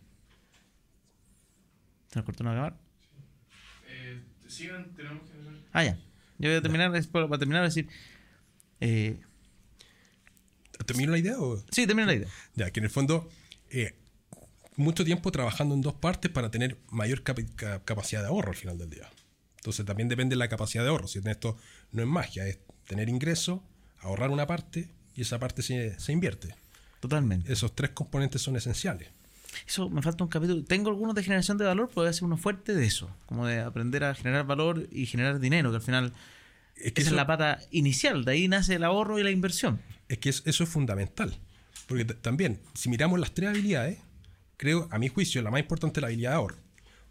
¿Se 2.08 2.18
nos 2.18 2.24
cortó 2.26 2.44
una 2.44 2.54
cámara? 2.54 2.76
Eh, 3.88 4.20
sigan, 4.46 4.94
tenemos 4.94 5.22
que. 5.22 5.36
Ah, 5.72 5.84
ya. 5.84 5.96
Yo 6.38 6.48
voy 6.50 6.58
a 6.58 6.62
terminar, 6.62 6.92
para 7.10 7.38
terminar, 7.38 7.64
decir. 7.64 7.88
Eh, 8.80 9.20
¿Termino 10.84 11.12
la 11.12 11.18
idea 11.18 11.38
o...? 11.38 11.58
sí, 11.70 11.86
termina 11.86 12.06
la 12.06 12.14
idea. 12.14 12.28
Ya, 12.54 12.70
que 12.70 12.80
en 12.80 12.84
el 12.84 12.90
fondo, 12.90 13.28
eh, 13.70 13.94
mucho 14.76 15.04
tiempo 15.04 15.32
trabajando 15.32 15.74
en 15.74 15.80
dos 15.80 15.94
partes 15.94 16.30
para 16.30 16.50
tener 16.50 16.78
mayor 16.90 17.22
capi- 17.24 17.48
ca- 17.54 17.82
capacidad 17.84 18.20
de 18.22 18.28
ahorro 18.28 18.50
al 18.50 18.56
final 18.56 18.76
del 18.78 18.90
día. 18.90 19.08
Entonces 19.56 19.84
también 19.86 20.08
depende 20.08 20.34
de 20.34 20.38
la 20.38 20.48
capacidad 20.48 20.84
de 20.84 20.90
ahorro. 20.90 21.08
Si 21.08 21.18
esto 21.24 21.56
no 21.92 22.02
es 22.02 22.08
magia, 22.08 22.46
es 22.46 22.58
tener 22.86 23.08
ingreso, 23.08 23.64
ahorrar 24.00 24.30
una 24.30 24.46
parte 24.46 24.90
y 25.14 25.22
esa 25.22 25.38
parte 25.38 25.62
se, 25.62 25.98
se 25.98 26.12
invierte. 26.12 26.54
Totalmente. 27.00 27.52
Esos 27.52 27.74
tres 27.74 27.90
componentes 27.90 28.42
son 28.42 28.56
esenciales. 28.56 29.08
Eso 29.66 29.88
me 29.88 30.02
falta 30.02 30.22
un 30.22 30.28
capítulo. 30.28 30.62
Tengo 30.64 30.90
algunos 30.90 31.14
de 31.14 31.22
generación 31.22 31.56
de 31.56 31.64
valor, 31.64 31.88
pero 31.88 32.02
voy 32.02 32.06
a 32.08 32.10
hacer 32.10 32.24
uno 32.24 32.36
fuerte 32.36 32.74
de 32.74 32.84
eso. 32.84 33.10
Como 33.26 33.46
de 33.46 33.60
aprender 33.60 34.04
a 34.04 34.14
generar 34.14 34.46
valor 34.46 34.86
y 34.92 35.06
generar 35.06 35.40
dinero, 35.40 35.70
que 35.70 35.76
al 35.76 35.82
final 35.82 36.12
Es 36.76 36.92
que 36.92 37.00
esa 37.00 37.08
eso, 37.08 37.10
es 37.10 37.16
la 37.16 37.26
pata 37.26 37.58
inicial. 37.70 38.24
De 38.24 38.32
ahí 38.32 38.48
nace 38.48 38.74
el 38.74 38.84
ahorro 38.84 39.18
y 39.18 39.22
la 39.22 39.30
inversión. 39.30 39.80
es 40.08 40.18
que 40.18 40.28
es- 40.28 40.42
eso 40.46 40.62
es 40.64 40.70
fundamental. 40.70 41.36
Porque 41.88 42.04
también, 42.04 42.60
si 42.74 42.88
miramos 42.88 43.18
las 43.18 43.32
tres 43.32 43.48
habilidades, 43.50 43.98
creo, 44.56 44.88
a 44.90 44.98
mi 44.98 45.08
juicio, 45.08 45.42
la 45.42 45.50
más 45.50 45.60
importante 45.60 45.98
es 45.98 46.02
la 46.02 46.06
habilidad 46.08 46.30
de 46.30 46.36
ahorro. 46.36 46.56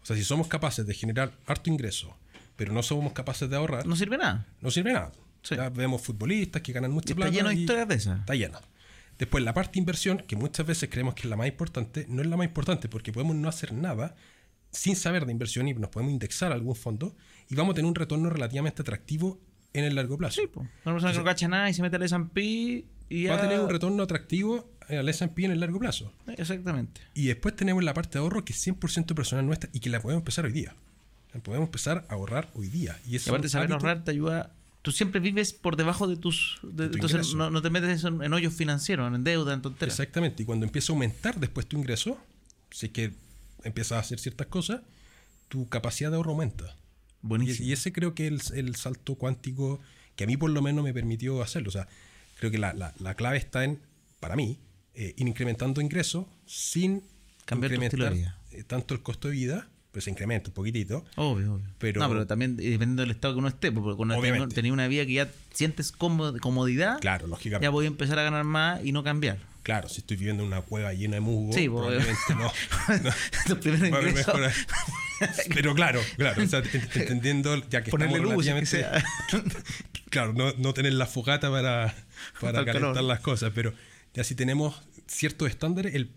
O 0.02 0.06
sea, 0.06 0.16
si 0.16 0.24
somos 0.24 0.46
capaces 0.48 0.86
de 0.86 0.94
generar 0.94 1.32
harto 1.46 1.68
ingreso, 1.70 2.16
pero 2.56 2.72
no 2.72 2.82
somos 2.82 3.12
capaces 3.12 3.50
de 3.50 3.56
ahorrar, 3.56 3.86
No 3.86 3.96
sirve 3.96 4.16
nada. 4.18 4.46
no 4.60 4.70
sirve 4.70 4.92
nada. 4.92 5.12
Sí. 5.42 5.56
Ya 5.56 5.68
vemos 5.68 6.00
futbolistas 6.02 6.62
que 6.62 6.72
ganan 6.72 6.90
Y 6.90 6.94
mucha 6.94 7.10
está 7.12 7.16
plata. 7.16 7.30
lleno 7.32 7.48
de 7.50 7.54
y- 7.56 7.60
historias 7.60 7.88
de 7.88 7.94
esas. 7.96 8.20
Está 8.20 8.34
llena. 8.34 8.60
Después, 9.18 9.42
la 9.44 9.52
parte 9.54 9.72
de 9.74 9.78
inversión, 9.80 10.18
que 10.26 10.36
muchas 10.36 10.66
veces 10.66 10.88
creemos 10.90 11.14
que 11.14 11.22
es 11.22 11.26
la 11.30 11.36
más 11.36 11.46
importante, 11.48 12.06
no 12.08 12.22
es 12.22 12.28
la 12.28 12.36
más 12.36 12.46
importante 12.46 12.88
porque 12.88 13.12
podemos 13.12 13.34
no 13.36 13.48
hacer 13.48 13.72
nada 13.72 14.14
sin 14.70 14.94
saber 14.96 15.24
de 15.26 15.32
inversión 15.32 15.68
y 15.68 15.74
nos 15.74 15.90
podemos 15.90 16.12
indexar 16.12 16.52
a 16.52 16.54
algún 16.54 16.76
fondo 16.76 17.16
y 17.48 17.54
vamos 17.54 17.72
a 17.72 17.76
tener 17.76 17.88
un 17.88 17.94
retorno 17.94 18.28
relativamente 18.30 18.82
atractivo 18.82 19.40
en 19.78 19.84
el 19.84 19.94
largo 19.94 20.16
plazo. 20.18 20.40
Sí, 20.40 20.46
pues. 20.52 20.66
Una 20.84 20.94
persona 20.94 21.12
que 21.12 21.18
no 21.18 21.24
cacha 21.24 21.48
nada 21.48 21.70
y 21.70 21.74
se 21.74 21.82
mete 21.82 21.96
al 21.96 22.02
S&P 22.02 22.42
y 23.08 23.22
ya... 23.24 23.32
Va 23.32 23.38
a 23.38 23.42
tener 23.42 23.60
un 23.60 23.68
retorno 23.70 24.02
atractivo 24.02 24.68
al 24.88 25.08
S&P 25.08 25.44
en 25.44 25.52
el 25.52 25.60
largo 25.60 25.78
plazo. 25.78 26.12
Exactamente. 26.36 27.00
Y 27.14 27.26
después 27.26 27.54
tenemos 27.56 27.82
la 27.84 27.94
parte 27.94 28.18
de 28.18 28.20
ahorro 28.20 28.44
que 28.44 28.52
es 28.52 28.66
100% 28.66 29.14
personal 29.14 29.46
nuestra 29.46 29.70
y 29.72 29.80
que 29.80 29.90
la 29.90 30.00
podemos 30.00 30.20
empezar 30.22 30.44
hoy 30.44 30.52
día. 30.52 30.74
La 31.34 31.40
podemos 31.40 31.66
empezar 31.68 32.04
a 32.08 32.14
ahorrar 32.14 32.48
hoy 32.54 32.68
día. 32.68 32.98
Y, 33.06 33.16
Y 33.16 33.20
aparte 33.26 33.48
saber 33.48 33.72
ahorrar 33.72 34.04
te 34.04 34.10
ayuda... 34.12 34.52
Tú 34.82 34.92
siempre 34.92 35.20
vives 35.20 35.52
por 35.52 35.76
debajo 35.76 36.06
de 36.06 36.16
tus... 36.16 36.60
de- 36.62 36.84
De 36.84 36.88
tu 36.90 36.94
entonces 37.06 37.34
no, 37.34 37.50
no 37.50 37.60
te 37.60 37.70
metes 37.70 38.04
en, 38.04 38.22
en 38.22 38.32
hoyos 38.32 38.54
financieros, 38.54 39.12
en 39.12 39.24
deuda, 39.24 39.52
en 39.52 39.60
tonteras. 39.60 39.92
Exactamente. 39.98 40.44
Y 40.44 40.46
cuando 40.46 40.64
empieza 40.64 40.92
a 40.92 40.94
aumentar 40.94 41.40
después 41.40 41.66
tu 41.66 41.76
ingreso, 41.76 42.16
si 42.70 42.86
es 42.86 42.92
que 42.92 43.12
empiezas 43.64 43.92
a 43.96 43.98
hacer 43.98 44.20
ciertas 44.20 44.46
cosas, 44.46 44.82
tu 45.48 45.68
capacidad 45.68 46.10
de 46.10 46.16
ahorro 46.16 46.30
aumenta. 46.32 46.76
Y, 47.26 47.28
Buenísimo. 47.28 47.68
y 47.68 47.72
ese 47.72 47.92
creo 47.92 48.14
que 48.14 48.28
es 48.28 48.50
el, 48.52 48.68
el 48.68 48.76
salto 48.76 49.14
cuántico 49.16 49.80
que 50.14 50.24
a 50.24 50.26
mí 50.26 50.36
por 50.36 50.50
lo 50.50 50.62
menos 50.62 50.82
me 50.84 50.94
permitió 50.94 51.42
hacerlo. 51.42 51.68
O 51.68 51.72
sea, 51.72 51.88
creo 52.38 52.50
que 52.50 52.58
la, 52.58 52.72
la- 52.72 52.94
la 52.98 53.14
clave 53.14 53.36
está 53.38 53.64
en, 53.64 53.78
para 54.20 54.34
mí, 54.36 54.58
eh, 54.94 55.14
ir 55.16 55.28
incrementando 55.28 55.80
ingresos 55.80 56.26
sin 56.46 57.02
Cambiar 57.44 57.72
incrementar 57.72 58.12
eh, 58.50 58.64
tanto 58.66 58.94
el 58.94 59.02
costo 59.02 59.28
de 59.28 59.34
vida, 59.34 59.68
pues 59.92 60.04
se 60.04 60.10
incrementa 60.10 60.48
un 60.50 60.54
poquitito. 60.54 61.04
Obvio, 61.16 61.54
obvio. 61.54 61.66
Pero- 61.78 62.00
no, 62.00 62.08
pero 62.08 62.26
también 62.26 62.52
eh, 62.58 62.70
dependiendo 62.70 63.02
del 63.02 63.10
estado 63.10 63.34
que 63.34 63.38
uno 63.38 63.48
esté, 63.48 63.70
porque 63.72 63.96
cuando 63.96 64.48
tenés 64.48 64.72
una 64.72 64.88
vida 64.88 65.04
que 65.06 65.12
ya 65.14 65.30
sientes 65.52 65.92
comodidad, 65.92 66.98
Claro, 67.00 67.26
lógicamente. 67.26 67.64
ya 67.64 67.70
voy 67.70 67.84
a 67.84 67.88
empezar 67.88 68.18
a 68.18 68.22
ganar 68.22 68.44
más 68.44 68.84
y 68.84 68.92
no 68.92 69.02
cambiar. 69.04 69.38
Claro, 69.66 69.88
si 69.88 69.98
estoy 69.98 70.16
viviendo 70.16 70.44
en 70.44 70.46
una 70.46 70.60
cueva 70.62 70.92
llena 70.92 71.14
de 71.16 71.20
musgo, 71.20 71.52
Sí, 71.52 71.68
probablemente 71.68 72.14
no. 72.30 72.44
no. 73.02 73.10
Los 73.48 73.58
primeros 73.58 73.92
Va 73.92 73.96
a 73.96 73.98
haber 73.98 74.10
ingresos, 74.10 74.34
mejora. 74.34 74.52
Pero 75.54 75.74
claro, 75.74 76.00
claro, 76.16 76.40
o 76.44 76.46
sea, 76.46 76.62
ent- 76.62 76.96
entendiendo 77.00 77.56
ya 77.68 77.82
que 77.82 77.90
ponerle 77.90 78.18
estamos 78.18 78.46
luz, 78.46 78.54
que 78.54 78.66
sea. 78.66 79.02
claro, 80.10 80.34
no, 80.34 80.52
no 80.58 80.72
tener 80.72 80.92
la 80.92 81.06
fogata 81.06 81.50
para, 81.50 81.92
para 82.40 82.64
calentar 82.64 82.92
calor. 82.94 83.02
las 83.02 83.18
cosas, 83.20 83.50
pero 83.54 83.72
ya 84.14 84.22
si 84.22 84.36
tenemos 84.36 84.80
ciertos 85.08 85.48
estándares, 85.48 85.94
el 85.96 86.12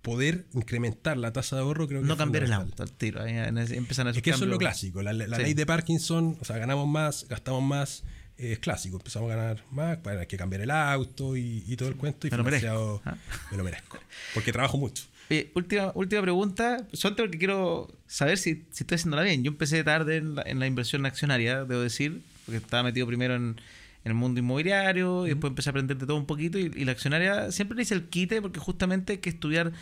poder 0.00 0.46
incrementar 0.54 1.18
la 1.18 1.32
tasa 1.32 1.56
de 1.56 1.62
ahorro 1.62 1.88
creo 1.88 2.00
que 2.00 2.06
no 2.06 2.14
es 2.14 2.18
cambiar 2.18 2.44
el 2.44 2.52
auto 2.54 2.82
al 2.84 2.92
tiro. 2.92 3.22
ahí 3.22 3.36
empiezan 3.36 4.06
a 4.06 4.10
Es 4.12 4.22
que 4.22 4.30
eso 4.30 4.44
es 4.44 4.50
lo 4.50 4.56
clásico, 4.56 5.02
la, 5.02 5.12
la 5.12 5.36
Sí. 5.36 5.42
ley 5.42 5.52
de 5.54 5.66
Parkinson, 5.66 6.38
o 6.40 6.44
sea, 6.46 6.56
ganamos 6.56 6.88
más, 6.88 7.26
gastamos 7.28 7.62
más, 7.62 8.04
es 8.38 8.58
clásico, 8.60 8.96
empezamos 8.96 9.30
a 9.30 9.36
ganar 9.36 9.64
más, 9.70 9.98
para 9.98 10.26
que 10.26 10.36
cambiar 10.36 10.62
el 10.62 10.70
auto 10.70 11.36
y, 11.36 11.64
y 11.66 11.76
todo 11.76 11.88
el 11.88 11.96
cuento, 11.96 12.26
y 12.26 12.30
Me 12.30 12.36
lo 12.36 12.44
merezco. 12.44 13.02
Ah. 13.04 13.16
me 13.50 13.56
lo 13.56 13.64
merezco, 13.64 13.98
porque 14.32 14.52
trabajo 14.52 14.78
mucho. 14.78 15.04
Oye, 15.30 15.50
última, 15.54 15.92
última 15.94 16.22
pregunta, 16.22 16.86
solamente 16.92 17.22
porque 17.24 17.38
quiero 17.38 17.92
saber 18.06 18.38
si, 18.38 18.64
si 18.70 18.84
estoy 18.84 18.94
haciéndola 18.94 19.22
bien. 19.24 19.42
Yo 19.44 19.50
empecé 19.50 19.84
tarde 19.84 20.16
en 20.16 20.36
la, 20.36 20.42
en 20.42 20.58
la 20.58 20.66
inversión 20.66 21.04
accionaria, 21.04 21.64
debo 21.64 21.82
decir, 21.82 22.22
porque 22.46 22.58
estaba 22.58 22.82
metido 22.84 23.06
primero 23.06 23.34
en, 23.34 23.60
en 24.04 24.12
el 24.12 24.14
mundo 24.14 24.40
inmobiliario 24.40 25.26
y 25.26 25.30
después 25.30 25.50
empecé 25.50 25.68
a 25.68 25.72
aprender 25.72 25.98
de 25.98 26.06
todo 26.06 26.16
un 26.16 26.24
poquito. 26.24 26.58
Y, 26.58 26.72
y 26.74 26.84
la 26.84 26.92
accionaria 26.92 27.52
siempre 27.52 27.76
le 27.76 27.82
hice 27.82 27.94
el 27.94 28.04
quite 28.08 28.40
porque 28.40 28.58
justamente 28.58 29.14
hay 29.14 29.18
que 29.18 29.28
estudiar, 29.28 29.72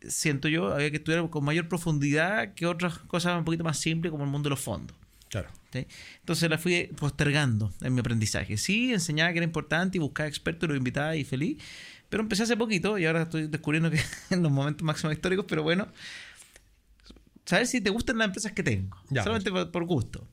siento 0.00 0.48
yo, 0.48 0.72
había 0.72 0.90
que 0.90 0.96
estudiar 0.96 1.28
con 1.28 1.44
mayor 1.44 1.68
profundidad 1.68 2.54
que 2.54 2.66
otras 2.66 2.98
cosas 3.00 3.36
un 3.36 3.44
poquito 3.44 3.64
más 3.64 3.78
simples 3.78 4.10
como 4.10 4.24
el 4.24 4.30
mundo 4.30 4.48
de 4.48 4.50
los 4.50 4.60
fondos. 4.60 4.96
Claro. 5.30 5.48
¿sí? 5.72 5.86
Entonces 6.18 6.50
la 6.50 6.58
fui 6.58 6.90
postergando 6.98 7.72
en 7.80 7.94
mi 7.94 8.00
aprendizaje. 8.00 8.56
Sí, 8.58 8.92
enseñaba 8.92 9.32
que 9.32 9.38
era 9.38 9.44
importante 9.46 9.96
y 9.96 10.00
buscaba 10.00 10.28
expertos 10.28 10.66
y 10.66 10.68
los 10.68 10.76
invitaba 10.76 11.16
y 11.16 11.24
feliz. 11.24 11.56
Pero 12.10 12.22
empecé 12.22 12.42
hace 12.42 12.56
poquito 12.56 12.98
y 12.98 13.06
ahora 13.06 13.22
estoy 13.22 13.46
descubriendo 13.46 13.90
que 13.90 14.00
en 14.30 14.42
los 14.42 14.50
momentos 14.52 14.82
máximos 14.84 15.14
históricos, 15.14 15.46
pero 15.48 15.62
bueno, 15.62 15.86
saber 17.46 17.66
si 17.66 17.80
te 17.80 17.90
gustan 17.90 18.18
las 18.18 18.26
empresas 18.26 18.52
que 18.52 18.62
tengo. 18.62 18.96
Ya, 19.10 19.22
Solamente 19.22 19.50
por, 19.50 19.70
por 19.70 19.84
gusto. 19.86 20.26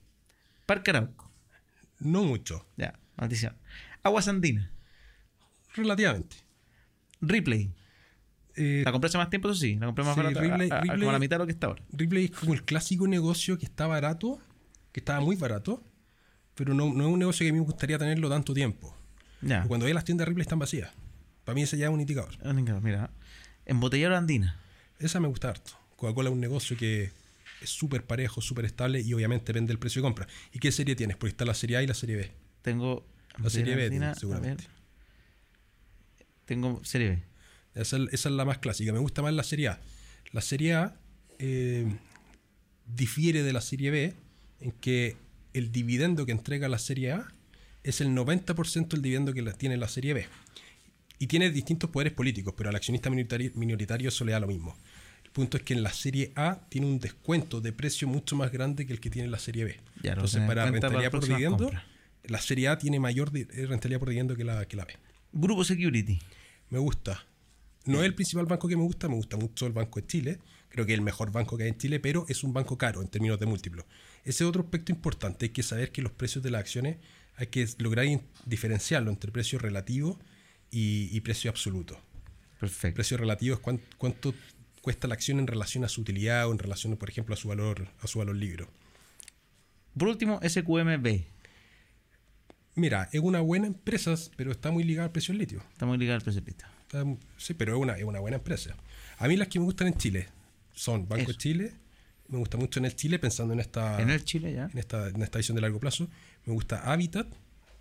Parque 0.65 0.91
Arauco. 0.91 1.31
No 1.99 2.23
mucho, 2.23 2.67
Ya, 2.77 2.99
maldición. 3.15 3.55
Aguas 4.03 4.27
Andinas. 4.27 4.69
relativamente. 5.75 6.37
Ripley. 7.21 7.71
Eh, 8.55 8.81
La 8.85 8.91
compré 8.91 9.07
hace 9.09 9.17
más 9.17 9.29
tiempo, 9.29 9.49
eso 9.49 9.59
sí. 9.59 9.75
La 9.75 9.85
compré 9.87 10.03
más 10.03 10.15
Sí, 10.15 10.21
barata, 10.21 10.41
Ripley- 10.41 10.71
a- 10.71 10.75
a- 10.77 10.81
Ripley- 10.81 10.97
como 10.99 11.09
a 11.09 11.13
la 11.13 11.19
mitad 11.19 11.35
de 11.35 11.39
lo 11.39 11.45
que 11.45 11.51
está 11.53 11.67
ahora. 11.67 11.83
Ripley 11.91 12.25
es 12.25 12.31
como 12.31 12.53
el 12.53 12.63
clásico 12.63 13.07
negocio 13.07 13.57
que 13.57 13.65
está 13.65 13.85
barato, 13.87 14.39
que 14.97 15.01
estaba 15.01 15.19
muy 15.19 15.35
barato, 15.35 15.83
pero 16.55 16.73
no, 16.73 16.91
no 16.91 17.05
es 17.05 17.13
un 17.13 17.19
negocio 17.19 17.43
que 17.43 17.49
a 17.51 17.53
mí 17.53 17.59
me 17.59 17.65
gustaría 17.65 17.99
tenerlo 17.99 18.29
tanto 18.29 18.51
tiempo. 18.51 18.95
Ya. 19.41 19.63
Cuando 19.67 19.83
veis 19.83 19.93
las 19.93 20.03
tiendas 20.03 20.27
Ripley 20.27 20.41
están 20.41 20.57
vacías. 20.57 20.89
Para 21.45 21.53
mí 21.53 21.61
ese 21.61 21.77
ya 21.77 21.85
es 21.85 21.91
un 21.93 22.01
indicador. 22.01 22.33
Mira, 22.51 22.79
mira. 22.79 23.11
Embotellador 23.67 24.17
Andina. 24.17 24.59
Esa 24.97 25.19
me 25.19 25.27
gusta 25.27 25.49
harto. 25.49 25.73
Coca-Cola 25.97 26.29
es 26.29 26.33
un 26.33 26.39
negocio 26.41 26.75
que 26.75 27.11
es 27.61 27.69
súper 27.69 28.05
parejo, 28.05 28.41
súper 28.41 28.65
estable 28.65 29.01
y 29.01 29.13
obviamente 29.13 29.45
depende 29.53 29.67
del 29.67 29.77
precio 29.77 30.01
de 30.01 30.07
compra. 30.07 30.27
¿Y 30.51 30.57
qué 30.57 30.71
serie 30.71 30.95
tienes? 30.95 31.15
Porque 31.15 31.29
está 31.29 31.45
la 31.45 31.53
serie 31.53 31.77
A 31.77 31.83
y 31.83 31.87
la 31.87 31.93
serie 31.93 32.15
B. 32.15 32.31
Tengo. 32.63 33.05
La 33.37 33.51
serie 33.51 33.75
B, 33.75 33.85
Andina, 33.85 34.15
seguramente. 34.15 34.63
Tengo 36.45 36.83
serie 36.83 37.09
B. 37.09 37.23
Esa, 37.75 37.97
es- 37.97 38.09
esa 38.13 38.29
es 38.29 38.35
la 38.35 38.45
más 38.45 38.57
clásica. 38.57 38.91
Me 38.93 38.99
gusta 38.99 39.21
más 39.21 39.31
la 39.33 39.43
serie 39.43 39.67
A. 39.67 39.79
La 40.31 40.41
serie 40.41 40.73
A 40.73 40.95
eh, 41.37 41.85
difiere 42.87 43.43
de 43.43 43.53
la 43.53 43.61
serie 43.61 43.91
B 43.91 44.13
en 44.59 44.71
que 44.71 45.17
el 45.53 45.71
dividendo 45.71 46.25
que 46.25 46.31
entrega 46.31 46.67
la 46.67 46.79
serie 46.79 47.11
A 47.11 47.27
es 47.83 48.01
el 48.01 48.09
90% 48.09 48.87
del 48.89 49.01
dividendo 49.01 49.33
que 49.33 49.43
tiene 49.53 49.77
la 49.77 49.87
serie 49.87 50.13
B. 50.13 50.25
Y 51.19 51.27
tiene 51.27 51.49
distintos 51.49 51.89
poderes 51.89 52.13
políticos, 52.13 52.53
pero 52.55 52.69
al 52.69 52.75
accionista 52.75 53.09
minoritario, 53.09 53.51
minoritario 53.55 54.09
eso 54.09 54.23
le 54.25 54.33
da 54.33 54.39
lo 54.39 54.47
mismo. 54.47 54.75
El 55.23 55.31
punto 55.31 55.57
es 55.57 55.63
que 55.63 55.73
en 55.73 55.83
la 55.83 55.91
serie 55.91 56.31
A 56.35 56.59
tiene 56.69 56.87
un 56.87 56.99
descuento 56.99 57.59
de 57.61 57.73
precio 57.73 58.07
mucho 58.07 58.35
más 58.35 58.51
grande 58.51 58.85
que 58.85 58.93
el 58.93 58.99
que 58.99 59.09
tiene 59.09 59.27
la 59.27 59.39
serie 59.39 59.65
B. 59.65 59.79
Ya, 60.03 60.13
Entonces, 60.13 60.41
para 60.43 60.69
rentabilidad 60.69 61.11
por 61.11 61.25
dividendo, 61.25 61.71
la 62.25 62.39
serie 62.39 62.67
A 62.67 62.77
tiene 62.77 62.99
mayor 62.99 63.31
eh, 63.35 63.47
rentabilidad 63.65 63.99
por 63.99 64.09
dividendo 64.09 64.35
que 64.35 64.43
la, 64.43 64.65
que 64.67 64.77
la 64.77 64.85
B. 64.85 64.95
Grupo 65.31 65.63
Security. 65.63 66.19
Me 66.69 66.79
gusta. 66.79 67.25
No 67.85 67.99
es 67.99 68.05
el 68.05 68.13
principal 68.13 68.45
banco 68.45 68.67
que 68.67 68.75
me 68.75 68.83
gusta, 68.83 69.07
me 69.07 69.15
gusta 69.15 69.37
mucho 69.37 69.65
el 69.65 69.73
Banco 69.73 69.99
de 70.01 70.07
Chile. 70.07 70.39
Creo 70.70 70.86
que 70.86 70.93
es 70.93 70.97
el 70.99 71.03
mejor 71.03 71.32
banco 71.32 71.57
que 71.57 71.63
hay 71.63 71.70
en 71.70 71.78
Chile, 71.78 71.99
pero 71.99 72.26
es 72.28 72.43
un 72.43 72.53
banco 72.53 72.78
caro 72.78 73.01
en 73.01 73.07
términos 73.07 73.39
de 73.39 73.45
múltiplos. 73.45 73.86
Ese 74.24 74.43
es 74.43 74.49
otro 74.49 74.63
aspecto 74.63 74.91
importante. 74.91 75.45
Hay 75.45 75.49
que 75.49 75.63
saber 75.63 75.91
que 75.91 76.01
los 76.01 76.11
precios 76.11 76.43
de 76.43 76.51
las 76.51 76.59
acciones 76.61 76.97
hay 77.38 77.47
que 77.47 77.68
lograr 77.78 78.05
diferenciarlo 78.45 79.09
entre 79.09 79.32
precio 79.32 79.59
relativo 79.59 80.20
y, 80.72 81.09
y 81.15 81.22
precio 81.22 81.49
absoluto. 81.49 81.95
El 82.53 82.59
Perfecto. 82.61 82.95
precio 82.95 83.18
relativo 83.18 83.55
es 83.55 83.61
cuán- 83.61 83.82
cuánto 83.97 84.34
cuesta 84.82 85.07
la 85.07 85.13
acción 85.13 85.39
en 85.39 85.47
relación 85.47 85.84
a 85.84 85.89
su 85.89 86.01
utilidad 86.01 86.47
o 86.47 86.51
en 86.51 86.59
relación, 86.59 86.95
por 86.97 87.09
ejemplo, 87.09 87.34
a 87.34 87.38
su 87.38 87.47
valor, 87.47 87.88
a 88.01 88.07
su 88.07 88.20
valor 88.20 88.36
libro. 88.36 88.68
Por 89.97 90.07
último, 90.09 90.39
SQMB. 90.43 91.24
Mira, 92.76 93.09
es 93.11 93.22
una 93.22 93.39
buena 93.41 93.68
empresa, 93.68 94.13
pero 94.36 94.51
está 94.51 94.72
muy 94.72 94.84
ligada 94.84 95.05
al 95.05 95.11
precio 95.11 95.32
del 95.32 95.39
litio. 95.39 95.63
Está 95.74 95.86
muy 95.86 95.97
ligado 95.97 96.18
al 96.18 96.22
precipito. 96.22 96.65
Está- 96.84 97.05
sí, 97.38 97.53
pero 97.53 97.76
es 97.76 97.82
una, 97.82 97.97
es 97.97 98.03
una 98.03 98.20
buena 98.20 98.38
empresa. 98.38 98.76
A 99.18 99.28
mí 99.28 99.36
las 99.36 99.47
que 99.47 99.59
me 99.59 99.65
gustan 99.65 99.88
en 99.88 99.97
Chile 99.97 100.28
son 100.78 101.07
Banco 101.07 101.32
de 101.32 101.38
Chile, 101.38 101.71
me 102.30 102.38
gusta 102.38 102.57
mucho 102.57 102.80
en 102.80 102.86
el 102.86 102.95
Chile 102.95 103.19
pensando 103.19 103.53
en 103.53 103.59
esta, 103.59 104.01
En 104.01 104.09
el 104.09 104.23
Chile 104.23 104.53
ya. 104.53 104.69
en 104.71 104.78
esta, 104.78 105.07
en 105.09 105.21
esta 105.21 105.38
visión 105.39 105.55
de 105.55 105.61
largo 105.61 105.80
plazo. 105.80 106.07
Me 106.45 106.53
gusta 106.53 106.91
Habitat, 106.91 107.28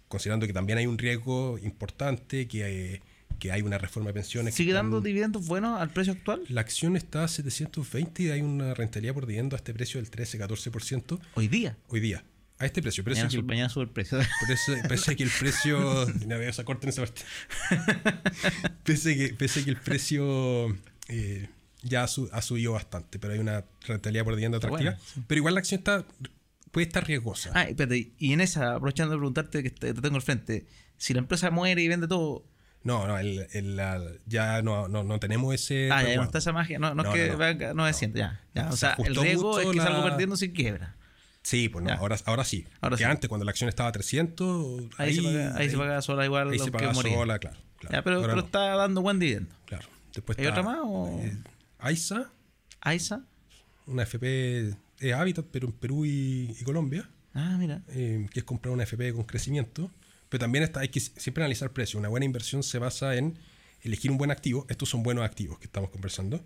considerando 0.08 0.46
que 0.46 0.52
también 0.52 0.78
hay 0.78 0.86
un 0.86 0.98
riesgo 0.98 1.58
importante, 1.62 2.48
que, 2.48 2.94
eh, 2.94 3.00
que 3.38 3.52
hay 3.52 3.62
una 3.62 3.76
reforma 3.76 4.08
de 4.10 4.14
pensiones. 4.14 4.54
¿Sigue 4.54 4.70
están- 4.70 4.86
dando 4.86 5.00
dividendos 5.00 5.46
buenos 5.46 5.80
al 5.80 5.90
precio 5.90 6.12
actual? 6.14 6.42
La 6.48 6.60
acción 6.62 6.96
está 6.96 7.24
a 7.24 7.28
720 7.28 8.22
y 8.22 8.30
hay 8.30 8.40
una 8.40 8.72
rentabilidad 8.74 9.14
por 9.14 9.26
dividendo 9.26 9.56
a 9.56 9.58
este 9.58 9.74
precio 9.74 10.00
del 10.00 10.10
13-14% 10.10 11.20
Hoy 11.34 11.48
día. 11.48 11.76
hoy 11.88 12.00
día. 12.00 12.24
A 12.58 12.64
este 12.64 12.80
precio. 12.80 13.04
Pero 13.04 13.14
Mañana, 13.14 13.28
que 13.28 13.32
sube, 13.32 13.40
el, 13.40 13.46
mañana 13.46 13.68
sube 13.68 13.84
el 13.84 13.90
precio. 13.90 14.18
Pese, 14.48 14.82
pese 14.88 15.14
que 15.16 15.24
el 15.24 15.30
precio. 15.38 16.06
No, 16.26 16.36
esa 16.36 16.64
corta 16.64 16.86
en 16.86 16.88
esa 16.88 17.02
parte. 17.04 17.22
Pese 18.84 19.14
que, 19.16 19.34
pese 19.34 19.64
que 19.64 19.70
el 19.70 19.76
precio 19.76 20.68
eh, 21.08 21.48
ya 21.88 22.04
ha, 22.04 22.08
su- 22.08 22.28
ha 22.32 22.42
subido 22.42 22.72
bastante, 22.72 23.18
pero 23.18 23.32
hay 23.34 23.38
una 23.40 23.64
rentabilidad 23.86 24.24
por 24.24 24.34
dividendo 24.34 24.58
atractiva. 24.58 24.92
buena, 24.92 24.98
sí. 25.04 25.22
Pero 25.26 25.38
igual 25.38 25.54
la 25.54 25.60
acción 25.60 25.78
está 25.78 26.04
puede 26.70 26.86
estar 26.86 27.06
riesgosa. 27.06 27.50
ah, 27.54 27.62
espérate. 27.64 28.12
Y 28.18 28.32
en 28.32 28.40
esa, 28.42 28.74
aprovechando 28.74 29.12
de 29.14 29.18
preguntarte 29.18 29.62
que 29.62 29.70
te, 29.70 29.94
te 29.94 30.00
tengo 30.02 30.16
al 30.16 30.22
frente, 30.22 30.66
si 30.98 31.14
la 31.14 31.20
empresa 31.20 31.50
muere 31.50 31.82
y 31.82 31.88
vende 31.88 32.06
todo. 32.08 32.44
No, 32.82 33.06
no, 33.06 33.18
el- 33.18 33.46
el- 33.52 34.20
ya 34.26 34.62
no, 34.62 34.86
no, 34.86 35.02
no 35.02 35.18
tenemos 35.18 35.54
ese. 35.54 35.90
Ah, 35.90 36.02
ya 36.04 36.16
no 36.16 36.22
está 36.22 36.38
esa 36.38 36.52
magia. 36.52 36.78
No, 36.78 36.94
no, 36.94 37.02
No, 37.02 37.14
es 37.14 37.56
que 37.56 37.74
no, 37.74 37.84
desciende, 37.86 38.20
ya. 38.20 38.40
ya. 38.54 38.68
O 38.68 38.72
se 38.72 38.78
sea, 38.78 38.96
el 39.04 39.16
riesgo 39.16 39.58
es 39.58 39.66
que 39.68 39.74
la- 39.76 39.84
salgo 39.84 40.04
perdiendo 40.04 40.36
sin 40.36 40.52
quiebra. 40.52 40.94
Sí, 41.42 41.68
pues 41.68 41.84
no, 41.84 41.92
ahora, 41.92 42.16
ahora 42.26 42.44
sí. 42.44 42.66
Ahora 42.80 42.96
que 42.96 43.04
sí. 43.04 43.08
antes, 43.10 43.28
cuando 43.28 43.44
la 43.44 43.50
acción 43.50 43.68
estaba 43.68 43.88
a 43.88 43.92
300. 43.92 44.82
Ahí, 44.98 45.14
se 45.14 45.22
paga, 45.22 45.56
ahí 45.56 45.70
se 45.70 45.76
paga 45.78 46.02
sola 46.02 46.24
igual 46.24 46.50
ahí 46.50 46.58
se 46.58 46.64
que 46.66 46.70
paga 46.72 46.92
moría. 46.92 47.14
sola, 47.14 47.38
claro. 47.38 47.56
claro. 47.78 47.92
Ya, 47.96 48.02
pero, 48.02 48.20
pero 48.22 48.40
está 48.40 48.74
dando 48.76 49.00
buen 49.00 49.18
dividendo. 49.18 49.54
claro. 49.64 49.86
Después 50.14 50.38
¿Hay 50.38 50.46
está, 50.46 50.60
otra 50.60 50.72
más 50.72 50.78
o- 50.82 51.20
eh, 51.22 51.36
AISA, 51.78 52.30
AISA. 52.80 53.24
una 53.86 54.02
FP 54.02 54.74
de 55.00 55.14
Habitat, 55.14 55.46
pero 55.50 55.66
en 55.68 55.72
Perú 55.72 56.04
y, 56.06 56.56
y 56.58 56.64
Colombia. 56.64 57.08
Ah, 57.34 57.56
mira. 57.58 57.82
eh, 57.88 58.26
que 58.32 58.40
es 58.40 58.44
comprar 58.44 58.72
una 58.72 58.84
FP 58.84 59.12
con 59.12 59.24
crecimiento. 59.24 59.90
Pero 60.28 60.40
también 60.40 60.64
está, 60.64 60.80
hay 60.80 60.88
que 60.88 61.00
siempre 61.00 61.44
analizar 61.44 61.70
precio. 61.72 61.98
Una 61.98 62.08
buena 62.08 62.24
inversión 62.26 62.62
se 62.62 62.78
basa 62.78 63.14
en 63.16 63.38
elegir 63.82 64.10
un 64.10 64.18
buen 64.18 64.30
activo. 64.30 64.66
Estos 64.68 64.88
son 64.88 65.02
buenos 65.02 65.24
activos 65.24 65.58
que 65.58 65.66
estamos 65.66 65.90
conversando. 65.90 66.42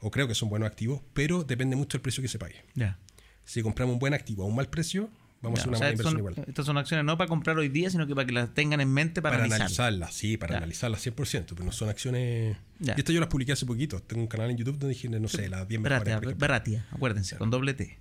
O 0.00 0.10
creo 0.10 0.28
que 0.28 0.34
son 0.34 0.48
buenos 0.50 0.66
activos, 0.68 1.00
pero 1.14 1.42
depende 1.44 1.74
mucho 1.76 1.96
del 1.96 2.02
precio 2.02 2.22
que 2.22 2.28
se 2.28 2.38
pague. 2.38 2.62
Ya. 2.74 2.98
Si 3.44 3.62
compramos 3.62 3.94
un 3.94 3.98
buen 3.98 4.12
activo 4.14 4.44
a 4.44 4.46
un 4.46 4.54
mal 4.54 4.68
precio, 4.68 5.08
vamos 5.44 5.60
a 5.60 5.62
hacer 5.62 5.68
una 5.68 5.76
o 5.76 5.78
sea, 5.78 5.86
buena 5.88 5.92
estas 5.94 6.12
inversión 6.12 6.12
son, 6.12 6.18
igual. 6.18 6.48
estas 6.48 6.66
son 6.66 6.78
acciones 6.78 7.04
no 7.06 7.16
para 7.18 7.28
comprar 7.28 7.56
hoy 7.58 7.68
día, 7.68 7.88
sino 7.90 8.06
que 8.06 8.14
para 8.14 8.26
que 8.26 8.32
las 8.32 8.52
tengan 8.54 8.80
en 8.80 8.92
mente 8.92 9.22
para, 9.22 9.34
Para, 9.36 9.44
analizar. 9.44 9.60
analizarlas, 9.62 10.14
sí, 10.14 10.36
para 10.36 10.56
analizarlas 10.56 11.06
100%, 11.06 11.44
pero 11.50 11.64
no 11.64 11.72
son 11.72 11.88
acciones... 11.88 12.56
Ya. 12.80 12.94
Y 12.96 13.00
esto 13.00 13.12
yo 13.12 13.20
las 13.20 13.28
publiqué 13.28 13.52
hace 13.52 13.64
poquito. 13.66 14.00
Tengo 14.00 14.22
un 14.22 14.28
canal 14.28 14.50
en 14.50 14.56
YouTube 14.56 14.78
donde 14.78 14.94
dije, 14.94 15.08
no 15.08 15.28
sé, 15.28 15.48
las 15.48 15.68
10 15.68 15.80
mejores. 15.80 16.00
Beratia, 16.00 16.14
por 16.16 16.24
ejemplo. 16.24 16.40
Beratia, 16.40 16.86
acuérdense, 16.90 17.36
con 17.36 17.50
doble 17.50 17.74
T. 17.74 17.98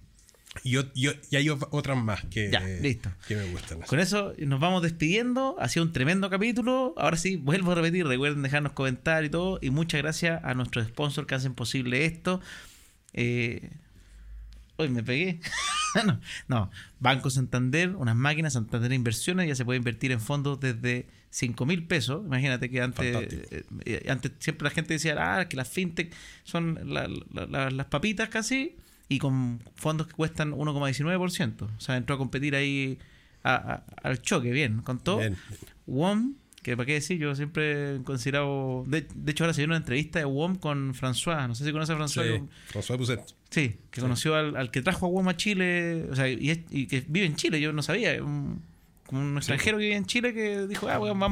Y, 0.63 0.69
yo- 0.71 0.93
yo- 0.93 1.13
y 1.31 1.35
hay 1.35 1.45
ot- 1.47 1.67
otras 1.71 1.97
más 1.97 2.25
que, 2.25 2.51
Ya, 2.51 2.59
listo. 2.59 3.09
que 3.27 3.35
me 3.35 3.45
gustan. 3.51 3.81
Con 3.81 3.99
eso 3.99 4.33
nos 4.37 4.59
vamos 4.59 4.83
despidiendo. 4.83 5.55
Ha 5.59 5.67
sido 5.67 5.83
un 5.83 5.91
tremendo 5.93 6.29
capítulo. 6.29 6.93
Ahora 6.97 7.17
sí, 7.17 7.37
vuelvo 7.37 7.71
a 7.71 7.75
repetir. 7.75 8.05
Recuerden 8.05 8.43
dejarnos 8.43 8.73
comentarios 8.73 9.29
y 9.29 9.31
todo. 9.31 9.57
Y 9.63 9.71
muchas 9.71 10.01
gracias 10.03 10.43
a 10.43 10.53
nuestros 10.53 10.85
sponsors 10.87 11.27
que 11.27 11.33
hacen 11.35 11.55
posible 11.55 12.05
esto. 12.05 12.39
Eh, 13.13 13.71
Hoy 14.83 14.89
me 14.89 15.03
pegué. 15.03 15.39
no, 16.05 16.19
no, 16.47 16.71
Banco 16.99 17.29
Santander, 17.29 17.95
unas 17.95 18.15
máquinas 18.15 18.53
Santander 18.53 18.91
Inversiones, 18.93 19.47
ya 19.47 19.55
se 19.55 19.65
puede 19.65 19.77
invertir 19.77 20.11
en 20.11 20.19
fondos 20.19 20.59
desde 20.59 21.07
5 21.29 21.65
mil 21.65 21.85
pesos. 21.85 22.23
Imagínate 22.25 22.69
que 22.69 22.81
antes, 22.81 23.15
eh, 23.51 23.63
eh, 23.85 24.05
antes 24.09 24.31
siempre 24.39 24.65
la 24.65 24.69
gente 24.71 24.93
decía, 24.93 25.15
ah, 25.39 25.47
que 25.47 25.55
las 25.57 25.67
fintech 25.69 26.13
son 26.43 26.79
la- 26.93 27.07
la- 27.31 27.45
la- 27.47 27.69
las 27.71 27.85
papitas 27.87 28.29
casi. 28.29 28.75
y 29.09 29.19
con 29.19 29.59
fondos 29.75 30.07
que 30.07 30.13
cuestan 30.13 30.53
1,19%. 30.53 31.65
O 31.77 31.79
sea, 31.81 31.97
entró 31.97 32.15
a 32.15 32.17
competir 32.17 32.55
ahí 32.55 32.97
a- 33.43 33.53
a- 33.53 33.83
al 34.07 34.21
choque, 34.21 34.51
bien, 34.51 34.81
con 34.81 34.97
todo. 34.97 35.19
Bien. 35.19 35.35
WOM, 35.85 36.35
que 36.63 36.75
para 36.75 36.85
qué 36.87 36.93
decir, 36.93 37.19
yo 37.19 37.35
siempre 37.35 37.97
he 37.97 38.01
considerado. 38.03 38.83
De, 38.87 39.05
de 39.13 39.31
hecho, 39.31 39.43
ahora 39.43 39.53
se 39.53 39.61
dio 39.61 39.67
una 39.67 39.77
entrevista 39.77 40.17
de 40.19 40.25
WOM 40.25 40.55
con 40.55 40.93
François. 40.95 41.47
No 41.47 41.53
sé 41.55 41.65
si 41.65 41.71
conoce 41.71 41.93
a 41.93 41.97
François. 41.97 42.23
Sí, 42.39 42.43
François 42.73 42.97
Pousset. 42.97 43.19
Sí, 43.51 43.75
que 43.91 44.01
conoció 44.01 44.35
al, 44.35 44.55
al 44.55 44.71
que 44.71 44.81
trajo 44.81 45.05
a 45.05 45.09
WOM 45.09 45.27
a 45.27 45.37
Chile. 45.37 46.07
O 46.09 46.15
sea, 46.15 46.27
y, 46.29 46.49
es- 46.49 46.59
y 46.71 46.87
que 46.87 47.03
vive 47.07 47.25
en 47.27 47.35
Chile, 47.35 47.61
yo 47.61 47.71
no 47.73 47.83
sabía. 47.83 48.23
Un, 48.23 48.61
como 49.05 49.21
un 49.21 49.37
extranjero 49.37 49.77
que 49.77 49.83
vive 49.83 49.95
en 49.97 50.05
Chile 50.05 50.33
que 50.33 50.65
dijo, 50.65 50.87
ah, 50.87 50.97
weón, 50.97 51.19
vamos 51.19 51.21